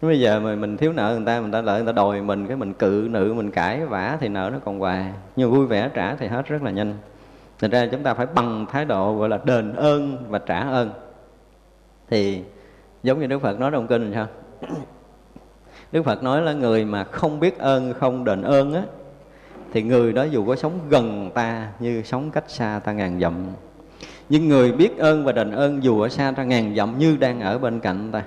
[0.02, 2.46] Bây giờ mà mình thiếu nợ người ta người ta lợi người ta đòi mình,
[2.46, 5.12] cái mình cự nữ mình cãi vã thì nợ nó còn hoài.
[5.36, 6.94] Nhưng vui vẻ trả thì hết rất là nhanh.
[7.58, 10.90] Thành ra chúng ta phải bằng thái độ gọi là đền ơn và trả ơn.
[12.10, 12.42] Thì
[13.06, 14.26] giống như đức phật nói trong kinh sao
[15.92, 18.82] đức phật nói là người mà không biết ơn không đền ơn á
[19.72, 23.34] thì người đó dù có sống gần ta như sống cách xa ta ngàn dặm
[24.28, 27.40] nhưng người biết ơn và đền ơn dù ở xa ta ngàn dặm như đang
[27.40, 28.22] ở bên cạnh ta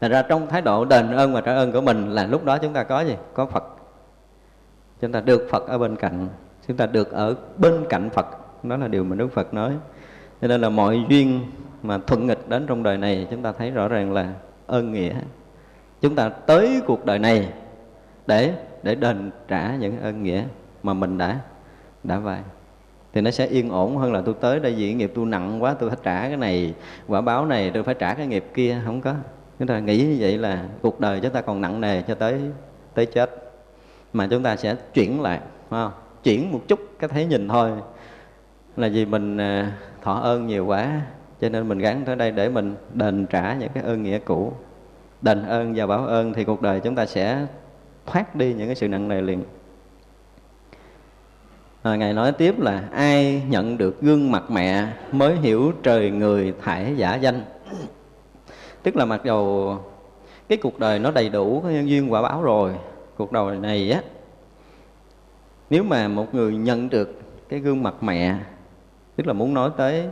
[0.00, 2.58] Thành ra trong thái độ đền ơn và trả ơn của mình là lúc đó
[2.58, 3.14] chúng ta có gì?
[3.34, 3.64] Có Phật.
[5.00, 6.28] Chúng ta được Phật ở bên cạnh,
[6.68, 8.26] chúng ta được ở bên cạnh Phật.
[8.62, 9.72] Đó là điều mà Đức Phật nói.
[10.42, 11.40] Cho nên là mọi duyên
[11.82, 14.32] mà thuận nghịch đến trong đời này, chúng ta thấy rõ ràng là
[14.66, 15.14] ơn nghĩa.
[16.00, 17.48] Chúng ta tới cuộc đời này
[18.26, 18.52] để
[18.82, 20.44] để đền trả những ơn nghĩa
[20.82, 21.40] mà mình đã
[22.04, 22.40] đã vay.
[23.12, 25.74] Thì nó sẽ yên ổn hơn là tôi tới đây vì nghiệp tôi nặng quá,
[25.74, 26.74] tôi phải trả cái này,
[27.06, 28.80] quả báo này, tôi phải trả cái nghiệp kia.
[28.84, 29.14] Không có.
[29.58, 32.40] Chúng ta nghĩ như vậy là cuộc đời chúng ta còn nặng nề cho tới
[32.94, 33.30] tới chết.
[34.12, 35.92] Mà chúng ta sẽ chuyển lại không?
[36.22, 37.70] chuyển một chút cái thấy nhìn thôi.
[38.76, 39.72] Là vì mình à,
[40.02, 41.00] thọ ơn nhiều quá
[41.40, 44.52] cho nên mình gắn tới đây để mình đền trả những cái ơn nghĩa cũ.
[45.22, 47.46] Đền ơn và báo ơn thì cuộc đời chúng ta sẽ
[48.06, 49.44] thoát đi những cái sự nặng nề liền.
[51.82, 56.54] À, ngài nói tiếp là ai nhận được gương mặt mẹ mới hiểu trời người
[56.62, 57.42] thải giả danh?
[58.82, 59.74] Tức là mặc dù
[60.48, 62.72] cái cuộc đời nó đầy đủ cái nhân duyên quả báo rồi
[63.16, 64.02] cuộc đời này á
[65.70, 68.36] nếu mà một người nhận được cái gương mặt mẹ
[69.16, 70.06] tức là muốn nói tới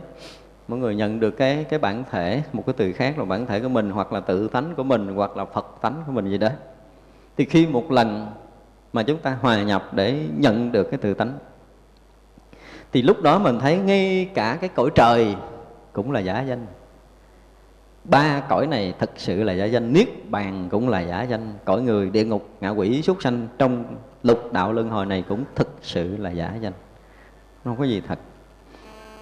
[0.67, 3.59] mọi người nhận được cái cái bản thể, một cái từ khác là bản thể
[3.59, 6.37] của mình, hoặc là tự tánh của mình, hoặc là phật tánh của mình gì
[6.37, 6.49] đó.
[7.37, 8.27] Thì khi một lần
[8.93, 11.33] mà chúng ta hòa nhập để nhận được cái tự tánh,
[12.91, 15.35] thì lúc đó mình thấy ngay cả cái cõi trời
[15.93, 16.65] cũng là giả danh.
[18.03, 21.53] Ba cõi này thực sự là giả danh, niết bàn cũng là giả danh.
[21.65, 23.83] Cõi người, địa ngục, ngạ quỷ, súc sanh trong
[24.23, 26.73] lục đạo luân hồi này cũng thực sự là giả danh.
[27.63, 28.19] Không có gì thật.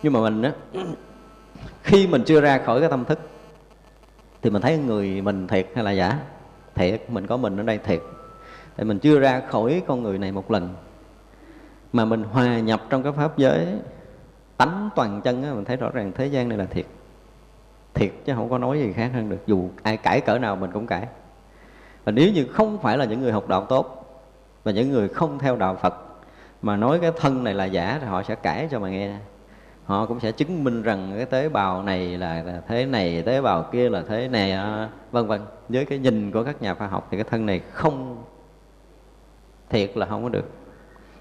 [0.04, 0.52] Nhưng mà mình á
[1.86, 3.20] khi mình chưa ra khỏi cái tâm thức
[4.42, 6.20] thì mình thấy người mình thiệt hay là giả?
[6.76, 8.02] Thiệt mình có mình ở đây thiệt.
[8.78, 10.76] Thì mình chưa ra khỏi con người này một lần.
[11.94, 13.68] Mà mình hòa nhập trong cái pháp giới
[14.58, 16.86] tánh toàn chân á, mình thấy rõ ràng thế gian này là thiệt.
[17.94, 19.48] Thiệt chứ không có nói gì khác hơn được.
[19.48, 21.08] Dù ai cãi cỡ nào mình cũng cãi.
[22.04, 24.06] Và nếu như không phải là những người học đạo tốt
[24.64, 25.96] và những người không theo đạo Phật
[26.62, 29.16] mà nói cái thân này là giả thì họ sẽ cãi cho mà nghe
[29.86, 33.42] họ cũng sẽ chứng minh rằng cái tế bào này là, là thế này tế
[33.42, 35.42] bào kia là thế này à, vân vân.
[35.70, 38.24] Với cái nhìn của các nhà khoa học thì cái thân này không
[39.70, 40.50] thiệt là không có được.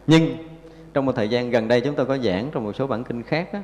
[0.06, 0.36] Nhưng
[0.94, 3.22] trong một thời gian gần đây chúng tôi có giảng trong một số bản kinh
[3.22, 3.58] khác đó,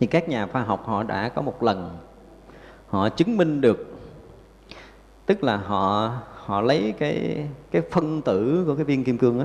[0.00, 1.98] thì các nhà khoa học họ đã có một lần
[2.88, 3.98] họ chứng minh được
[5.26, 9.44] tức là họ họ lấy cái cái phân tử của cái viên kim cương đó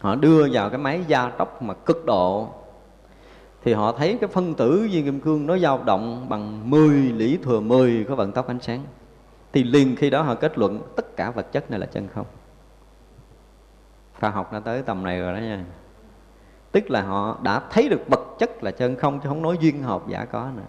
[0.00, 2.48] họ đưa vào cái máy gia tốc mà cực độ
[3.66, 7.38] thì họ thấy cái phân tử viên kim cương nó dao động bằng 10 lĩ
[7.42, 8.84] thừa 10 có vận tốc ánh sáng.
[9.52, 12.26] Thì liền khi đó họ kết luận tất cả vật chất này là chân không.
[14.20, 15.64] Khoa học đã tới tầm này rồi đó nha.
[16.72, 19.82] Tức là họ đã thấy được vật chất là chân không chứ không nói duyên
[19.82, 20.62] hợp giả có nữa.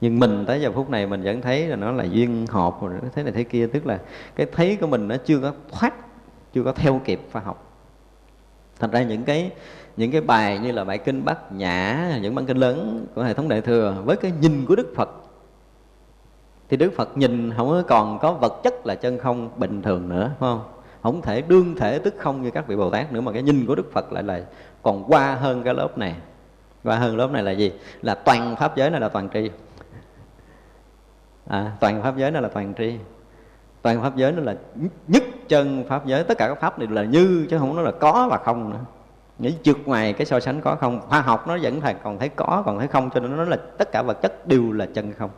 [0.00, 2.92] Nhưng mình tới giờ phút này mình vẫn thấy là nó là duyên hợp rồi
[3.14, 3.66] thế này thế kia.
[3.66, 4.00] Tức là
[4.36, 5.94] cái thấy của mình nó chưa có thoát,
[6.52, 7.64] chưa có theo kịp khoa học.
[8.80, 9.50] Thành ra những cái
[9.98, 13.34] những cái bài như là bài kinh bát nhã những bản kinh lớn của hệ
[13.34, 15.08] thống đại thừa với cái nhìn của đức phật.
[16.68, 20.30] Thì đức phật nhìn không còn có vật chất là chân không bình thường nữa
[20.38, 20.60] phải không?
[21.02, 23.66] Không thể đương thể tức không như các vị bồ tát nữa mà cái nhìn
[23.66, 24.40] của đức phật lại là
[24.82, 26.14] còn qua hơn cái lớp này.
[26.84, 27.72] Qua hơn lớp này là gì?
[28.02, 29.50] Là toàn pháp giới này là toàn tri.
[31.46, 32.94] À, toàn pháp giới này là toàn tri.
[33.82, 34.54] Toàn pháp giới nó là
[35.08, 37.90] nhất chân pháp giới tất cả các pháp này là như chứ không nói là
[37.90, 38.80] có và không nữa
[39.38, 41.00] nghĩ trượt ngoài cái so sánh có không?
[41.00, 43.92] Khoa học nó vẫn còn thấy có, còn thấy không, cho nên nó là tất
[43.92, 45.30] cả vật chất đều là chân không.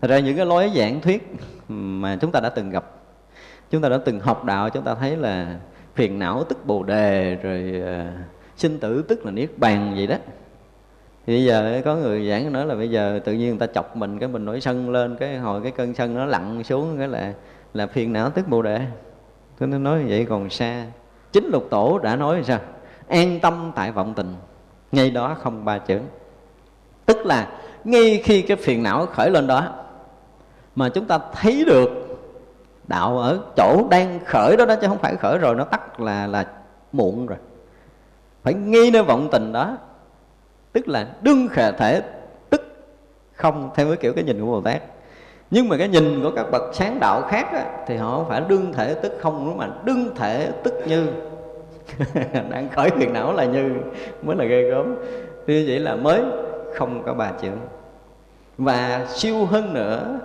[0.00, 1.34] Thật ra những cái lối giảng thuyết
[1.68, 2.84] mà chúng ta đã từng gặp,
[3.70, 5.56] chúng ta đã từng học đạo, chúng ta thấy là
[5.94, 8.06] phiền não tức bồ đề, rồi ờ,
[8.56, 10.16] sinh tử tức là niết bàn vậy đó.
[11.26, 13.96] Thì bây giờ có người giảng nói là bây giờ tự nhiên người ta chọc
[13.96, 17.08] mình, cái mình nổi sân lên, cái hồi cái cơn sân nó lặn xuống, cái
[17.08, 17.32] là
[17.74, 18.80] là phiền não tức bồ đề.
[19.58, 20.86] Tôi nói vậy còn xa
[21.32, 22.58] chính lục tổ đã nói sao
[23.08, 24.34] an tâm tại vọng tình,
[24.92, 26.00] ngay đó không ba chữ.
[27.06, 27.48] Tức là,
[27.84, 29.68] ngay khi cái phiền não khởi lên đó,
[30.74, 31.90] mà chúng ta thấy được
[32.88, 36.26] đạo ở chỗ đang khởi đó đó, chứ không phải khởi rồi, nó tắt là
[36.26, 36.46] là
[36.92, 37.38] muộn rồi.
[38.42, 39.76] Phải nghi nơi vọng tình đó.
[40.72, 42.02] Tức là đương khả thể,
[42.50, 42.62] tức
[43.32, 44.82] không, theo cái kiểu, cái nhìn của bồ tát
[45.50, 48.42] nhưng mà cái nhìn của các bậc sáng đạo khác á, thì họ không phải
[48.48, 51.06] đương thể tức không nữa mà đương thể tức như.
[52.50, 53.72] Đang khởi phiền não là như
[54.22, 54.96] mới là ghê gớm.
[55.46, 56.22] Như vậy là mới
[56.74, 57.50] không có bà chữ
[58.60, 60.20] và siêu hơn nữa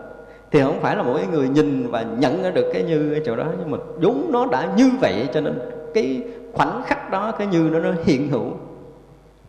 [0.51, 3.45] thì không phải là mỗi người nhìn và nhận được cái như ở chỗ đó
[3.59, 5.59] nhưng mà đúng nó đã như vậy cho nên
[5.93, 6.21] cái
[6.53, 8.51] khoảnh khắc đó cái như nó nó hiện hữu.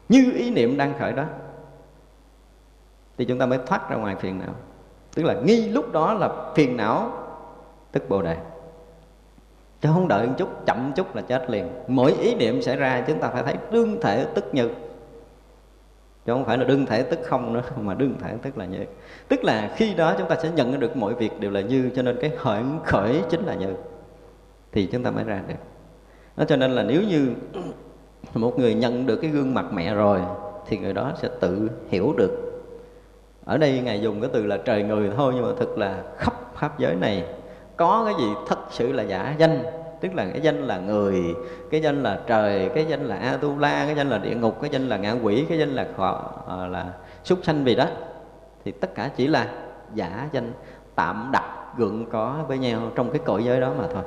[0.08, 1.24] Như ý niệm đang khởi đó.
[3.18, 4.54] Thì chúng ta mới thoát ra ngoài phiền não
[5.16, 7.12] tức là nghi lúc đó là phiền não,
[7.92, 8.36] tức bồ đề.
[9.80, 11.68] Chứ không đợi một chút, chậm chút là chết liền.
[11.88, 14.68] Mỗi ý niệm xảy ra, chúng ta phải thấy đương thể tức như
[16.26, 18.78] chứ không phải là đương thể tức không nữa, mà đương thể tức là như
[19.28, 22.02] tức là khi đó chúng ta sẽ nhận được mọi việc đều là như, cho
[22.02, 23.74] nên cái khởi khởi chính là như
[24.72, 25.54] thì chúng ta mới ra được.
[26.36, 27.28] Đó, cho nên là nếu như
[28.34, 30.20] một người nhận được cái gương mặt mẹ rồi,
[30.66, 32.45] thì người đó sẽ tự hiểu được
[33.46, 36.34] ở đây ngài dùng cái từ là trời người thôi nhưng mà thực là khắp
[36.54, 37.24] pháp giới này
[37.76, 39.62] có cái gì thật sự là giả danh.
[40.00, 41.22] Tức là cái danh là người
[41.70, 44.88] cái danh là trời cái danh là atula cái danh là địa ngục cái danh
[44.88, 46.86] là ngạ quỷ cái danh là họ à, là
[47.24, 47.86] súc sanh vì đó.
[48.64, 49.48] Thì tất cả chỉ là
[49.94, 50.52] giả danh
[50.94, 54.02] tạm đặt gượng có với nhau trong cái cõi giới đó mà thôi.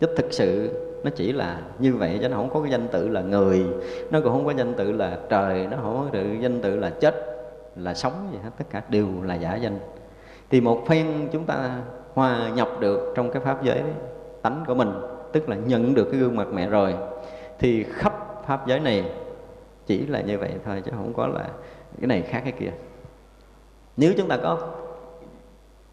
[0.00, 0.70] Chứ thực sự
[1.04, 3.66] nó chỉ là như vậy chứ nó không có cái danh tự là người
[4.10, 6.90] nó cũng không có danh tự là trời nó không có tự danh tự là
[6.90, 7.29] chết
[7.76, 8.50] là sống gì hết.
[8.58, 9.78] Tất cả đều là giả danh.
[10.50, 11.70] Thì một phen chúng ta
[12.14, 13.82] hòa nhập được trong cái pháp giới
[14.42, 14.92] tánh của mình,
[15.32, 16.94] tức là nhận được cái gương mặt mẹ rồi,
[17.58, 19.12] thì khắp pháp giới này
[19.86, 21.48] chỉ là như vậy thôi, chứ không có là
[22.00, 22.70] cái này khác cái kia.
[23.96, 24.58] Nếu chúng ta có,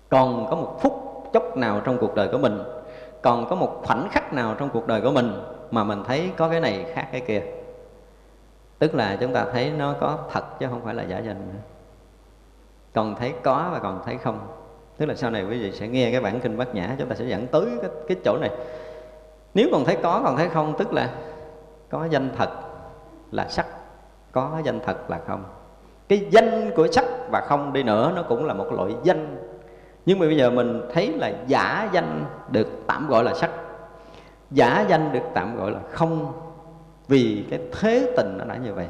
[0.10, 0.94] còn có một phút
[1.34, 2.60] chốc nào trong cuộc đời của mình,
[3.22, 5.32] còn có một khoảnh khắc nào trong cuộc đời của mình
[5.72, 7.42] mà mình thấy có cái này khác cái kia
[8.80, 11.60] tức là chúng ta thấy nó có thật chứ không phải là giả danh nữa.
[12.94, 14.40] Còn thấy có và còn thấy không.
[14.98, 17.16] Tức là sau này quý vị sẽ nghe cái bản kinh bát nhã chúng ta
[17.16, 18.52] sẽ dẫn tới cái, cái chỗ này.
[19.54, 21.10] Nếu còn thấy có còn thấy không tức là
[21.90, 22.50] có danh thật
[23.32, 23.66] là sắc
[24.32, 25.44] có danh thật là không.
[26.08, 29.38] Cái danh của sắc và không đi nữa nó cũng là một loại danh.
[30.06, 33.52] Nhưng mà bây giờ mình thấy là giả danh được tạm gọi là sắc
[34.52, 36.34] giả danh được tạm gọi là không
[37.08, 38.88] vì cái thế tình nó đã như vậy.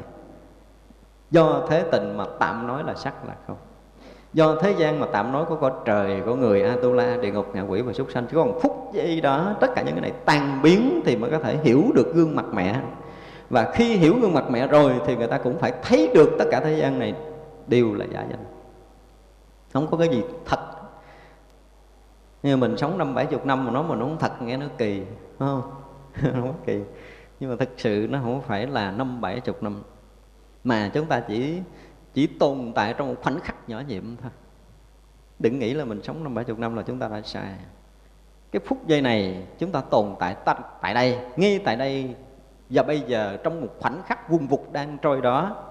[1.30, 3.56] Do thế tình mà tạm nói là sắc là không.
[4.32, 7.62] Do thế gian mà tạm nói có có trời, có người atula, địa ngục ngạ
[7.62, 10.62] quỷ và súc sanh chứ còn phút giây đó, tất cả những cái này tan
[10.62, 12.80] biến thì mới có thể hiểu được gương mặt mẹ.
[13.50, 16.44] Và khi hiểu gương mặt mẹ rồi thì người ta cũng phải thấy được tất
[16.50, 17.14] cả thế gian này
[17.66, 18.44] đều là giả danh.
[19.72, 20.60] Không có cái gì thật.
[22.42, 24.66] Như mình sống năm bảy chục năm mà nói mà nó không thật, nghe nó
[24.78, 25.02] kỳ
[25.38, 25.62] không?
[26.22, 26.80] Không có kỳ
[27.40, 29.82] nhưng mà thực sự nó không phải là năm bảy chục năm.
[30.64, 31.60] Mà chúng ta chỉ
[32.14, 34.30] chỉ tồn tại trong một khoảnh khắc nhỏ nhiệm thôi.
[35.38, 37.54] Đừng nghĩ là mình sống năm bảy chục năm là chúng ta đã sai.
[38.52, 40.36] Cái phút giây này chúng ta tồn tại
[40.80, 42.14] tại đây, ngay tại đây
[42.70, 45.64] và bây giờ trong một khoảnh khắc vùng vụt đang trôi đó,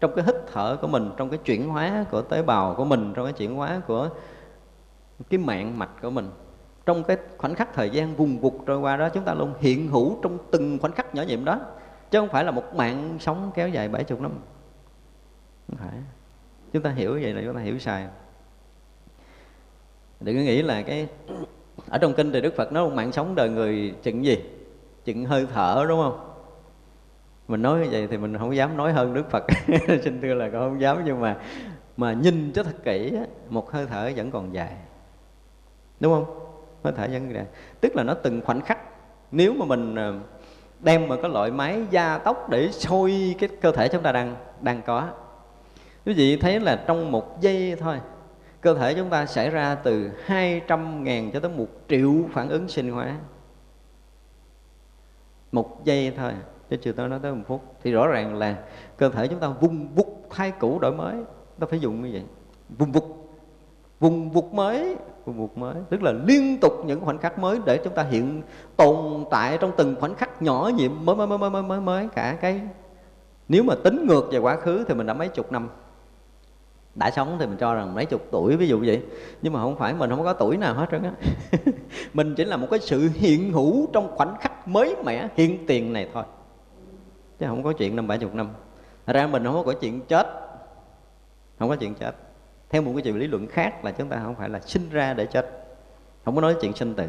[0.00, 3.12] trong cái hít thở của mình, trong cái chuyển hóa của tế bào của mình,
[3.16, 4.08] trong cái chuyển hóa của
[5.30, 6.30] cái mạng mạch của mình
[6.86, 9.88] trong cái khoảnh khắc thời gian vùng vụt trôi qua đó, chúng ta luôn hiện
[9.88, 11.60] hữu trong từng khoảnh khắc nhỏ nhiệm đó.
[12.10, 14.32] Chứ không phải là một mạng sống kéo dài bảy chục năm.
[15.68, 15.98] Không phải.
[16.72, 18.06] Chúng ta hiểu vậy là chúng ta hiểu sai.
[20.20, 21.08] Đừng có nghĩ là cái
[21.88, 24.44] ở trong kinh thì đức phật nói một mạng sống đời người chừng gì?
[25.04, 26.30] Chừng hơi thở, đúng không?
[27.48, 29.44] Mình nói như vậy thì mình không dám nói hơn đức phật.
[30.04, 31.36] Xin thưa là con không dám, nhưng mà
[31.96, 33.12] mà nhìn cho thật kỹ
[33.48, 34.76] một hơi thở vẫn còn dài.
[36.00, 36.43] Đúng không?
[36.84, 37.44] Có thể vẫn ra,
[37.80, 38.78] tức là nó từng khoảnh khắc
[39.30, 40.14] nếu mà mình ờ,
[40.80, 44.36] đem một cái loại máy gia tốc để sôi cái cơ thể chúng ta đang
[44.60, 45.08] đang có
[46.06, 48.00] quý vị thấy là trong một giây thôi
[48.64, 52.68] cơ thể chúng ta xảy ra từ 200 ngàn cho tới một triệu phản ứng
[52.68, 53.16] sinh hóa.
[55.52, 56.32] Một giây thôi
[56.70, 57.62] chứ chưa tới nói tới một phút.
[57.82, 58.58] Thì rõ ràng là
[58.96, 61.16] cơ thể chúng ta vung vút thay cũ đổi mới.
[61.58, 62.22] Ta phải dùng như vậy
[62.78, 63.36] vung vút.
[64.00, 67.80] Vùng vục mới vùng vụt mới tức là liên tục những khoảnh khắc mới để
[67.84, 68.42] chúng ta hiện
[68.76, 72.08] tồn tại trong từng khoảnh khắc nhỏ nhiệm mới mới mới mới mới mới, mới
[72.14, 72.60] cả cái
[73.48, 75.68] nếu mà tính ngược về quá khứ thì mình đã mấy chục năm.
[76.94, 79.02] Đã sống thì mình cho rằng mấy chục tuổi ví dụ vậy.
[79.42, 81.12] Nhưng mà không phải mình không có tuổi nào hết trơn á.
[82.14, 85.92] Mình chỉ là một cái sự hiện hữu trong khoảnh khắc mới mẻ hiện tiền
[85.92, 86.24] này thôi.
[87.38, 88.48] Chứ không có chuyện năm bảy chục năm.
[89.06, 90.26] Thật ra mình không có chuyện chết.
[91.58, 92.12] Không có chuyện chết
[92.74, 95.14] theo một cái chiều lý luận khác là chúng ta không phải là sinh ra
[95.14, 95.66] để chết.
[96.24, 97.06] Không có nói chuyện sinh tử.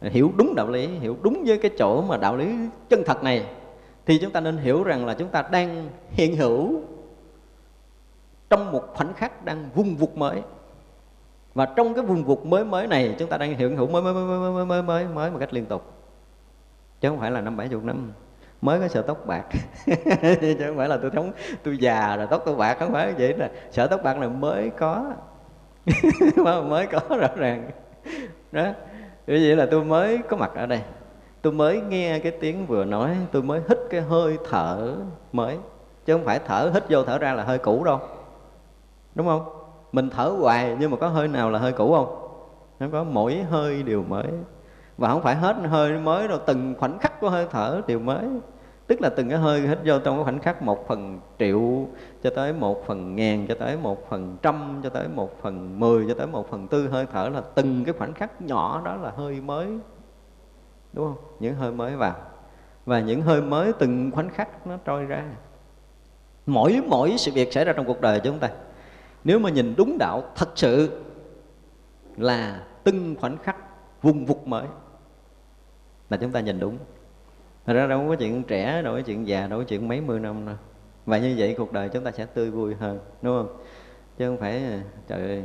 [0.00, 2.54] Hiểu đúng đạo lý hiểu đúng với cái chỗ mà đạo lý
[2.88, 3.46] chân thật này
[4.06, 6.80] thì chúng ta nên hiểu rằng là chúng ta đang hiện hữu
[8.50, 10.42] trong một khoảnh khắc đang vung vụt mới.
[11.54, 14.14] Và trong cái vùng vụt mới mới này chúng ta đang hiện hữu mới mới
[14.14, 15.92] mới mới mới mới mới, mới một cách liên tục.
[17.00, 18.12] Chứ không phải là năm bảy chục năm
[18.62, 19.44] mới có sợ tóc bạc.
[20.40, 21.32] Chứ không phải là tôi sống,
[21.62, 24.70] tôi già rồi, tóc tôi bạc, không phải vậy là sợ tóc bạc là mới
[24.70, 25.12] có.
[26.68, 27.70] Mới có rõ ràng.
[28.52, 28.64] Đó.
[29.26, 30.80] Như vậy là tôi mới có mặt ở đây.
[31.42, 34.94] Tôi mới nghe cái tiếng vừa nói, tôi mới hít cái hơi thở
[35.32, 35.58] mới.
[36.04, 38.00] Chứ không phải thở, hít vô thở ra là hơi cũ đâu.
[39.14, 39.44] Đúng không?
[39.92, 42.28] Mình thở hoài nhưng mà có hơi nào là hơi cũ không?
[42.80, 44.26] Nó có mỗi hơi đều mới.
[44.98, 48.24] Và không phải hết hơi mới đâu, từng khoảnh khắc của hơi thở đều mới
[48.92, 51.88] tức là từng cái hơi hít vô trong cái khoảnh khắc một phần triệu
[52.22, 56.04] cho tới một phần ngàn, cho tới một phần trăm, cho tới một phần mười,
[56.08, 59.10] cho tới một phần tư hơi thở là từng cái khoảnh khắc nhỏ đó là
[59.10, 59.66] hơi mới,
[60.92, 61.16] đúng không?
[61.40, 62.16] Những hơi mới vào.
[62.86, 65.24] Và những hơi mới từng khoảnh khắc nó trôi ra.
[66.46, 68.50] Mỗi mỗi sự việc xảy ra trong cuộc đời chúng ta,
[69.24, 71.02] nếu mà nhìn đúng đạo, thật sự
[72.16, 73.56] là từng khoảnh khắc
[74.02, 74.66] vùng vụt mới,
[76.10, 76.78] là chúng ta nhìn đúng.
[77.66, 80.20] Thật ra đâu có chuyện trẻ, đâu có chuyện già, đâu có chuyện mấy mươi
[80.20, 80.56] năm đâu.
[81.06, 83.56] Và như vậy cuộc đời chúng ta sẽ tươi vui hơn, đúng không?
[84.18, 84.62] Chứ không phải,
[85.08, 85.42] trời ơi,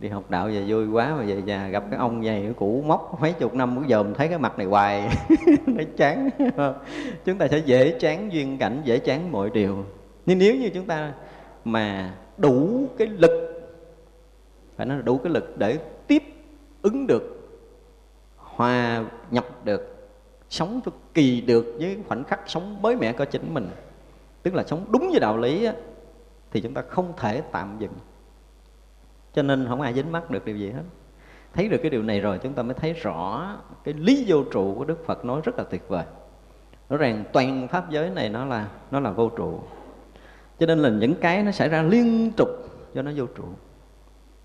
[0.00, 3.20] đi học đạo về vui quá mà về già gặp cái ông dày cũ móc
[3.20, 5.08] mấy chục năm cũng dòm thấy cái mặt này hoài
[5.66, 6.28] nó chán
[7.24, 9.84] chúng ta sẽ dễ chán duyên cảnh dễ chán mọi điều.
[10.26, 11.12] Nhưng nếu như chúng ta
[11.64, 13.48] mà đủ cái lực
[14.76, 16.22] phải nói là đủ cái lực để tiếp
[16.82, 17.50] ứng được
[18.36, 20.08] hòa nhập được
[20.48, 23.68] sống cho kỳ được với khoảnh khắc sống mới mẻ của chính mình.
[24.42, 25.72] Tức là sống đúng với đạo lý á,
[26.50, 27.92] thì chúng ta không thể tạm dừng.
[29.32, 30.82] Cho nên không ai dính mắc được điều gì hết.
[31.54, 34.74] Thấy được cái điều này rồi chúng ta mới thấy rõ cái lý vô trụ
[34.78, 36.04] của đức phật nói rất là tuyệt vời.
[36.88, 39.60] Rõ rằng toàn pháp giới này nó là nó là vô trụ.
[40.58, 42.48] Cho nên là những cái nó xảy ra liên tục
[42.94, 43.44] cho nó vô trụ.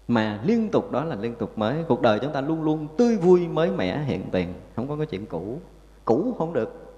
[0.07, 1.83] Mà liên tục đó là liên tục mới.
[1.87, 4.53] Cuộc đời chúng ta luôn luôn tươi vui mới mẻ hiện tiền.
[4.75, 5.59] Không có cái chuyện cũ
[6.05, 6.95] cũ không được.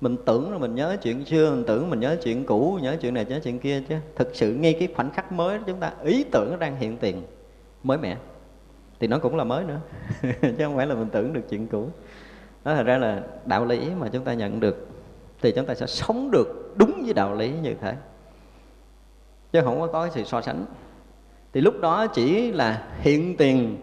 [0.00, 3.14] Mình tưởng là mình nhớ chuyện xưa, mình tưởng mình nhớ chuyện cũ, nhớ chuyện
[3.14, 3.96] này, nhớ chuyện kia chứ.
[4.16, 7.22] Thực sự ngay cái khoảnh khắc mới chúng ta, ý tưởng đang hiện tiền.
[7.82, 8.16] Mới mẻ.
[9.00, 9.80] Thì nó cũng là mới nữa.
[10.42, 11.88] Chứ không phải là mình tưởng được chuyện cũ.
[12.64, 14.88] Đó thật ra là đạo lý mà chúng ta nhận được
[15.42, 17.94] thì chúng ta sẽ sống được đúng với đạo lý như thế.
[19.52, 20.64] Chứ không có có sự so sánh.
[21.52, 23.76] Thì lúc đó chỉ là hiện tiền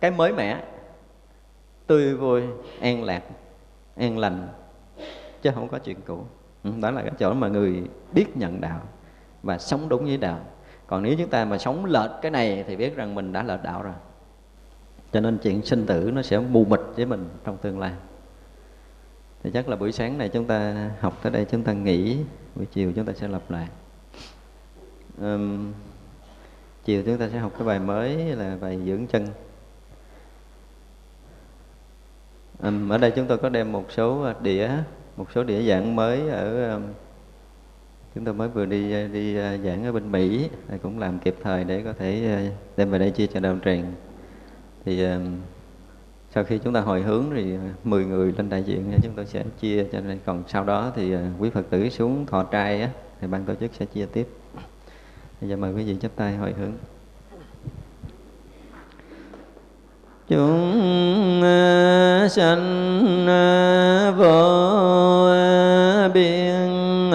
[0.00, 0.64] cái mới mẻ,
[1.86, 2.42] tươi vui,
[2.80, 3.22] an lạc
[3.96, 4.48] an lành
[5.42, 6.24] chứ không có chuyện cũ.
[6.64, 7.82] Ừ, đó là cái chỗ mà người
[8.12, 8.80] biết nhận đạo
[9.42, 10.40] và sống đúng với đạo.
[10.86, 13.62] Còn nếu chúng ta mà sống lệch cái này thì biết rằng mình đã lệch
[13.62, 13.94] đạo rồi.
[15.12, 17.92] Cho nên chuyện sinh tử nó sẽ mù mịt với mình trong tương lai.
[19.42, 22.18] Thì chắc là buổi sáng này chúng ta học tới đây chúng ta nghỉ
[22.54, 23.68] buổi chiều chúng ta sẽ lập lại.
[25.20, 25.72] Um,
[26.84, 29.26] chiều chúng ta sẽ học cái bài mới là bài dưỡng chân.
[32.62, 34.70] Um, ở đây chúng tôi có đem một số à, đĩa
[35.16, 36.82] một số đĩa giảng mới ở um,
[38.14, 40.48] chúng tôi mới vừa đi à, đi à, giảng ở bên Mỹ
[40.82, 42.40] cũng làm kịp thời để có thể
[42.76, 43.92] đem về đây chia cho đạo tràng.
[44.84, 45.36] Thì um,
[46.34, 49.44] sau khi chúng ta hồi hướng thì 10 người lên đại diện chúng tôi sẽ
[49.60, 53.26] chia cho nên còn sau đó thì quý phật tử xuống thọ trai á thì
[53.26, 54.28] ban tổ chức sẽ chia tiếp.
[55.40, 56.72] Bây giờ mời quý vị chắp tay hồi hướng.
[60.28, 61.42] Chúng
[62.30, 63.26] sanh
[64.18, 65.28] vô
[66.14, 67.10] biên